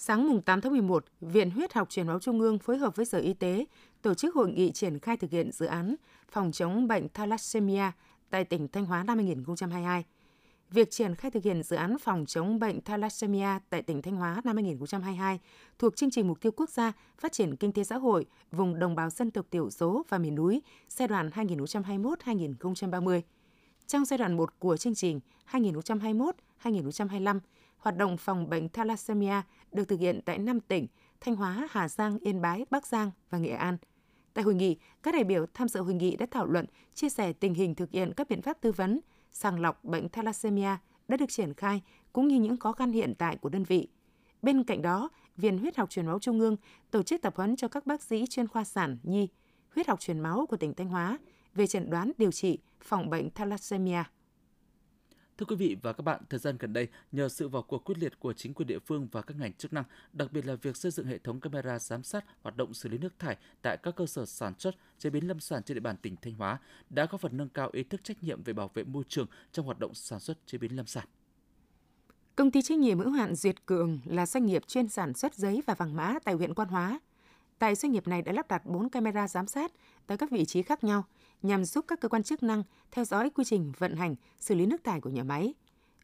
Sáng 0.00 0.28
mùng 0.28 0.42
8 0.42 0.60
tháng 0.60 0.72
11, 0.72 1.04
Viện 1.20 1.50
Huyết 1.50 1.72
học 1.72 1.90
Truyền 1.90 2.06
máu 2.06 2.20
Trung 2.20 2.40
ương 2.40 2.58
phối 2.58 2.78
hợp 2.78 2.96
với 2.96 3.06
Sở 3.06 3.18
Y 3.18 3.32
tế 3.32 3.64
tổ 4.02 4.14
chức 4.14 4.34
hội 4.34 4.52
nghị 4.52 4.72
triển 4.72 4.98
khai 4.98 5.16
thực 5.16 5.30
hiện 5.30 5.52
dự 5.52 5.66
án 5.66 5.94
phòng 6.30 6.52
chống 6.52 6.88
bệnh 6.88 7.08
thalassemia 7.08 7.90
tại 8.30 8.44
tỉnh 8.44 8.68
Thanh 8.68 8.86
Hóa 8.86 9.02
năm 9.02 9.16
2022. 9.16 10.04
Việc 10.70 10.90
triển 10.90 11.14
khai 11.14 11.30
thực 11.30 11.44
hiện 11.44 11.62
dự 11.62 11.76
án 11.76 11.98
phòng 11.98 12.26
chống 12.26 12.58
bệnh 12.58 12.80
thalassemia 12.80 13.48
tại 13.70 13.82
tỉnh 13.82 14.02
Thanh 14.02 14.16
Hóa 14.16 14.40
năm 14.44 14.56
2022 14.56 15.40
thuộc 15.78 15.96
chương 15.96 16.10
trình 16.10 16.28
mục 16.28 16.40
tiêu 16.40 16.52
quốc 16.56 16.70
gia 16.70 16.92
phát 17.18 17.32
triển 17.32 17.56
kinh 17.56 17.72
tế 17.72 17.84
xã 17.84 17.96
hội 17.96 18.26
vùng 18.52 18.78
đồng 18.78 18.94
bào 18.94 19.10
dân 19.10 19.30
tộc 19.30 19.46
thiểu 19.50 19.70
số 19.70 20.02
và 20.08 20.18
miền 20.18 20.34
núi 20.34 20.62
giai 20.88 21.08
đoạn 21.08 21.30
2021-2030. 21.30 23.20
Trong 23.86 24.04
giai 24.04 24.18
đoạn 24.18 24.36
1 24.36 24.58
của 24.58 24.76
chương 24.76 24.94
trình 24.94 25.20
2021-2025, 25.50 27.40
hoạt 27.78 27.96
động 27.96 28.16
phòng 28.16 28.50
bệnh 28.50 28.68
thalassemia 28.68 29.42
được 29.72 29.88
thực 29.88 30.00
hiện 30.00 30.20
tại 30.24 30.38
5 30.38 30.60
tỉnh 30.60 30.86
Thanh 31.20 31.36
Hóa, 31.36 31.68
Hà 31.70 31.88
Giang, 31.88 32.18
Yên 32.18 32.40
Bái, 32.40 32.66
Bắc 32.70 32.86
Giang 32.86 33.10
và 33.30 33.38
Nghệ 33.38 33.50
An. 33.50 33.76
Tại 34.34 34.44
hội 34.44 34.54
nghị, 34.54 34.76
các 35.02 35.14
đại 35.14 35.24
biểu 35.24 35.46
tham 35.54 35.68
dự 35.68 35.80
hội 35.80 35.94
nghị 35.94 36.16
đã 36.16 36.26
thảo 36.30 36.46
luận, 36.46 36.66
chia 36.94 37.08
sẻ 37.08 37.32
tình 37.32 37.54
hình 37.54 37.74
thực 37.74 37.90
hiện 37.90 38.12
các 38.16 38.28
biện 38.28 38.42
pháp 38.42 38.60
tư 38.60 38.72
vấn, 38.72 39.00
sàng 39.32 39.60
lọc 39.60 39.84
bệnh 39.84 40.08
thalassemia 40.08 40.76
đã 41.08 41.16
được 41.16 41.28
triển 41.28 41.54
khai 41.54 41.82
cũng 42.12 42.28
như 42.28 42.40
những 42.40 42.56
khó 42.56 42.72
khăn 42.72 42.92
hiện 42.92 43.14
tại 43.18 43.36
của 43.36 43.48
đơn 43.48 43.64
vị. 43.64 43.88
Bên 44.42 44.64
cạnh 44.64 44.82
đó, 44.82 45.10
Viện 45.36 45.58
Huyết 45.58 45.76
học 45.76 45.90
truyền 45.90 46.06
máu 46.06 46.18
Trung 46.18 46.40
ương 46.40 46.56
tổ 46.90 47.02
chức 47.02 47.22
tập 47.22 47.36
huấn 47.36 47.56
cho 47.56 47.68
các 47.68 47.86
bác 47.86 48.02
sĩ 48.02 48.26
chuyên 48.26 48.48
khoa 48.48 48.64
sản 48.64 48.98
nhi, 49.02 49.28
huyết 49.74 49.88
học 49.88 50.00
truyền 50.00 50.20
máu 50.20 50.46
của 50.48 50.56
tỉnh 50.56 50.74
Thanh 50.74 50.88
Hóa 50.88 51.18
về 51.54 51.66
chẩn 51.66 51.90
đoán 51.90 52.12
điều 52.18 52.32
trị 52.32 52.58
phòng 52.80 53.10
bệnh 53.10 53.30
thalassemia. 53.30 54.02
Thưa 55.38 55.46
quý 55.46 55.56
vị 55.56 55.76
và 55.82 55.92
các 55.92 56.02
bạn, 56.02 56.20
thời 56.30 56.40
gian 56.40 56.56
gần 56.58 56.72
đây, 56.72 56.88
nhờ 57.12 57.28
sự 57.28 57.48
vào 57.48 57.62
cuộc 57.62 57.84
quyết 57.84 57.98
liệt 57.98 58.20
của 58.20 58.32
chính 58.32 58.54
quyền 58.54 58.68
địa 58.68 58.78
phương 58.78 59.08
và 59.12 59.22
các 59.22 59.36
ngành 59.36 59.52
chức 59.52 59.72
năng, 59.72 59.84
đặc 60.12 60.32
biệt 60.32 60.46
là 60.46 60.54
việc 60.54 60.76
xây 60.76 60.90
dựng 60.90 61.06
hệ 61.06 61.18
thống 61.18 61.40
camera 61.40 61.78
giám 61.78 62.02
sát 62.02 62.24
hoạt 62.42 62.56
động 62.56 62.74
xử 62.74 62.88
lý 62.88 62.98
nước 62.98 63.18
thải 63.18 63.36
tại 63.62 63.76
các 63.76 63.96
cơ 63.96 64.06
sở 64.06 64.26
sản 64.26 64.54
xuất, 64.58 64.74
chế 64.98 65.10
biến 65.10 65.28
lâm 65.28 65.40
sản 65.40 65.62
trên 65.62 65.74
địa 65.74 65.80
bàn 65.80 65.96
tỉnh 65.96 66.16
Thanh 66.22 66.34
Hóa, 66.34 66.58
đã 66.90 67.06
góp 67.10 67.20
phần 67.20 67.36
nâng 67.36 67.48
cao 67.48 67.70
ý 67.72 67.82
thức 67.82 68.04
trách 68.04 68.22
nhiệm 68.22 68.42
về 68.42 68.52
bảo 68.52 68.70
vệ 68.74 68.84
môi 68.84 69.04
trường 69.08 69.26
trong 69.52 69.66
hoạt 69.66 69.78
động 69.78 69.94
sản 69.94 70.20
xuất 70.20 70.46
chế 70.46 70.58
biến 70.58 70.76
lâm 70.76 70.86
sản. 70.86 71.06
Công 72.36 72.50
ty 72.50 72.62
trách 72.62 72.78
nhiệm 72.78 72.98
hữu 72.98 73.10
hạn 73.10 73.34
Duyệt 73.34 73.66
Cường 73.66 73.98
là 74.04 74.26
doanh 74.26 74.46
nghiệp 74.46 74.62
chuyên 74.66 74.88
sản 74.88 75.14
xuất 75.14 75.34
giấy 75.34 75.62
và 75.66 75.74
vàng 75.74 75.96
mã 75.96 76.14
tại 76.24 76.34
huyện 76.34 76.54
Quan 76.54 76.68
Hóa. 76.68 77.00
Tại 77.58 77.74
doanh 77.74 77.92
nghiệp 77.92 78.08
này 78.08 78.22
đã 78.22 78.32
lắp 78.32 78.48
đặt 78.48 78.66
4 78.66 78.88
camera 78.88 79.28
giám 79.28 79.46
sát 79.46 79.72
tại 80.06 80.18
các 80.18 80.30
vị 80.30 80.44
trí 80.44 80.62
khác 80.62 80.84
nhau 80.84 81.04
nhằm 81.42 81.64
giúp 81.64 81.84
các 81.88 82.00
cơ 82.00 82.08
quan 82.08 82.22
chức 82.22 82.42
năng 82.42 82.62
theo 82.90 83.04
dõi 83.04 83.30
quy 83.30 83.44
trình 83.44 83.72
vận 83.78 83.96
hành, 83.96 84.14
xử 84.38 84.54
lý 84.54 84.66
nước 84.66 84.84
thải 84.84 85.00
của 85.00 85.10
nhà 85.10 85.24
máy. 85.24 85.54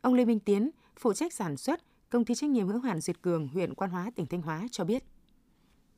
Ông 0.01 0.14
Lê 0.14 0.25
Minh 0.25 0.40
Tiến, 0.40 0.71
phụ 0.97 1.12
trách 1.12 1.33
sản 1.33 1.57
xuất, 1.57 1.81
công 2.11 2.25
ty 2.25 2.35
trách 2.35 2.51
nhiệm 2.51 2.69
hữu 2.69 2.81
hạn 2.81 3.01
Duyệt 3.01 3.23
Cường, 3.23 3.49
huyện 3.49 3.75
Quan 3.75 3.90
Hóa, 3.90 4.11
tỉnh 4.17 4.27
Thanh 4.27 4.43
Hóa 4.43 4.62
cho 4.71 4.85
biết. 4.85 5.05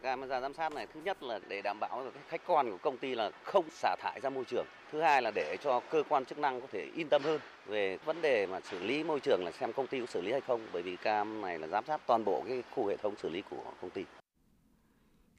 Camera 0.03 0.40
giám 0.40 0.55
sát 0.55 0.73
này 0.73 0.87
thứ 0.95 1.01
nhất 1.05 1.23
là 1.23 1.40
để 1.49 1.62
đảm 1.62 1.81
bảo 1.81 2.05
là 2.05 2.11
khách 2.29 2.47
quan 2.47 2.71
của 2.71 2.79
công 2.83 2.99
ty 2.99 3.14
là 3.14 3.31
không 3.45 3.64
xả 3.71 3.97
thải 4.01 4.21
ra 4.21 4.31
môi 4.31 4.45
trường. 4.45 4.66
Thứ 4.92 5.01
hai 5.01 5.23
là 5.23 5.31
để 5.35 5.57
cho 5.62 5.81
cơ 5.90 6.03
quan 6.09 6.25
chức 6.25 6.38
năng 6.38 6.61
có 6.61 6.66
thể 6.73 6.90
yên 6.95 7.09
tâm 7.09 7.23
hơn 7.25 7.40
về 7.66 7.99
vấn 8.05 8.23
đề 8.23 8.47
mà 8.47 8.61
xử 8.71 8.79
lý 8.79 9.05
môi 9.05 9.21
trường 9.21 9.45
là 9.45 9.53
xem 9.53 9.73
công 9.73 9.87
ty 9.87 10.01
có 10.01 10.07
xử 10.07 10.21
lý 10.21 10.33
hay 10.33 10.40
không 10.40 10.66
bởi 10.73 10.83
vì 10.83 10.97
cam 10.97 11.40
này 11.40 11.59
là 11.59 11.69
giám 11.69 11.85
sát 11.87 12.01
toàn 12.07 12.25
bộ 12.25 12.45
cái 12.49 12.62
khu 12.75 12.87
hệ 12.87 12.97
thống 12.97 13.14
xử 13.23 13.29
lý 13.29 13.42
của 13.51 13.73
công 13.81 13.90
ty. 13.90 14.05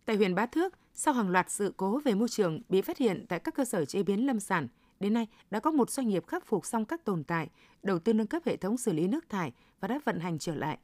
Tại 0.07 0.15
huyện 0.15 0.35
Bá 0.35 0.45
Thước, 0.45 0.73
sau 0.93 1.13
hàng 1.13 1.29
loạt 1.29 1.49
sự 1.49 1.73
cố 1.77 1.99
về 2.05 2.13
môi 2.13 2.29
trường 2.29 2.61
bị 2.69 2.81
phát 2.81 2.97
hiện 2.97 3.25
tại 3.29 3.39
các 3.39 3.55
cơ 3.55 3.65
sở 3.65 3.85
chế 3.85 4.03
biến 4.03 4.25
lâm 4.25 4.39
sản, 4.39 4.67
đến 4.99 5.13
nay 5.13 5.27
đã 5.51 5.59
có 5.59 5.71
một 5.71 5.89
doanh 5.89 6.07
nghiệp 6.07 6.27
khắc 6.27 6.45
phục 6.45 6.65
xong 6.65 6.85
các 6.85 7.05
tồn 7.05 7.23
tại, 7.23 7.49
đầu 7.83 7.99
tư 7.99 8.13
nâng 8.13 8.27
cấp 8.27 8.43
hệ 8.45 8.57
thống 8.57 8.77
xử 8.77 8.93
lý 8.93 9.07
nước 9.07 9.29
thải 9.29 9.51
và 9.79 9.87
đã 9.87 9.99
vận 10.05 10.19
hành 10.19 10.39
trở 10.39 10.55
lại. 10.55 10.77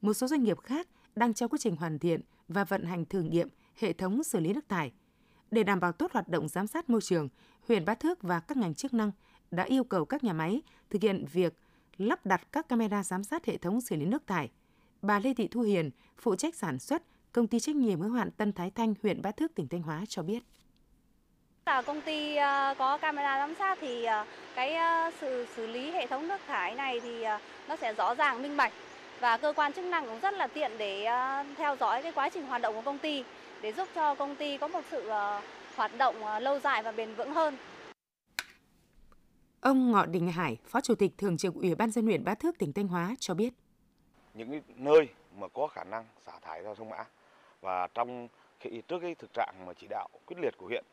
Một 0.00 0.14
số 0.14 0.26
doanh 0.26 0.42
nghiệp 0.42 0.60
khác 0.60 0.88
đang 1.16 1.34
trong 1.34 1.50
quá 1.50 1.58
trình 1.62 1.76
hoàn 1.76 1.98
thiện 1.98 2.20
và 2.48 2.64
vận 2.64 2.84
hành 2.84 3.04
thử 3.04 3.22
nghiệm 3.22 3.48
hệ 3.76 3.92
thống 3.92 4.22
xử 4.22 4.40
lý 4.40 4.52
nước 4.52 4.68
thải. 4.68 4.92
Để 5.50 5.62
đảm 5.62 5.80
bảo 5.80 5.92
tốt 5.92 6.12
hoạt 6.12 6.28
động 6.28 6.48
giám 6.48 6.66
sát 6.66 6.90
môi 6.90 7.00
trường, 7.00 7.28
huyện 7.68 7.84
Bá 7.84 7.94
Thước 7.94 8.22
và 8.22 8.40
các 8.40 8.56
ngành 8.56 8.74
chức 8.74 8.94
năng 8.94 9.10
đã 9.50 9.62
yêu 9.62 9.84
cầu 9.84 10.04
các 10.04 10.24
nhà 10.24 10.32
máy 10.32 10.62
thực 10.90 11.02
hiện 11.02 11.24
việc 11.32 11.54
lắp 11.96 12.26
đặt 12.26 12.52
các 12.52 12.68
camera 12.68 13.02
giám 13.02 13.24
sát 13.24 13.46
hệ 13.46 13.56
thống 13.56 13.80
xử 13.80 13.96
lý 13.96 14.04
nước 14.04 14.26
thải. 14.26 14.50
Bà 15.02 15.18
Lê 15.18 15.34
Thị 15.34 15.48
Thu 15.48 15.60
Hiền, 15.60 15.90
phụ 16.18 16.36
trách 16.36 16.54
sản 16.54 16.78
xuất, 16.78 17.02
công 17.32 17.46
ty 17.46 17.60
trách 17.60 17.76
nhiệm 17.76 18.00
hữu 18.00 18.12
hạn 18.12 18.30
Tân 18.30 18.52
Thái 18.52 18.70
Thanh, 18.70 18.94
huyện 19.02 19.22
Bá 19.22 19.30
Thước, 19.30 19.54
tỉnh 19.54 19.68
Thanh 19.68 19.82
Hóa 19.82 20.04
cho 20.08 20.22
biết. 20.22 20.42
Là 21.66 21.82
công 21.82 22.00
ty 22.00 22.36
ờ, 22.36 22.74
có 22.78 22.98
camera 22.98 23.38
giám 23.38 23.54
sát 23.58 23.78
thì 23.80 24.04
ờ, 24.04 24.26
cái 24.54 24.74
ờ, 24.74 25.10
sự 25.20 25.46
xử 25.56 25.66
lý 25.66 25.90
hệ 25.90 26.06
thống 26.06 26.28
nước 26.28 26.40
thải 26.46 26.74
này 26.74 27.00
thì 27.00 27.24
nó 27.68 27.76
sẽ 27.76 27.94
rõ 27.94 28.14
ràng 28.14 28.42
minh 28.42 28.56
bạch 28.56 28.72
và 29.20 29.36
cơ 29.36 29.52
quan 29.56 29.72
chức 29.72 29.84
năng 29.84 30.06
cũng 30.06 30.20
rất 30.20 30.34
là 30.34 30.46
tiện 30.46 30.72
để 30.78 31.06
theo 31.56 31.76
dõi 31.80 32.02
cái 32.02 32.12
quá 32.12 32.28
trình 32.28 32.46
hoạt 32.46 32.62
động 32.62 32.74
của 32.74 32.82
công 32.82 32.98
ty 32.98 33.24
để 33.62 33.72
giúp 33.72 33.88
cho 33.94 34.14
công 34.14 34.36
ty 34.36 34.58
có 34.58 34.68
một 34.68 34.84
sự 34.90 35.10
hoạt 35.76 35.98
động 35.98 36.16
lâu 36.40 36.58
dài 36.58 36.82
và 36.82 36.92
bền 36.92 37.14
vững 37.14 37.32
hơn. 37.32 37.56
Ông 39.60 39.92
Ngọ 39.92 40.06
Đình 40.06 40.32
Hải, 40.32 40.56
Phó 40.66 40.80
Chủ 40.80 40.94
tịch 40.94 41.12
Thường 41.18 41.36
trực 41.36 41.54
Ủy 41.54 41.74
ban 41.74 41.90
dân 41.90 42.04
huyện 42.04 42.24
Bá 42.24 42.34
Thước, 42.34 42.58
tỉnh 42.58 42.72
Thanh 42.72 42.88
Hóa 42.88 43.14
cho 43.18 43.34
biết. 43.34 43.54
Những 44.34 44.60
nơi 44.76 45.08
mà 45.36 45.48
có 45.48 45.66
khả 45.66 45.84
năng 45.84 46.04
xả 46.26 46.32
thải 46.42 46.62
ra 46.62 46.74
sông 46.78 46.88
Mã 46.88 47.04
và 47.60 47.86
trong 47.86 48.28
khi 48.60 48.82
trước 48.88 48.98
cái 49.00 49.14
thực 49.14 49.32
trạng 49.32 49.54
mà 49.66 49.72
chỉ 49.72 49.86
đạo 49.90 50.08
quyết 50.26 50.36
liệt 50.40 50.54
của 50.58 50.66
huyện 50.66 50.84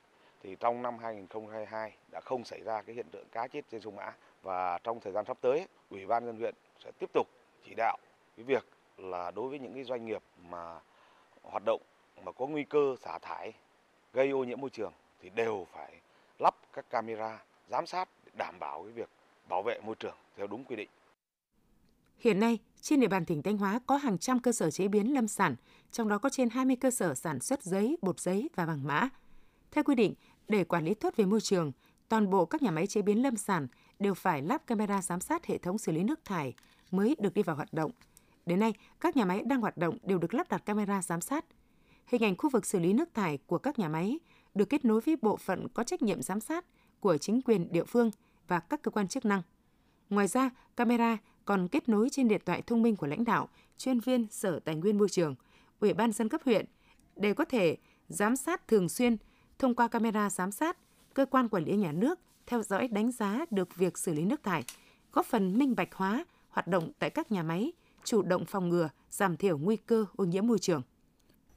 thì 0.44 0.56
trong 0.60 0.82
năm 0.82 0.98
2022 0.98 1.94
đã 2.12 2.22
không 2.22 2.44
xảy 2.44 2.62
ra 2.62 2.82
cái 2.82 2.96
hiện 2.96 3.10
tượng 3.12 3.28
cá 3.32 3.48
chết 3.48 3.62
trên 3.72 3.82
sông 3.82 3.96
Mã 3.96 4.14
và 4.42 4.80
trong 4.84 5.00
thời 5.00 5.14
gian 5.14 5.26
sắp 5.26 5.38
tới 5.42 5.68
ủy 5.90 6.06
ban 6.06 6.26
nhân 6.26 6.38
huyện 6.38 6.56
sẽ 6.84 6.92
tiếp 7.00 7.10
tục 7.14 7.28
chỉ 7.66 7.74
đạo 7.78 7.98
cái 8.38 8.44
việc 8.44 8.66
là 8.98 9.32
đối 9.32 9.50
với 9.50 9.60
những 9.60 9.74
cái 9.74 9.84
doanh 9.84 10.06
nghiệp 10.06 10.24
mà 10.50 10.80
hoạt 11.44 11.64
động 11.66 11.82
mà 12.24 12.32
có 12.32 12.46
nguy 12.46 12.64
cơ 12.64 12.96
xả 13.02 13.20
thải 13.20 13.54
gây 14.14 14.30
ô 14.30 14.44
nhiễm 14.44 14.62
môi 14.62 14.70
trường 14.70 14.94
thì 15.22 15.30
đều 15.30 15.68
phải 15.72 15.94
lắp 16.40 16.56
các 16.74 16.90
camera 16.90 17.40
giám 17.70 17.86
sát 17.86 18.10
để 18.26 18.32
đảm 18.36 18.60
bảo 18.60 18.84
cái 18.84 18.92
việc 18.92 19.10
bảo 19.50 19.64
vệ 19.64 19.80
môi 19.80 19.96
trường 19.96 20.16
theo 20.36 20.48
đúng 20.48 20.64
quy 20.64 20.76
định. 20.76 20.90
Hiện 22.20 22.40
nay, 22.40 22.60
trên 22.82 23.00
địa 23.00 23.08
bàn 23.08 23.26
tỉnh 23.26 23.44
Thanh 23.44 23.58
Hóa 23.58 23.80
có 23.86 23.98
hàng 23.98 24.18
trăm 24.18 24.40
cơ 24.40 24.52
sở 24.52 24.72
chế 24.72 24.88
biến 24.88 25.14
lâm 25.14 25.28
sản, 25.28 25.56
trong 25.92 26.08
đó 26.08 26.18
có 26.18 26.30
trên 26.30 26.50
20 26.50 26.76
cơ 26.76 26.92
sở 26.92 27.16
sản 27.16 27.40
xuất 27.40 27.64
giấy, 27.64 27.98
bột 28.02 28.20
giấy 28.20 28.50
và 28.56 28.66
vàng 28.66 28.88
mã. 28.88 29.10
Theo 29.72 29.84
quy 29.84 29.96
định, 29.96 30.14
để 30.48 30.64
quản 30.64 30.86
lý 30.86 30.94
tốt 30.94 31.14
về 31.18 31.26
môi 31.26 31.42
trường, 31.42 31.72
toàn 32.10 32.30
bộ 32.30 32.46
các 32.46 32.62
nhà 32.62 32.72
máy 32.72 32.88
chế 32.88 33.02
biến 33.02 33.22
lâm 33.22 33.36
sản 33.36 33.68
đều 34.00 34.14
phải 34.14 34.42
lắp 34.42 34.68
camera 34.68 35.02
giám 35.02 35.20
sát 35.20 35.46
hệ 35.46 35.58
thống 35.58 35.78
xử 35.78 35.92
lý 35.92 36.04
nước 36.04 36.26
thải 36.26 36.54
mới 36.92 37.16
được 37.20 37.34
đi 37.34 37.44
vào 37.44 37.56
hoạt 37.56 37.74
động. 37.74 37.92
Đến 38.46 38.60
nay, 38.60 38.74
các 39.00 39.16
nhà 39.16 39.26
máy 39.26 39.42
đang 39.46 39.62
hoạt 39.62 39.78
động 39.78 39.98
đều 40.04 40.18
được 40.18 40.34
lắp 40.34 40.50
đặt 40.50 40.66
camera 40.66 41.02
giám 41.02 41.22
sát. 41.22 41.46
Hình 42.08 42.24
ảnh 42.24 42.36
khu 42.38 42.50
vực 42.50 42.66
xử 42.66 42.80
lý 42.80 42.94
nước 42.94 43.14
thải 43.14 43.38
của 43.38 43.58
các 43.58 43.80
nhà 43.80 43.90
máy 43.90 44.20
được 44.56 44.70
kết 44.70 44.86
nối 44.86 45.02
với 45.02 45.16
bộ 45.22 45.38
phận 45.38 45.68
có 45.74 45.84
trách 45.84 46.02
nhiệm 46.02 46.22
giám 46.22 46.40
sát 46.40 46.66
của 47.00 47.18
chính 47.18 47.42
quyền 47.42 47.72
địa 47.72 47.84
phương 47.84 48.12
và 48.48 48.60
các 48.60 48.82
cơ 48.82 48.92
quan 48.92 49.08
chức 49.08 49.26
năng. 49.26 49.42
Ngoài 50.10 50.28
ra, 50.28 50.50
camera 50.76 51.18
còn 51.48 51.68
kết 51.68 51.90
nối 51.90 52.10
trên 52.12 52.28
điện 52.28 52.42
thoại 52.46 52.62
thông 52.62 52.82
minh 52.82 52.96
của 52.96 53.08
lãnh 53.08 53.26
đạo, 53.26 53.50
chuyên 53.78 54.00
viên 54.00 54.28
Sở 54.32 54.60
Tài 54.60 54.76
nguyên 54.76 54.98
Môi 54.98 55.10
trường, 55.10 55.36
Ủy 55.80 55.94
ban 55.94 56.12
dân 56.12 56.30
cấp 56.30 56.42
huyện 56.46 56.66
để 57.16 57.34
có 57.34 57.46
thể 57.46 57.78
giám 58.10 58.36
sát 58.36 58.68
thường 58.68 58.90
xuyên 58.90 59.18
thông 59.60 59.76
qua 59.76 59.88
camera 59.88 60.30
giám 60.30 60.52
sát, 60.52 60.78
cơ 61.14 61.26
quan 61.26 61.50
quản 61.50 61.64
lý 61.64 61.76
nhà 61.76 61.92
nước 61.92 62.20
theo 62.48 62.64
dõi 62.64 62.88
đánh 62.88 63.12
giá 63.12 63.46
được 63.52 63.76
việc 63.76 63.98
xử 63.98 64.14
lý 64.14 64.26
nước 64.26 64.44
thải, 64.44 64.64
góp 65.14 65.26
phần 65.26 65.58
minh 65.60 65.76
bạch 65.76 65.94
hóa 65.94 66.26
hoạt 66.50 66.68
động 66.68 66.92
tại 67.00 67.10
các 67.10 67.32
nhà 67.32 67.44
máy, 67.44 67.72
chủ 68.04 68.22
động 68.22 68.46
phòng 68.46 68.70
ngừa, 68.70 68.90
giảm 69.10 69.38
thiểu 69.38 69.58
nguy 69.58 69.76
cơ 69.76 70.06
ô 70.16 70.26
nhiễm 70.26 70.48
môi 70.48 70.60
trường. 70.60 70.82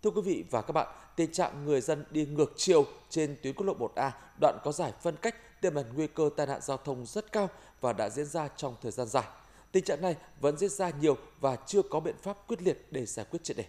Thưa 0.02 0.10
quý 0.10 0.20
vị 0.24 0.44
và 0.50 0.62
các 0.62 0.72
bạn, 0.72 0.88
tình 1.16 1.32
trạng 1.32 1.64
người 1.64 1.80
dân 1.80 2.04
đi 2.10 2.26
ngược 2.26 2.52
chiều 2.56 2.84
trên 3.08 3.36
tuyến 3.42 3.54
quốc 3.54 3.66
lộ 3.66 3.74
1A 3.78 4.10
đoạn 4.40 4.58
có 4.64 4.72
giải 4.72 4.92
phân 5.02 5.14
cách 5.22 5.60
tiềm 5.60 5.74
ẩn 5.74 5.86
nguy 5.94 6.06
cơ 6.06 6.30
tai 6.36 6.46
nạn 6.46 6.60
giao 6.62 6.76
thông 6.76 7.06
rất 7.06 7.32
cao 7.32 7.48
và 7.80 7.92
đã 7.92 8.10
diễn 8.10 8.26
ra 8.26 8.48
trong 8.56 8.74
thời 8.82 8.92
gian 8.92 9.06
dài. 9.06 9.24
Tình 9.72 9.84
trạng 9.84 10.02
này 10.02 10.16
vẫn 10.40 10.56
diễn 10.56 10.70
ra 10.70 10.90
nhiều 11.00 11.16
và 11.40 11.56
chưa 11.66 11.82
có 11.82 12.00
biện 12.00 12.14
pháp 12.22 12.36
quyết 12.48 12.62
liệt 12.62 12.86
để 12.90 13.06
giải 13.06 13.26
quyết 13.30 13.44
triệt 13.44 13.56
đề. 13.56 13.64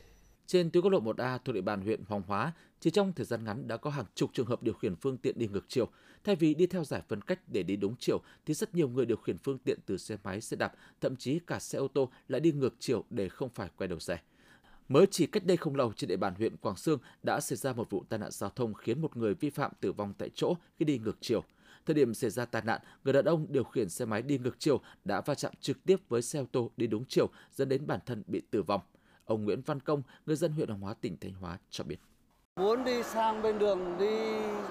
Trên 0.47 0.71
tuyến 0.71 0.83
quốc 0.83 0.91
lộ 0.91 0.99
1A 0.99 1.37
thuộc 1.45 1.55
địa 1.55 1.61
bàn 1.61 1.81
huyện 1.81 2.03
Hoàng 2.07 2.21
Hóa, 2.27 2.53
chỉ 2.79 2.89
trong 2.89 3.13
thời 3.13 3.25
gian 3.25 3.43
ngắn 3.43 3.67
đã 3.67 3.77
có 3.77 3.89
hàng 3.89 4.05
chục 4.15 4.29
trường 4.33 4.45
hợp 4.45 4.63
điều 4.63 4.73
khiển 4.73 4.95
phương 4.95 5.17
tiện 5.17 5.39
đi 5.39 5.47
ngược 5.47 5.65
chiều. 5.67 5.87
Thay 6.23 6.35
vì 6.35 6.53
đi 6.53 6.67
theo 6.67 6.83
giải 6.83 7.01
phân 7.07 7.21
cách 7.21 7.39
để 7.47 7.63
đi 7.63 7.75
đúng 7.75 7.95
chiều, 7.99 8.21
thì 8.45 8.53
rất 8.53 8.75
nhiều 8.75 8.89
người 8.89 9.05
điều 9.05 9.17
khiển 9.17 9.37
phương 9.37 9.57
tiện 9.57 9.79
từ 9.85 9.97
xe 9.97 10.17
máy, 10.23 10.41
xe 10.41 10.57
đạp, 10.57 10.73
thậm 11.01 11.15
chí 11.15 11.39
cả 11.47 11.59
xe 11.59 11.77
ô 11.79 11.87
tô 11.87 12.11
lại 12.27 12.41
đi 12.41 12.51
ngược 12.51 12.73
chiều 12.79 13.03
để 13.09 13.29
không 13.29 13.49
phải 13.49 13.69
quay 13.77 13.87
đầu 13.87 13.99
xe. 13.99 14.19
Mới 14.89 15.05
chỉ 15.11 15.27
cách 15.27 15.45
đây 15.45 15.57
không 15.57 15.75
lâu 15.75 15.93
trên 15.95 16.07
địa 16.07 16.17
bàn 16.17 16.35
huyện 16.35 16.57
Quảng 16.57 16.75
Sương 16.77 16.99
đã 17.23 17.39
xảy 17.39 17.57
ra 17.57 17.73
một 17.73 17.89
vụ 17.89 18.03
tai 18.09 18.19
nạn 18.19 18.31
giao 18.31 18.49
thông 18.49 18.73
khiến 18.73 19.01
một 19.01 19.17
người 19.17 19.33
vi 19.33 19.49
phạm 19.49 19.71
tử 19.79 19.91
vong 19.91 20.13
tại 20.17 20.29
chỗ 20.35 20.53
khi 20.79 20.85
đi 20.85 20.97
ngược 20.97 21.17
chiều. 21.21 21.43
Thời 21.85 21.93
điểm 21.93 22.13
xảy 22.13 22.29
ra 22.29 22.45
tai 22.45 22.61
nạn, 22.65 22.81
người 23.03 23.13
đàn 23.13 23.25
ông 23.25 23.45
điều 23.49 23.63
khiển 23.63 23.89
xe 23.89 24.05
máy 24.05 24.21
đi 24.21 24.37
ngược 24.37 24.55
chiều 24.59 24.81
đã 25.05 25.21
va 25.21 25.35
chạm 25.35 25.53
trực 25.61 25.83
tiếp 25.83 25.97
với 26.09 26.21
xe 26.21 26.39
ô 26.39 26.45
tô 26.51 26.71
đi 26.77 26.87
đúng 26.87 27.05
chiều 27.05 27.29
dẫn 27.51 27.69
đến 27.69 27.87
bản 27.87 27.99
thân 28.05 28.23
bị 28.27 28.41
tử 28.51 28.63
vong. 28.63 28.81
Ông 29.25 29.45
Nguyễn 29.45 29.61
Văn 29.61 29.79
Công, 29.79 30.01
người 30.25 30.35
dân 30.35 30.51
huyện 30.51 30.67
Hoàng 30.67 30.81
Hóa, 30.81 30.93
tỉnh 30.93 31.17
Thanh 31.21 31.33
Hóa 31.33 31.57
cho 31.69 31.83
biết. 31.83 31.97
Muốn 32.55 32.83
đi 32.83 33.03
sang 33.03 33.41
bên 33.41 33.59
đường 33.59 33.97
đi 33.99 34.15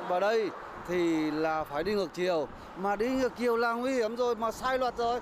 vào 0.08 0.20
đây 0.20 0.50
thì 0.88 1.30
là 1.30 1.64
phải 1.64 1.84
đi 1.84 1.94
ngược 1.94 2.10
chiều, 2.14 2.48
mà 2.78 2.96
đi 2.96 3.08
ngược 3.08 3.32
chiều 3.38 3.56
là 3.56 3.72
nguy 3.72 3.92
hiểm 3.92 4.16
rồi 4.16 4.36
mà 4.36 4.52
sai 4.52 4.78
luật 4.78 4.96
rồi. 4.96 5.20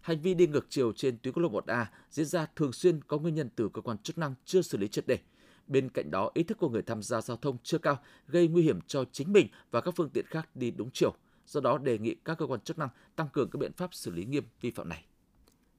Hành 0.00 0.20
vi 0.20 0.34
đi 0.34 0.46
ngược 0.46 0.66
chiều 0.68 0.92
trên 0.92 1.18
tuyến 1.18 1.34
quốc 1.34 1.42
lộ 1.42 1.48
1A 1.48 1.84
diễn 2.10 2.26
ra 2.26 2.46
thường 2.56 2.72
xuyên 2.72 3.02
có 3.02 3.18
nguyên 3.18 3.34
nhân 3.34 3.50
từ 3.56 3.68
cơ 3.74 3.80
quan 3.80 3.98
chức 3.98 4.18
năng 4.18 4.34
chưa 4.44 4.62
xử 4.62 4.78
lý 4.78 4.88
triệt 4.88 5.06
để. 5.06 5.18
Bên 5.66 5.88
cạnh 5.88 6.10
đó, 6.10 6.30
ý 6.34 6.42
thức 6.42 6.58
của 6.58 6.68
người 6.68 6.82
tham 6.82 7.02
gia 7.02 7.20
giao 7.20 7.36
thông 7.36 7.56
chưa 7.62 7.78
cao, 7.78 7.98
gây 8.26 8.48
nguy 8.48 8.62
hiểm 8.62 8.80
cho 8.86 9.04
chính 9.12 9.32
mình 9.32 9.48
và 9.70 9.80
các 9.80 9.94
phương 9.96 10.10
tiện 10.10 10.26
khác 10.26 10.48
đi 10.54 10.70
đúng 10.70 10.90
chiều. 10.92 11.14
Do 11.48 11.60
đó, 11.60 11.78
đề 11.78 11.98
nghị 11.98 12.14
các 12.24 12.38
cơ 12.38 12.46
quan 12.46 12.60
chức 12.60 12.78
năng 12.78 12.88
tăng 13.16 13.28
cường 13.32 13.50
các 13.50 13.58
biện 13.58 13.72
pháp 13.72 13.94
xử 13.94 14.10
lý 14.10 14.24
nghiêm 14.24 14.44
vi 14.60 14.70
phạm 14.70 14.88
này. 14.88 15.04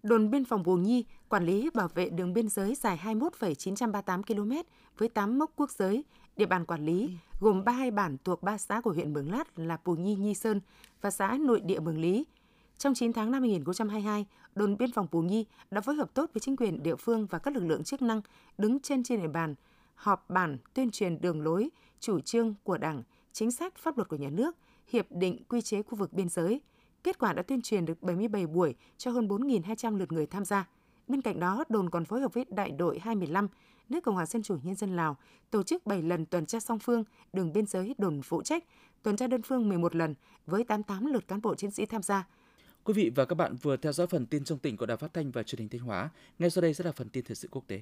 Đồn 0.04 0.32
biên 0.32 0.46
phòng 0.46 0.64
Bù 0.64 0.76
Nhi 0.76 1.06
quản 1.30 1.46
lý 1.46 1.70
bảo 1.74 1.88
vệ 1.88 2.10
đường 2.10 2.34
biên 2.34 2.50
giới 2.50 2.76
dài 2.76 2.98
21,938 2.98 4.24
km 4.24 4.52
với 4.98 5.10
8 5.10 5.40
mốc 5.40 5.52
quốc 5.56 5.72
giới. 5.72 6.04
Địa 6.36 6.46
bàn 6.46 6.66
quản 6.66 6.86
lý 6.86 7.10
gồm 7.40 7.64
32 7.64 7.92
bản 7.92 8.18
thuộc 8.24 8.44
3 8.44 8.58
xã 8.58 8.82
của 8.82 8.92
huyện 8.92 9.14
Mường 9.14 9.32
Lát 9.32 9.60
là 9.60 9.78
Bù 9.86 9.96
Nhi, 9.96 10.16
Nhi 10.16 10.34
Sơn 10.34 10.62
và 11.02 11.12
xã 11.12 11.38
nội 11.42 11.62
địa 11.62 11.80
Mường 11.80 12.02
Lý. 12.02 12.26
Trong 12.78 12.94
9 12.94 13.14
tháng 13.14 13.32
năm 13.32 13.42
2022, 13.42 14.26
đồn 14.56 14.78
biên 14.78 14.92
phòng 14.92 15.08
Bù 15.12 15.22
Nhi 15.22 15.46
đã 15.72 15.82
phối 15.82 15.96
hợp 15.96 16.14
tốt 16.14 16.30
với 16.34 16.42
chính 16.42 16.56
quyền 16.56 16.84
địa 16.84 16.96
phương 16.96 17.26
và 17.26 17.40
các 17.40 17.54
lực 17.54 17.64
lượng 17.66 17.84
chức 17.84 18.02
năng 18.02 18.22
đứng 18.58 18.80
trên 18.80 19.04
trên 19.04 19.22
địa 19.22 19.28
bàn, 19.28 19.56
họp 19.96 20.30
bản 20.30 20.58
tuyên 20.74 20.92
truyền 20.92 21.22
đường 21.22 21.42
lối, 21.42 21.70
chủ 22.00 22.20
trương 22.20 22.54
của 22.64 22.78
Đảng, 22.78 23.04
chính 23.32 23.52
sách 23.52 23.78
pháp 23.78 23.98
luật 23.98 24.08
của 24.10 24.16
nhà 24.16 24.30
nước, 24.30 24.56
hiệp 24.90 25.12
định 25.12 25.44
quy 25.50 25.62
chế 25.62 25.82
khu 25.82 25.96
vực 25.96 26.14
biên 26.14 26.30
giới– 26.30 26.62
Kết 27.04 27.20
quả 27.20 27.34
đã 27.34 27.42
tuyên 27.42 27.62
truyền 27.62 27.86
được 27.86 28.04
77 28.04 28.48
buổi 28.48 28.76
cho 28.98 29.12
hơn 29.12 29.28
4.200 29.28 29.98
lượt 29.98 30.12
người 30.12 30.28
tham 30.28 30.46
gia. 30.46 30.70
Bên 31.08 31.22
cạnh 31.22 31.40
đó, 31.40 31.64
đồn 31.70 31.90
còn 31.90 32.06
phối 32.06 32.22
hợp 32.22 32.34
với 32.34 32.46
đại 32.50 32.72
đội 32.72 33.00
215, 33.00 33.48
nước 33.90 34.04
Cộng 34.04 34.16
hòa 34.16 34.26
Dân 34.26 34.44
chủ 34.44 34.58
Nhân 34.64 34.76
dân 34.76 34.96
Lào, 34.96 35.18
tổ 35.52 35.64
chức 35.64 35.86
7 35.86 36.02
lần 36.02 36.26
tuần 36.26 36.46
tra 36.46 36.60
song 36.60 36.80
phương, 36.80 37.04
đường 37.34 37.54
biên 37.54 37.66
giới 37.66 37.96
đồn 37.98 38.22
phụ 38.22 38.42
trách, 38.42 38.64
tuần 39.04 39.18
tra 39.18 39.28
đơn 39.28 39.42
phương 39.42 39.70
11 39.70 39.96
lần 39.96 40.16
với 40.46 40.64
88 40.64 41.06
lượt 41.06 41.28
cán 41.28 41.42
bộ 41.42 41.56
chiến 41.56 41.72
sĩ 41.72 41.86
tham 41.86 42.02
gia. 42.02 42.28
Quý 42.84 42.94
vị 42.94 43.12
và 43.16 43.26
các 43.26 43.36
bạn 43.36 43.56
vừa 43.56 43.78
theo 43.78 43.94
dõi 43.94 44.08
phần 44.08 44.26
tin 44.26 44.44
trong 44.44 44.60
tỉnh 44.60 44.78
của 44.78 44.86
Đài 44.86 44.98
Phát 44.98 45.14
thanh 45.14 45.32
và 45.32 45.44
Truyền 45.44 45.60
hình 45.60 45.70
Thanh 45.70 45.82
Hóa. 45.82 46.10
Ngay 46.40 46.50
sau 46.50 46.62
đây 46.62 46.74
sẽ 46.74 46.84
là 46.84 46.92
phần 46.92 47.10
tin 47.10 47.26
thời 47.26 47.36
sự 47.36 47.48
quốc 47.52 47.64
tế. 47.68 47.82